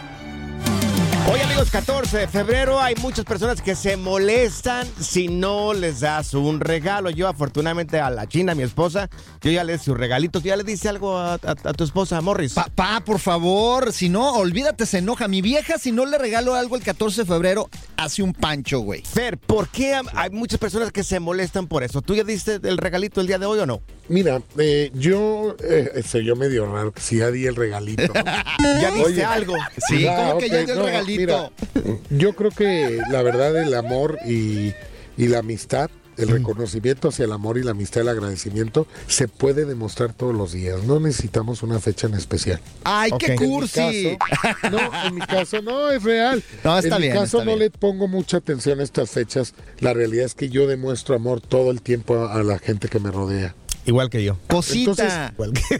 Hoy 1.30 1.42
amigos, 1.42 1.70
14 1.72 2.20
de 2.20 2.28
febrero 2.30 2.80
hay 2.80 2.96
muchas 2.96 3.26
personas 3.26 3.62
que 3.62 3.76
se 3.76 3.98
molestan 3.98 4.88
si 4.98 5.28
no 5.28 5.74
les 5.74 6.00
das 6.00 6.34
un 6.34 6.62
regalo. 6.62 7.10
Yo 7.10 7.28
afortunadamente 7.28 8.00
a 8.00 8.10
la 8.10 8.28
China, 8.28 8.56
mi 8.56 8.64
esposa, 8.64 9.10
yo 9.42 9.52
ya 9.52 9.66
le 9.66 9.74
di 9.74 9.80
su 9.84 9.94
regalito. 9.94 10.40
¿Tú 10.40 10.48
ya 10.48 10.56
le 10.56 10.64
dice 10.64 10.88
algo 10.88 11.18
a, 11.18 11.34
a- 11.34 11.38
a 11.66 11.74
tu 11.74 11.84
esposa, 11.84 12.22
Morris? 12.22 12.54
Papá, 12.54 13.02
por 13.06 13.20
favor, 13.20 13.92
si 13.92 14.08
no, 14.08 14.36
olvídate, 14.36 14.86
se 14.86 15.00
enoja. 15.00 15.28
Mi 15.28 15.42
vieja, 15.42 15.78
si 15.78 15.92
no 15.92 16.06
le 16.06 16.18
regalo 16.18 16.56
algo 16.56 16.78
el 16.78 16.84
14 16.84 17.24
de 17.24 17.28
febrero, 17.28 17.70
hace 17.98 18.24
un 18.24 18.32
pancho, 18.32 18.80
güey. 18.80 19.02
Fer, 19.04 19.38
¿por 19.38 19.68
qué 19.68 20.00
hay 20.16 20.30
muchas 20.30 20.60
personas 20.60 20.94
que 20.94 21.04
se 21.04 21.20
molestan 21.20 21.68
por 21.68 21.84
eso? 21.84 22.02
¿Tú 22.02 22.16
ya 22.16 22.24
diste 22.24 22.56
el 22.64 22.78
regalito 22.78 23.20
el 23.20 23.28
día 23.28 23.38
de 23.38 23.46
hoy 23.48 23.60
o 23.60 23.66
no? 23.66 23.82
Mira, 24.10 24.42
eh, 24.58 24.90
yo 24.94 25.56
eh, 25.64 26.02
se 26.06 26.24
yo 26.24 26.36
medio 26.36 26.66
raro 26.72 26.92
que 26.94 27.02
sí 27.02 27.18
ya 27.18 27.30
di 27.32 27.46
el 27.46 27.56
regalito. 27.56 28.14
¿Ya 28.82 28.92
diste 28.92 29.04
Oye, 29.04 29.24
algo? 29.24 29.54
Sí, 29.90 30.08
Ah, 30.08 30.28
como 30.30 30.40
que 30.40 30.50
ya 30.50 30.64
dio 30.64 30.74
el 30.74 30.80
no, 30.80 30.86
regalito. 30.86 31.52
mira, 31.74 31.98
yo 32.10 32.34
creo 32.34 32.52
que 32.52 33.02
la 33.10 33.22
verdad 33.22 33.56
el 33.62 33.74
amor 33.74 34.18
y, 34.26 34.74
y 35.18 35.28
la 35.28 35.40
amistad, 35.40 35.90
el 36.16 36.30
reconocimiento 36.30 37.10
hacia 37.10 37.26
el 37.26 37.32
amor 37.32 37.58
y 37.60 37.64
la 37.64 37.72
amistad, 37.72 38.02
el 38.02 38.08
agradecimiento, 38.10 38.88
se 39.08 39.28
puede 39.28 39.66
demostrar 39.66 40.14
todos 40.14 40.34
los 40.34 40.52
días. 40.54 40.84
No 40.84 41.00
necesitamos 41.00 41.62
una 41.62 41.80
fecha 41.80 42.08
en 42.08 42.16
especial. 42.16 42.60
Ay, 42.86 43.12
qué 43.20 43.34
Ok. 43.34 43.42
En 43.42 43.42
mi 43.42 43.48
cursi. 43.48 44.18
caso- 44.18 44.70
no, 44.72 45.06
en 45.06 45.16
mi 45.16 45.22
caso 45.22 45.62
no, 45.62 45.92
es 45.92 46.02
real. 46.02 46.42
No, 46.64 46.80
está 46.80 46.96
en 46.96 47.02
bien, 47.04 47.14
mi 47.14 47.20
caso 47.20 47.40
no 47.40 47.46
bien. 47.46 47.60
le 47.60 47.70
pongo 47.70 48.08
mucha 48.08 48.38
atención 48.38 48.80
a 48.80 48.84
estas 48.84 49.12
fechas. 49.12 49.54
La 49.80 49.94
realidad 49.94 50.26
es 50.26 50.34
que 50.34 50.50
yo 50.50 50.66
demuestro 50.66 51.14
amor 51.16 51.40
todo 51.42 51.70
el 51.72 51.82
tiempo 51.84 52.16
a, 52.16 52.34
a 52.34 52.42
la 52.42 52.58
gente 52.58 52.88
que 52.88 53.00
me 53.00 53.12
rodea. 53.12 53.54
Igual 53.88 54.10
que 54.10 54.24
yo. 54.24 54.38
Cosita. 54.48 55.34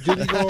Yo 0.06 0.16
digo, 0.16 0.48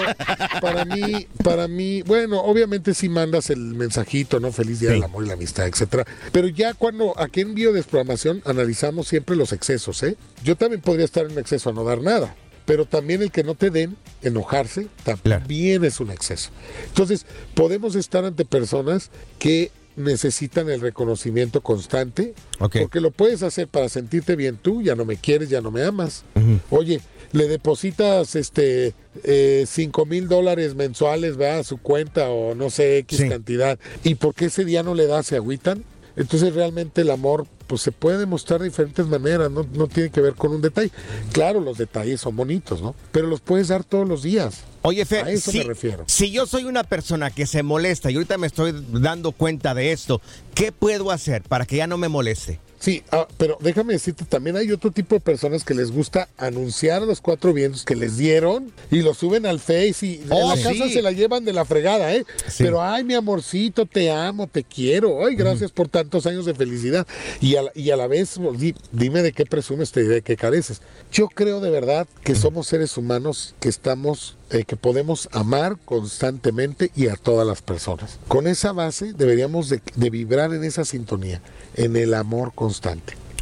para 0.62 0.84
mí, 0.86 1.26
para 1.44 1.68
mí, 1.68 2.02
bueno, 2.02 2.40
obviamente 2.40 2.94
si 2.94 3.08
mandas 3.08 3.50
el 3.50 3.58
mensajito, 3.58 4.40
¿no? 4.40 4.52
Feliz 4.52 4.80
día 4.80 4.90
Sí. 4.90 4.94
del 4.94 5.04
amor 5.04 5.24
y 5.24 5.28
la 5.28 5.34
amistad, 5.34 5.66
etcétera. 5.66 6.06
Pero 6.32 6.48
ya 6.48 6.72
cuando 6.74 7.18
aquí 7.20 7.40
en 7.40 7.54
biodesprogramación 7.54 8.42
analizamos 8.46 9.08
siempre 9.08 9.34
los 9.36 9.52
excesos, 9.52 10.02
¿eh? 10.04 10.16
Yo 10.44 10.56
también 10.56 10.80
podría 10.80 11.04
estar 11.04 11.26
en 11.30 11.36
exceso 11.38 11.70
a 11.70 11.72
no 11.72 11.84
dar 11.84 12.00
nada. 12.00 12.34
Pero 12.64 12.84
también 12.84 13.22
el 13.22 13.30
que 13.32 13.42
no 13.44 13.54
te 13.54 13.70
den, 13.70 13.96
enojarse, 14.22 14.88
también 15.02 15.84
es 15.84 16.00
un 16.00 16.10
exceso. 16.10 16.50
Entonces, 16.86 17.24
podemos 17.54 17.94
estar 17.96 18.24
ante 18.24 18.44
personas 18.44 19.10
que 19.38 19.70
necesitan 19.96 20.68
el 20.70 20.80
reconocimiento 20.80 21.60
constante, 21.62 22.34
porque 22.58 23.00
lo 23.00 23.10
puedes 23.10 23.42
hacer 23.42 23.66
para 23.68 23.88
sentirte 23.88 24.36
bien 24.36 24.56
tú, 24.60 24.80
ya 24.82 24.94
no 24.94 25.04
me 25.04 25.16
quieres, 25.16 25.48
ya 25.48 25.60
no 25.60 25.70
me 25.72 25.82
amas. 25.82 26.24
Oye, 26.70 27.00
le 27.32 27.48
depositas 27.48 28.34
este 28.36 28.94
eh, 29.24 29.64
cinco 29.68 30.06
mil 30.06 30.28
dólares 30.28 30.74
mensuales 30.74 31.36
¿verdad? 31.36 31.60
a 31.60 31.64
su 31.64 31.78
cuenta 31.78 32.30
o 32.30 32.54
no 32.54 32.70
sé, 32.70 32.98
X 32.98 33.18
Sí. 33.18 33.28
cantidad, 33.28 33.78
y 34.04 34.14
por 34.14 34.34
qué 34.34 34.46
ese 34.46 34.64
día 34.64 34.82
no 34.82 34.94
le 34.94 35.06
das, 35.06 35.26
se 35.26 35.36
agüitan. 35.36 35.84
Entonces 36.16 36.52
realmente 36.54 37.02
el 37.02 37.10
amor 37.10 37.46
pues 37.68 37.82
se 37.82 37.92
puede 37.92 38.16
demostrar 38.18 38.60
de 38.60 38.68
diferentes 38.68 39.06
maneras, 39.06 39.50
no, 39.50 39.64
no 39.74 39.86
tiene 39.88 40.10
que 40.10 40.20
ver 40.22 40.34
con 40.34 40.52
un 40.52 40.62
detalle. 40.62 40.90
Claro, 41.32 41.60
los 41.60 41.76
detalles 41.78 42.20
son 42.20 42.34
bonitos, 42.34 42.80
¿no? 42.80 42.94
Pero 43.12 43.26
los 43.28 43.40
puedes 43.40 43.68
dar 43.68 43.84
todos 43.84 44.08
los 44.08 44.22
días. 44.22 44.62
Oye, 44.82 45.04
Fer, 45.04 45.26
A 45.26 45.30
eso 45.30 45.50
si, 45.52 45.58
me 45.58 45.64
refiero. 45.64 46.04
si 46.06 46.30
yo 46.30 46.46
soy 46.46 46.64
una 46.64 46.82
persona 46.82 47.30
que 47.30 47.46
se 47.46 47.62
molesta 47.62 48.10
y 48.10 48.14
ahorita 48.14 48.38
me 48.38 48.46
estoy 48.46 48.72
dando 48.90 49.32
cuenta 49.32 49.74
de 49.74 49.92
esto, 49.92 50.20
¿qué 50.54 50.72
puedo 50.72 51.10
hacer 51.10 51.42
para 51.42 51.66
que 51.66 51.76
ya 51.76 51.86
no 51.86 51.98
me 51.98 52.08
moleste? 52.08 52.58
Sí, 52.80 53.02
ah, 53.10 53.26
pero 53.38 53.58
déjame 53.60 53.94
decirte, 53.94 54.24
también 54.24 54.56
hay 54.56 54.70
otro 54.70 54.92
tipo 54.92 55.16
de 55.16 55.20
personas 55.20 55.64
que 55.64 55.74
les 55.74 55.90
gusta 55.90 56.28
anunciar 56.38 57.02
a 57.02 57.06
los 57.06 57.20
cuatro 57.20 57.52
vientos 57.52 57.84
que 57.84 57.96
les 57.96 58.16
dieron 58.16 58.72
y 58.90 59.02
lo 59.02 59.14
suben 59.14 59.46
al 59.46 59.58
Face 59.58 59.96
y 60.06 60.14
en 60.22 60.28
Oh, 60.32 60.54
la 60.54 60.62
casa 60.62 60.84
sí. 60.84 60.92
se 60.92 61.02
la 61.02 61.10
llevan 61.10 61.44
de 61.44 61.52
la 61.52 61.64
fregada, 61.64 62.14
¿eh? 62.14 62.24
Sí. 62.46 62.62
Pero, 62.62 62.80
ay, 62.80 63.02
mi 63.02 63.14
amorcito, 63.14 63.84
te 63.84 64.12
amo, 64.12 64.46
te 64.46 64.62
quiero, 64.62 65.26
ay, 65.26 65.34
gracias 65.34 65.72
por 65.72 65.88
tantos 65.88 66.24
años 66.26 66.46
de 66.46 66.54
felicidad. 66.54 67.04
Y 67.40 67.56
a, 67.56 67.62
la- 67.62 67.72
y 67.74 67.90
a 67.90 67.96
la 67.96 68.06
vez, 68.06 68.36
di- 68.56 68.76
dime 68.92 69.22
de 69.22 69.32
qué 69.32 69.44
presumes, 69.44 69.90
te 69.90 70.04
de 70.04 70.22
qué 70.22 70.36
careces. 70.36 70.80
Yo 71.10 71.26
creo 71.28 71.60
de 71.60 71.70
verdad 71.70 72.06
que 72.22 72.36
somos 72.36 72.68
seres 72.68 72.96
humanos 72.96 73.56
que 73.58 73.68
estamos, 73.68 74.36
eh, 74.50 74.62
que 74.64 74.76
podemos 74.76 75.28
amar 75.32 75.78
constantemente 75.84 76.90
y 76.94 77.08
a 77.08 77.16
todas 77.16 77.46
las 77.46 77.60
personas. 77.62 78.18
Con 78.28 78.46
esa 78.46 78.72
base 78.72 79.12
deberíamos 79.14 79.68
de, 79.68 79.80
de 79.96 80.10
vibrar 80.10 80.52
en 80.54 80.64
esa 80.64 80.84
sintonía, 80.84 81.40
en 81.74 81.96
el 81.96 82.14
amor 82.14 82.52
constante. 82.54 82.67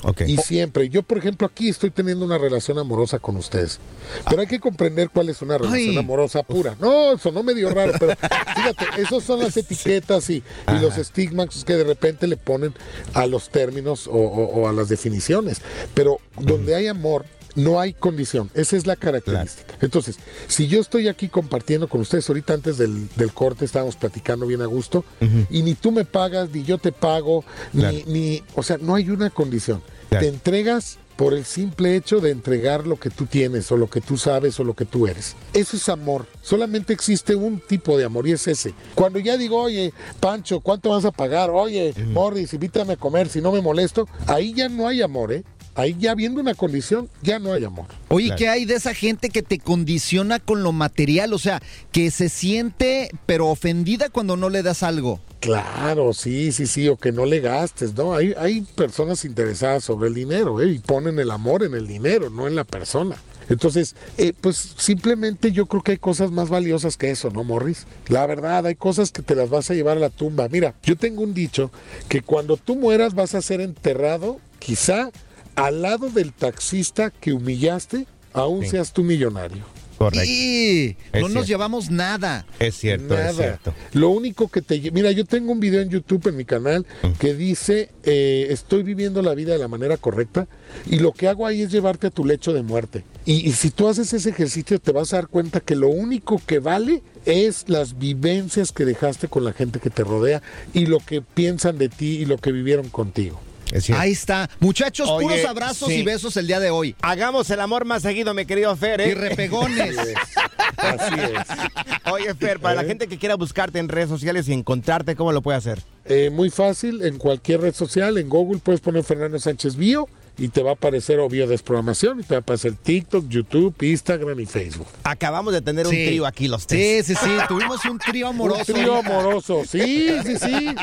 Ok. 0.03 0.21
Y 0.27 0.37
siempre, 0.37 0.89
yo 0.89 1.03
por 1.03 1.19
ejemplo 1.19 1.47
aquí 1.49 1.69
estoy 1.69 1.91
teniendo 1.91 2.25
una 2.25 2.39
relación 2.39 2.79
amorosa 2.79 3.19
con 3.19 3.37
ustedes, 3.37 3.81
pero 4.29 4.43
hay 4.43 4.47
que 4.47 4.61
comprender 4.61 5.11
cuál 5.11 5.31
es 5.31 5.41
una 5.43 5.59
relación 5.59 5.91
Ay. 5.91 5.97
amorosa 5.99 6.43
pura. 6.43 6.77
No, 6.79 7.13
eso 7.15 7.33
no 7.33 7.43
medio 7.43 7.71
raro, 7.71 7.93
pero 7.99 8.15
fíjate, 8.15 9.01
esas 9.03 9.25
son 9.25 9.41
las 9.41 9.57
etiquetas 9.57 10.29
y, 10.31 10.45
y 10.69 10.79
los 10.81 10.97
estigmas 10.99 11.65
que 11.65 11.75
de 11.75 11.85
repente 11.85 12.27
le 12.27 12.37
ponen 12.37 12.75
a 13.15 13.27
los 13.27 13.49
términos 13.49 14.07
o, 14.07 14.13
o- 14.13 14.61
o 14.63 14.69
a 14.69 14.73
las 14.73 14.89
definiciones. 14.89 15.61
Pero 15.95 16.19
donde 16.39 16.75
hay 16.77 16.87
amor, 16.87 17.25
no 17.57 17.81
hay 17.81 17.93
condición. 17.93 18.49
Esa 18.55 18.77
es 18.77 18.87
la 18.87 18.95
característica. 18.97 19.75
Entonces, 19.81 20.19
si 20.47 20.69
yo 20.69 20.81
estoy 20.81 21.09
aquí 21.09 21.29
compartiendo 21.29 21.89
con 21.89 22.01
ustedes, 22.01 22.29
ahorita 22.29 22.55
antes 22.55 22.79
del, 22.79 23.09
del 23.17 23.33
corte 23.33 23.65
estábamos 23.65 23.97
platicando 23.97 24.47
bien 24.47 24.63
a 24.63 24.67
gusto, 24.67 25.05
y 25.51 25.63
ni 25.63 25.75
tú 25.75 25.91
me 25.91 26.05
pagas, 26.05 26.51
ni 26.51 26.63
yo 26.63 26.79
te 26.79 26.93
pago, 26.93 27.45
Claro. 27.73 27.97
ni, 28.07 28.13
ni, 28.13 28.43
o 28.55 28.63
sea, 28.63 28.79
no 28.79 28.95
hay 28.95 29.11
una 29.11 29.31
condición. 29.31 29.83
Claro. 30.09 30.25
Te 30.25 30.29
entregas 30.33 30.99
por 31.17 31.33
el 31.33 31.47
simple 31.47 31.97
hecho 31.97 32.21
de 32.21 32.31
entregar 32.31 32.87
lo 32.87 32.97
que 33.01 33.09
tú 33.09 33.25
tienes 33.25 33.73
o 33.73 33.79
lo 33.79 33.89
que 33.89 34.03
tú 34.03 34.19
sabes 34.19 34.61
o 34.61 34.65
lo 34.65 34.75
que 34.75 34.85
tú 34.85 35.07
eres. 35.07 35.35
Eso 35.55 35.79
es 35.79 35.89
amor. 35.89 36.27
Solamente 36.43 36.93
existe 36.93 37.35
un 37.35 37.59
tipo 37.59 37.97
de 37.97 38.05
amor 38.05 38.29
y 38.29 38.33
es 38.33 38.47
ese. 38.47 38.75
Cuando 38.95 39.19
ya 39.19 39.39
digo, 39.39 39.59
oye, 39.63 39.95
Pancho, 40.21 40.61
¿cuánto 40.61 40.91
vas 40.91 41.07
a 41.07 41.11
pagar? 41.13 41.49
Oye, 41.49 41.95
Morris, 42.13 42.53
invítame 42.53 42.93
a 42.93 42.97
comer 42.99 43.31
si 43.31 43.41
no 43.41 43.51
me 43.51 43.63
molesto. 43.63 44.07
Ahí 44.27 44.53
ya 44.53 44.69
no 44.69 44.87
hay 44.87 45.01
amor, 45.01 45.33
¿eh? 45.33 45.43
Ahí 45.77 45.95
ya 45.99 46.15
viendo 46.15 46.41
una 46.41 46.55
condición, 46.55 47.09
ya 47.23 47.39
no 47.39 47.53
hay 47.53 47.65
amor. 47.65 47.87
Oye, 48.09 48.27
Claro. 48.29 48.39
¿qué 48.39 48.49
hay 48.49 48.65
de 48.65 48.75
esa 48.75 48.95
gente 48.95 49.29
que 49.29 49.43
te 49.43 49.59
condiciona 49.59 50.39
con 50.41 50.63
lo 50.63 50.73
material? 50.73 51.33
O 51.35 51.39
sea, 51.39 51.61
que 51.93 52.11
se 52.11 52.29
siente 52.29 53.11
pero 53.27 53.49
ofendida 53.49 54.09
cuando 54.09 54.37
no 54.37 54.49
le 54.49 54.63
das 54.63 54.83
algo. 54.83 55.21
Claro, 55.41 56.13
sí, 56.13 56.51
sí, 56.51 56.67
sí, 56.67 56.89
o 56.89 56.97
que 56.97 57.13
no 57.13 57.27
le 57.27 57.41
gastes, 57.41 57.95
¿no? 57.95 58.15
Hay, 58.15 58.35
hay 58.39 58.63
personas 58.63 59.25
interesadas 59.25 59.85
sobre 59.85 60.09
el 60.09 60.15
dinero, 60.15 60.61
¿eh? 60.63 60.69
Y 60.71 60.79
ponen 60.79 61.19
el 61.19 61.31
amor 61.31 61.63
en 61.63 61.75
el 61.75 61.87
dinero, 61.87 62.31
no 62.31 62.47
en 62.49 62.57
la 62.57 62.65
persona. 62.65 63.17
Entonces, 63.49 63.95
eh, 64.19 64.33
pues 64.41 64.75
simplemente 64.77 65.53
yo 65.53 65.67
creo 65.67 65.83
que 65.83 65.93
hay 65.93 65.99
cosas 65.99 66.33
más 66.33 66.49
valiosas 66.49 66.97
que 66.97 67.11
eso, 67.11 67.31
¿no, 67.31 67.45
Morris? 67.45 67.87
La 68.09 68.27
verdad, 68.27 68.67
hay 68.67 68.75
cosas 68.75 69.13
que 69.13 69.23
te 69.23 69.37
las 69.37 69.51
vas 69.51 69.71
a 69.71 69.75
llevar 69.75 69.99
a 69.99 70.01
la 70.01 70.11
tumba. 70.11 70.49
Mira, 70.49 70.75
yo 70.83 70.97
tengo 70.97 71.23
un 71.23 71.33
dicho 71.33 71.71
que 72.09 72.23
cuando 72.23 72.57
tú 72.57 72.75
mueras 72.75 73.15
vas 73.15 73.37
a 73.37 73.43
ser 73.43 73.61
enterrado, 73.61 74.41
quizá 74.59 75.11
al 75.57 75.83
lado 75.83 76.09
del 76.11 76.33
taxista 76.33 77.11
que 77.11 77.33
humillaste, 77.33 78.07
aún 78.33 78.63
Sí. 78.65 78.71
seas 78.71 78.93
tú 78.93 79.03
millonario. 79.03 79.65
Correcto. 79.99 80.27
Y 80.29 80.89
Es 80.91 80.97
no 81.15 81.21
nos 81.23 81.31
cierto. 81.31 81.45
llevamos 81.47 81.91
nada. 81.91 82.47
Es 82.59 82.75
cierto, 82.77 83.15
Nada. 83.15 83.31
es 83.31 83.37
cierto. 83.37 83.73
Lo 83.95 84.11
único 84.11 84.49
que 84.49 84.61
te... 84.61 84.79
Mira, 84.91 85.11
yo 85.13 85.25
tengo 85.25 85.53
un 85.53 85.59
video 85.59 85.81
en 85.81 85.89
YouTube 85.89 86.27
en 86.29 86.37
mi 86.37 86.45
canal 86.45 86.85
que 87.19 87.33
dice, 87.35 87.89
eh, 88.05 88.49
estoy 88.51 88.83
viviendo 88.83 89.23
la 89.23 89.35
vida 89.35 89.55
de 89.55 89.59
la 89.59 89.69
manera 89.69 89.97
correcta 89.97 90.49
y 90.85 90.99
lo 90.99 91.13
que 91.13 91.29
hago 91.29 91.47
ahí 91.47 91.63
es 91.63 91.73
llevarte 91.73 92.09
a 92.09 92.11
tu 92.11 92.27
lecho 92.27 92.53
de 92.53 92.61
muerte. 92.61 93.05
Y, 93.25 93.49
y 93.49 93.53
si 93.53 93.71
tú 93.71 93.89
haces 93.89 94.13
ese 94.13 94.29
ejercicio 94.29 94.79
te 94.79 94.93
vas 94.93 95.15
a 95.15 95.17
dar 95.17 95.29
cuenta 95.29 95.61
que 95.61 95.75
lo 95.75 95.89
único 95.89 96.43
que 96.45 96.59
vale 96.59 97.03
es 97.25 97.65
las 97.71 97.97
vivencias 97.99 98.73
que 98.73 98.85
dejaste 98.85 99.29
con 99.29 99.47
la 99.47 99.55
gente 99.55 99.81
que 99.81 99.89
te 99.89 100.05
rodea 100.05 100.43
y 100.75 100.85
lo 100.85 100.99
que 101.01 101.23
piensan 101.23 101.79
de 101.79 101.89
ti 101.89 102.19
y 102.19 102.27
lo 102.27 102.37
que 102.37 102.53
vivieron 102.53 102.91
contigo. 102.91 103.41
Es. 103.73 103.91
Ahí 103.91 104.13
está. 104.13 104.49
Muchachos, 104.61 105.09
Oye, 105.09 105.27
puros 105.27 105.45
abrazos 105.45 105.89
sí. 105.89 105.97
y 105.97 106.03
besos 106.03 106.37
el 106.37 106.47
día 106.47 106.61
de 106.61 106.71
hoy. 106.71 106.95
Hagamos 107.03 107.51
el 107.51 107.61
amor 107.61 107.85
más 107.85 108.03
seguido, 108.03 108.33
mi 108.35 108.47
querido 108.47 108.75
Fer. 108.77 109.01
¿eh? 109.01 109.09
Y 109.11 109.15
repegones. 109.15 109.97
Así 110.77 111.15
es. 111.15 112.13
Oye, 112.13 112.35
Fer, 112.35 112.61
para 112.61 112.75
la 112.75 112.85
gente 112.85 113.09
que 113.09 113.19
quiera 113.19 113.35
buscarte 113.35 113.79
en 113.79 113.89
redes 113.89 114.09
sociales 114.09 114.49
y 114.49 114.53
encontrarte, 114.53 115.17
¿cómo 115.17 115.33
lo 115.33 115.43
puede 115.43 115.59
hacer? 115.59 115.81
Eh, 116.05 116.31
muy 116.31 116.51
fácil, 116.51 117.03
en 117.03 117.19
cualquier 117.19 117.63
red 117.63 117.75
social, 117.75 118.19
en 118.19 118.29
Google 118.29 118.61
puedes 118.63 118.81
poner 118.81 119.03
Fernando 119.03 119.39
Sánchez 119.39 119.77
Bio 119.77 120.09
y 120.39 120.49
te 120.49 120.63
va 120.63 120.71
a 120.71 120.75
aparecer 120.75 121.19
o 121.21 121.29
Bio 121.29 121.47
Desprogramación 121.47 122.21
y 122.21 122.23
te 122.23 122.35
va 122.35 122.39
a 122.39 122.41
aparecer 122.41 122.75
TikTok, 122.75 123.27
YouTube, 123.29 123.75
Instagram 123.83 124.39
y 124.41 124.47
Facebook. 124.47 124.87
Acabamos 125.05 125.53
de 125.53 125.63
tener 125.63 125.87
un 125.87 125.93
Sí. 125.93 126.07
trío 126.07 126.27
aquí 126.27 126.49
los 126.49 126.63
Sí, 126.63 126.69
tres. 126.69 127.07
sí, 127.07 127.15
sí. 127.15 127.31
Tuvimos 127.49 127.85
un 127.85 127.99
trío 127.99 128.29
amoroso. 128.29 128.73
Un 128.73 128.81
trío 128.81 128.97
amoroso, 128.97 129.63
sí, 129.67 130.09
sí, 130.25 130.37
sí. 130.39 130.75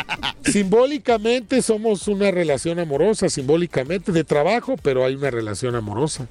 Simbólicamente 0.51 1.61
somos 1.61 2.07
una 2.07 2.31
relación 2.31 2.79
amorosa, 2.79 3.29
simbólicamente 3.29 4.11
de 4.11 4.23
trabajo, 4.23 4.75
pero 4.81 5.05
hay 5.05 5.15
una 5.15 5.29
relación 5.31 5.75
amorosa. 5.75 6.27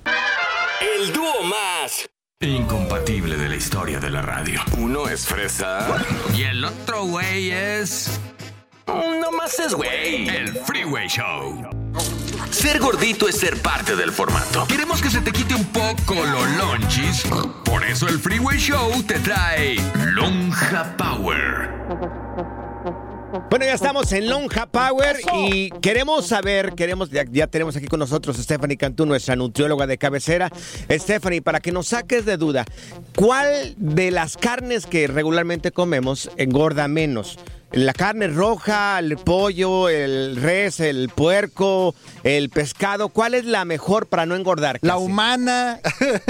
El 1.01 1.13
dúo 1.13 1.43
más 1.45 2.09
incompatible 2.41 3.37
de 3.37 3.49
la 3.49 3.55
historia 3.57 4.01
de 4.01 4.11
la 4.11 4.23
radio. 4.23 4.61
Uno 4.79 5.09
es 5.09 5.27
fresa 5.27 5.87
y 6.37 6.43
el 6.43 6.65
otro 6.65 7.05
güey 7.07 7.51
es. 7.53 8.09
No 8.87 9.31
más 9.33 9.59
es 9.61 9.75
güey. 9.75 10.29
El 10.29 10.49
Freeway 10.49 11.07
Show. 11.09 11.82
Ser 12.53 12.79
gordito 12.81 13.29
es 13.29 13.37
ser 13.37 13.61
parte 13.63 13.97
del 13.97 14.13
formato. 14.13 14.67
Queremos 14.69 15.01
que 15.01 15.09
se 15.11 15.23
te 15.23 15.33
quite 15.33 15.55
un 15.55 15.65
poco 15.65 16.15
lo 16.15 16.45
lonchis. 16.59 17.25
Por 17.65 17.83
eso 17.83 18.07
el 18.09 18.19
Freeway 18.19 18.59
Show 18.59 19.03
te 19.05 19.19
trae 19.21 19.77
Lonja 20.13 20.95
Power. 20.99 21.71
Bueno, 23.49 23.65
ya 23.65 23.73
estamos 23.73 24.13
en 24.13 24.29
Lonja 24.29 24.67
Power 24.67 25.17
y 25.35 25.71
queremos 25.81 26.27
saber, 26.27 26.75
queremos, 26.75 27.11
ya, 27.11 27.25
ya 27.25 27.47
tenemos 27.47 27.75
aquí 27.75 27.87
con 27.87 27.99
nosotros 27.99 28.39
a 28.39 28.43
Stephanie 28.43 28.77
Cantú, 28.77 29.07
nuestra 29.07 29.35
nutrióloga 29.35 29.87
de 29.87 29.97
cabecera. 29.97 30.51
Stephanie, 30.91 31.41
para 31.41 31.61
que 31.61 31.73
nos 31.73 31.89
saques 31.89 32.27
de 32.27 32.37
duda, 32.37 32.67
¿cuál 33.17 33.75
de 33.79 34.11
las 34.11 34.37
carnes 34.37 34.85
que 34.85 35.07
regularmente 35.07 35.73
comemos 35.73 36.31
engorda 36.37 36.87
menos? 36.89 37.39
La 37.73 37.95
carne 37.95 38.29
roja, 38.29 38.99
el 38.99 39.17
pollo, 39.17 39.89
el 39.89 40.37
res, 40.37 40.79
el 40.79 41.09
puerco, 41.09 41.95
el 42.23 42.51
pescado, 42.51 43.09
¿cuál 43.09 43.33
es 43.33 43.47
la 43.47 43.65
mejor 43.65 44.09
para 44.09 44.27
no 44.27 44.37
engordar? 44.37 44.79
La 44.83 44.99
humana. 44.99 45.81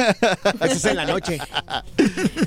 Eso 0.61 0.72
es 0.74 0.84
en 0.84 0.97
la 0.97 1.05
noche. 1.05 1.40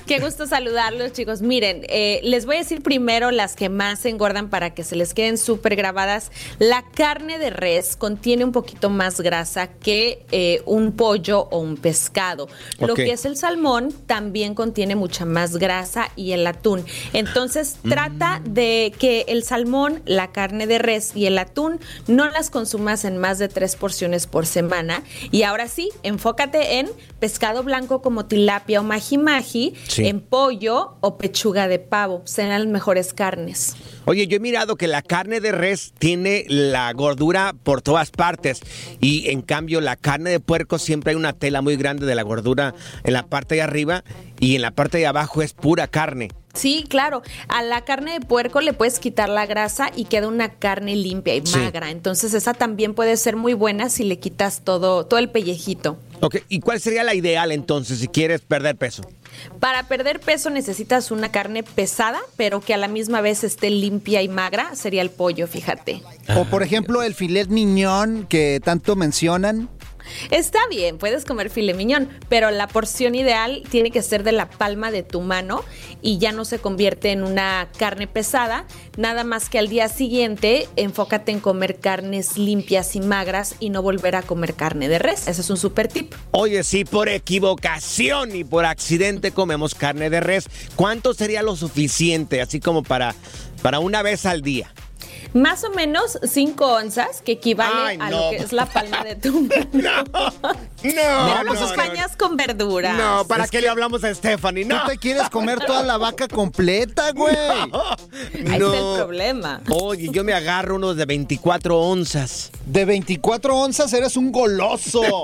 Qué 0.07 0.19
gusto 0.19 0.47
saludarlos, 0.47 1.11
chicos. 1.11 1.41
Miren, 1.41 1.81
eh, 1.89 2.21
les 2.23 2.45
voy 2.45 2.55
a 2.55 2.59
decir 2.59 2.81
primero 2.81 3.31
las 3.31 3.57
que 3.57 3.67
más 3.67 4.05
engordan 4.05 4.49
para 4.49 4.73
que 4.73 4.85
se 4.85 4.95
les 4.95 5.13
queden 5.13 5.37
súper 5.37 5.75
grabadas. 5.75 6.31
La 6.59 6.85
carne 6.93 7.37
de 7.37 7.49
res 7.49 7.97
contiene 7.97 8.45
un 8.45 8.53
poquito 8.53 8.89
más 8.89 9.19
grasa 9.19 9.67
que 9.67 10.25
eh, 10.31 10.61
un 10.65 10.93
pollo 10.93 11.49
o 11.51 11.59
un 11.59 11.75
pescado. 11.75 12.47
Lo 12.79 12.93
que 12.93 13.11
es 13.11 13.25
el 13.25 13.35
salmón 13.35 13.93
también 14.05 14.55
contiene 14.55 14.95
mucha 14.95 15.25
más 15.25 15.57
grasa 15.57 16.11
y 16.15 16.31
el 16.31 16.47
atún. 16.47 16.85
Entonces, 17.11 17.75
trata 17.83 18.41
de 18.45 18.84
que 18.91 19.25
el 19.27 19.43
salmón, 19.43 20.01
la 20.05 20.31
carne 20.31 20.67
de 20.67 20.77
res 20.79 21.11
y 21.15 21.25
el 21.25 21.37
atún 21.37 21.79
no 22.07 22.29
las 22.29 22.49
consumas 22.49 23.05
en 23.05 23.17
más 23.17 23.39
de 23.39 23.47
tres 23.47 23.75
porciones 23.75 24.27
por 24.27 24.45
semana. 24.45 25.03
Y 25.31 25.43
ahora 25.43 25.67
sí, 25.67 25.89
enfócate 26.03 26.79
en 26.79 26.89
pescado 27.19 27.63
blanco 27.63 28.01
como 28.01 28.25
tilapia 28.25 28.81
o 28.81 28.83
maji 28.83 29.17
maji, 29.17 29.73
Sí. 29.87 30.07
en 30.07 30.21
pollo 30.21 30.97
o 31.01 31.17
pechuga 31.17 31.67
de 31.67 31.79
pavo. 31.79 32.21
Serán 32.25 32.63
las 32.63 32.71
mejores 32.71 33.13
carnes. 33.13 33.75
Oye, 34.05 34.27
yo 34.27 34.37
he 34.37 34.39
mirado 34.39 34.75
que 34.75 34.87
la 34.87 35.01
carne 35.01 35.39
de 35.41 35.51
res 35.51 35.93
tiene 35.97 36.45
la 36.47 36.91
gordura 36.93 37.53
por 37.63 37.81
todas 37.81 38.11
partes 38.11 38.61
y 39.01 39.29
en 39.29 39.41
cambio 39.41 39.81
la 39.81 39.95
carne 39.95 40.29
de 40.29 40.39
puerco 40.39 40.77
siempre 40.77 41.11
hay 41.11 41.15
una 41.15 41.33
tela 41.33 41.61
muy 41.61 41.75
grande 41.75 42.05
de 42.05 42.13
la 42.15 42.21
gordura 42.23 42.75
en 43.03 43.13
la 43.13 43.25
parte 43.27 43.55
de 43.55 43.61
arriba 43.63 44.03
y 44.39 44.55
en 44.55 44.61
la 44.61 44.71
parte 44.71 44.97
de 44.99 45.07
abajo 45.07 45.41
es 45.41 45.53
pura 45.53 45.87
carne. 45.87 46.29
Sí, 46.55 46.85
claro. 46.87 47.21
A 47.47 47.61
la 47.61 47.85
carne 47.85 48.13
de 48.13 48.25
puerco 48.25 48.61
le 48.61 48.73
puedes 48.73 48.99
quitar 48.99 49.29
la 49.29 49.45
grasa 49.45 49.91
y 49.95 50.05
queda 50.05 50.27
una 50.27 50.49
carne 50.49 50.95
limpia 50.95 51.35
y 51.35 51.45
Sí. 51.45 51.57
magra. 51.57 51.91
Entonces 51.91 52.33
esa 52.33 52.53
también 52.53 52.93
puede 52.93 53.15
ser 53.17 53.35
muy 53.35 53.53
buena 53.53 53.89
si 53.89 54.03
le 54.03 54.19
quitas 54.19 54.61
todo, 54.63 55.05
todo 55.05 55.19
el 55.19 55.29
pellejito. 55.29 55.97
Ok, 56.21 56.37
¿y 56.49 56.59
cuál 56.61 56.79
sería 56.79 57.03
la 57.03 57.13
ideal 57.13 57.51
entonces 57.51 57.99
si 57.99 58.07
quieres 58.07 58.41
perder 58.41 58.75
peso? 58.77 59.03
Para 59.59 59.83
perder 59.83 60.21
peso 60.21 60.49
necesitas 60.49 61.11
una 61.11 61.29
carne 61.29 61.61
pesada, 61.61 62.21
pero 62.37 62.61
que 62.61 62.73
a 62.73 62.77
la 62.77 62.87
misma 62.87 63.19
vez 63.19 63.43
esté 63.43 63.69
limpia 63.69 64.21
y 64.21 64.29
magra. 64.29 64.75
Sería 64.75 65.01
el 65.01 65.09
pollo, 65.09 65.45
fíjate. 65.45 66.01
O 66.37 66.45
por 66.45 66.63
ejemplo, 66.63 67.03
el 67.03 67.13
filet 67.13 67.49
miñón 67.49 68.25
que 68.29 68.61
tanto 68.63 68.95
mencionan. 68.95 69.67
Está 70.31 70.59
bien, 70.69 70.97
puedes 70.97 71.25
comer 71.25 71.49
filet 71.49 71.75
miñón, 71.75 72.09
pero 72.29 72.51
la 72.51 72.67
porción 72.67 73.15
ideal 73.15 73.63
tiene 73.69 73.91
que 73.91 74.01
ser 74.01 74.23
de 74.23 74.31
la 74.31 74.49
palma 74.49 74.91
de 74.91 75.03
tu 75.03 75.21
mano 75.21 75.63
y 76.01 76.17
ya 76.17 76.31
no 76.31 76.45
se 76.45 76.59
convierte 76.59 77.11
en 77.11 77.23
una 77.23 77.69
carne 77.77 78.07
pesada. 78.07 78.65
Nada 78.97 79.23
más 79.23 79.49
que 79.49 79.59
al 79.59 79.69
día 79.69 79.89
siguiente 79.89 80.67
enfócate 80.75 81.31
en 81.31 81.39
comer 81.39 81.79
carnes 81.79 82.37
limpias 82.37 82.95
y 82.95 82.99
magras 82.99 83.55
y 83.59 83.69
no 83.69 83.81
volver 83.81 84.15
a 84.15 84.21
comer 84.21 84.53
carne 84.53 84.87
de 84.87 84.99
res. 84.99 85.27
Ese 85.27 85.41
es 85.41 85.49
un 85.49 85.57
super 85.57 85.87
tip. 85.87 86.13
Oye, 86.31 86.63
si 86.63 86.85
por 86.85 87.09
equivocación 87.09 88.35
y 88.35 88.43
por 88.43 88.65
accidente 88.65 89.31
comemos 89.31 89.75
carne 89.75 90.09
de 90.09 90.19
res, 90.19 90.47
¿cuánto 90.75 91.13
sería 91.13 91.41
lo 91.41 91.55
suficiente? 91.55 92.41
Así 92.41 92.59
como 92.59 92.83
para, 92.83 93.15
para 93.61 93.79
una 93.79 94.01
vez 94.01 94.25
al 94.25 94.41
día. 94.41 94.71
Más 95.35 95.65
o 95.65 95.69
menos 95.71 96.17
5 96.23 96.65
onzas, 96.65 97.21
que 97.21 97.33
equivale 97.33 97.97
a 98.01 98.09
lo 98.09 98.29
que 98.29 98.37
es 98.37 98.53
la 98.53 98.65
palma 98.65 99.03
de 99.03 99.15
tu 99.17 99.41
mano. 99.41 100.03
No, 100.85 100.91
Pero 100.93 101.27
no, 101.27 101.43
los 101.45 101.59
no, 101.59 101.65
acompañas 101.65 102.15
con 102.15 102.37
verduras. 102.37 102.95
No, 102.95 103.25
¿para 103.27 103.47
qué 103.47 103.59
le 103.59 103.69
hablamos 103.69 104.03
a 104.03 104.13
Stephanie? 104.13 104.63
No. 104.63 104.85
Te 104.85 104.97
quieres 104.99 105.29
comer 105.31 105.59
toda 105.65 105.81
la 105.81 105.97
vaca 105.97 106.27
completa, 106.27 107.11
güey. 107.11 107.35
Ahí 107.35 108.59
No. 108.59 108.71
está 108.71 108.91
el 108.91 108.95
problema. 108.97 109.61
Oye, 109.71 110.09
yo 110.11 110.23
me 110.23 110.33
agarro 110.33 110.75
unos 110.75 110.95
de 110.95 111.05
24 111.05 111.79
onzas. 111.79 112.51
De 112.67 112.85
24 112.85 113.57
onzas 113.57 113.91
eres 113.93 114.15
un 114.15 114.31
goloso. 114.31 115.01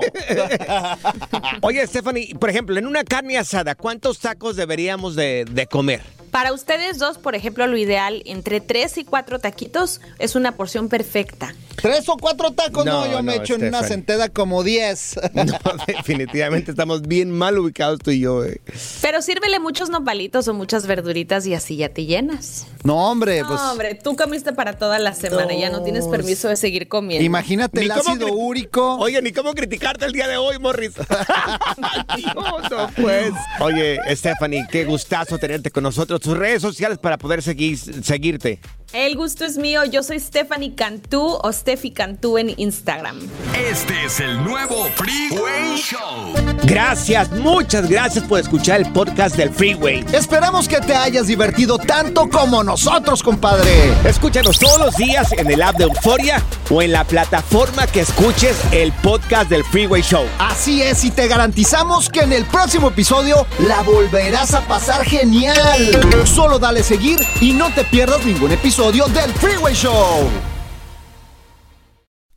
Oye, 1.60 1.86
Stephanie, 1.86 2.34
por 2.34 2.50
ejemplo, 2.50 2.76
en 2.76 2.86
una 2.86 3.04
carne 3.04 3.38
asada, 3.38 3.76
¿cuántos 3.76 4.18
tacos 4.18 4.56
deberíamos 4.56 5.14
de, 5.14 5.44
de 5.48 5.66
comer? 5.68 6.02
Para 6.32 6.54
ustedes 6.54 6.98
dos, 6.98 7.18
por 7.18 7.34
ejemplo, 7.34 7.66
lo 7.66 7.76
ideal 7.76 8.22
entre 8.24 8.62
3 8.62 8.96
y 8.98 9.04
4 9.04 9.38
taquitos 9.38 10.00
es 10.18 10.34
una 10.34 10.52
porción 10.56 10.88
perfecta. 10.88 11.54
¿Tres 11.76 12.08
o 12.08 12.16
cuatro 12.16 12.52
tacos? 12.52 12.86
No, 12.86 13.04
No, 13.04 13.12
yo 13.12 13.22
me 13.22 13.36
echo 13.36 13.54
en 13.54 13.64
una 13.66 13.82
centeda 13.82 14.28
como 14.30 14.62
10. 14.64 15.20
No, 15.34 15.44
definitivamente 15.86 16.70
estamos 16.70 17.02
bien 17.02 17.30
mal 17.30 17.58
ubicados 17.58 17.98
tú 18.00 18.10
y 18.12 18.20
yo. 18.20 18.44
eh. 18.44 18.60
Pero 19.02 19.20
sírvele 19.20 19.58
muchos 19.58 19.90
nopalitos 19.90 20.48
o 20.48 20.54
muchas 20.54 20.86
verduritas 20.86 21.46
y 21.46 21.54
así 21.54 21.76
ya 21.76 21.90
te 21.90 22.06
llenas. 22.06 22.66
No, 22.82 23.10
hombre, 23.10 23.44
pues. 23.46 23.60
No, 23.60 23.72
hombre, 23.72 23.94
tú 23.94 24.16
comiste 24.16 24.52
para 24.52 24.78
toda 24.78 24.98
la 24.98 25.14
semana 25.14 25.52
y 25.52 25.60
ya 25.60 25.70
no 25.70 25.82
tienes 25.82 26.06
permiso 26.08 26.48
de 26.48 26.56
seguir 26.56 26.88
comiendo. 26.88 27.24
Imagínate 27.24 27.80
Ni 27.80 27.86
el 27.86 27.92
cómo 27.92 28.10
ácido 28.10 28.32
úrico. 28.32 28.96
Oye, 28.96 29.20
ni 29.20 29.32
cómo 29.32 29.52
criticarte 29.54 30.06
el 30.06 30.12
día 30.12 30.28
de 30.28 30.38
hoy, 30.38 30.58
Morris. 30.58 30.92
Dios, 32.16 32.70
no, 32.70 32.90
pues. 32.96 33.32
Oye, 33.60 33.98
Stephanie, 34.14 34.66
qué 34.70 34.84
gustazo 34.84 35.36
tenerte 35.38 35.70
con 35.70 35.82
nosotros. 35.82 36.21
Tus 36.22 36.36
redes 36.36 36.62
sociales 36.62 36.98
para 36.98 37.18
poder 37.18 37.42
seguir, 37.42 37.76
seguirte. 37.76 38.60
El 38.92 39.16
gusto 39.16 39.46
es 39.46 39.56
mío. 39.56 39.84
Yo 39.86 40.02
soy 40.02 40.20
Stephanie 40.20 40.74
Cantú 40.74 41.38
o 41.42 41.50
Steffi 41.50 41.92
Cantú 41.92 42.36
en 42.36 42.52
Instagram. 42.58 43.18
Este 43.70 44.04
es 44.04 44.20
el 44.20 44.44
nuevo 44.44 44.86
Freeway 44.96 45.78
Show. 45.78 46.34
Gracias, 46.64 47.30
muchas 47.30 47.88
gracias 47.88 48.24
por 48.24 48.38
escuchar 48.38 48.82
el 48.82 48.92
podcast 48.92 49.34
del 49.34 49.48
Freeway. 49.48 50.04
Esperamos 50.12 50.68
que 50.68 50.78
te 50.80 50.94
hayas 50.94 51.26
divertido 51.26 51.78
tanto 51.78 52.28
como 52.28 52.62
nosotros, 52.62 53.22
compadre. 53.22 53.94
Escúchanos 54.04 54.58
todos 54.58 54.78
los 54.78 54.96
días 54.96 55.32
en 55.32 55.50
el 55.50 55.62
app 55.62 55.76
de 55.76 55.84
Euforia 55.84 56.42
o 56.70 56.82
en 56.82 56.92
la 56.92 57.04
plataforma 57.04 57.86
que 57.86 58.00
escuches 58.00 58.58
el 58.72 58.92
podcast 58.92 59.48
del 59.48 59.64
Freeway 59.64 60.02
Show. 60.02 60.26
Así 60.38 60.82
es, 60.82 61.02
y 61.04 61.10
te 61.10 61.28
garantizamos 61.28 62.10
que 62.10 62.20
en 62.20 62.34
el 62.34 62.44
próximo 62.44 62.88
episodio 62.88 63.46
la 63.66 63.80
volverás 63.82 64.52
a 64.52 64.60
pasar 64.68 65.02
genial. 65.06 65.56
Solo 66.26 66.58
dale 66.58 66.82
seguir 66.82 67.20
y 67.40 67.52
no 67.52 67.72
te 67.72 67.84
pierdas 67.84 68.24
ningún 68.26 68.52
episodio 68.82 69.06
del 69.06 69.32
Freeway 69.34 69.74
Show. 69.74 70.51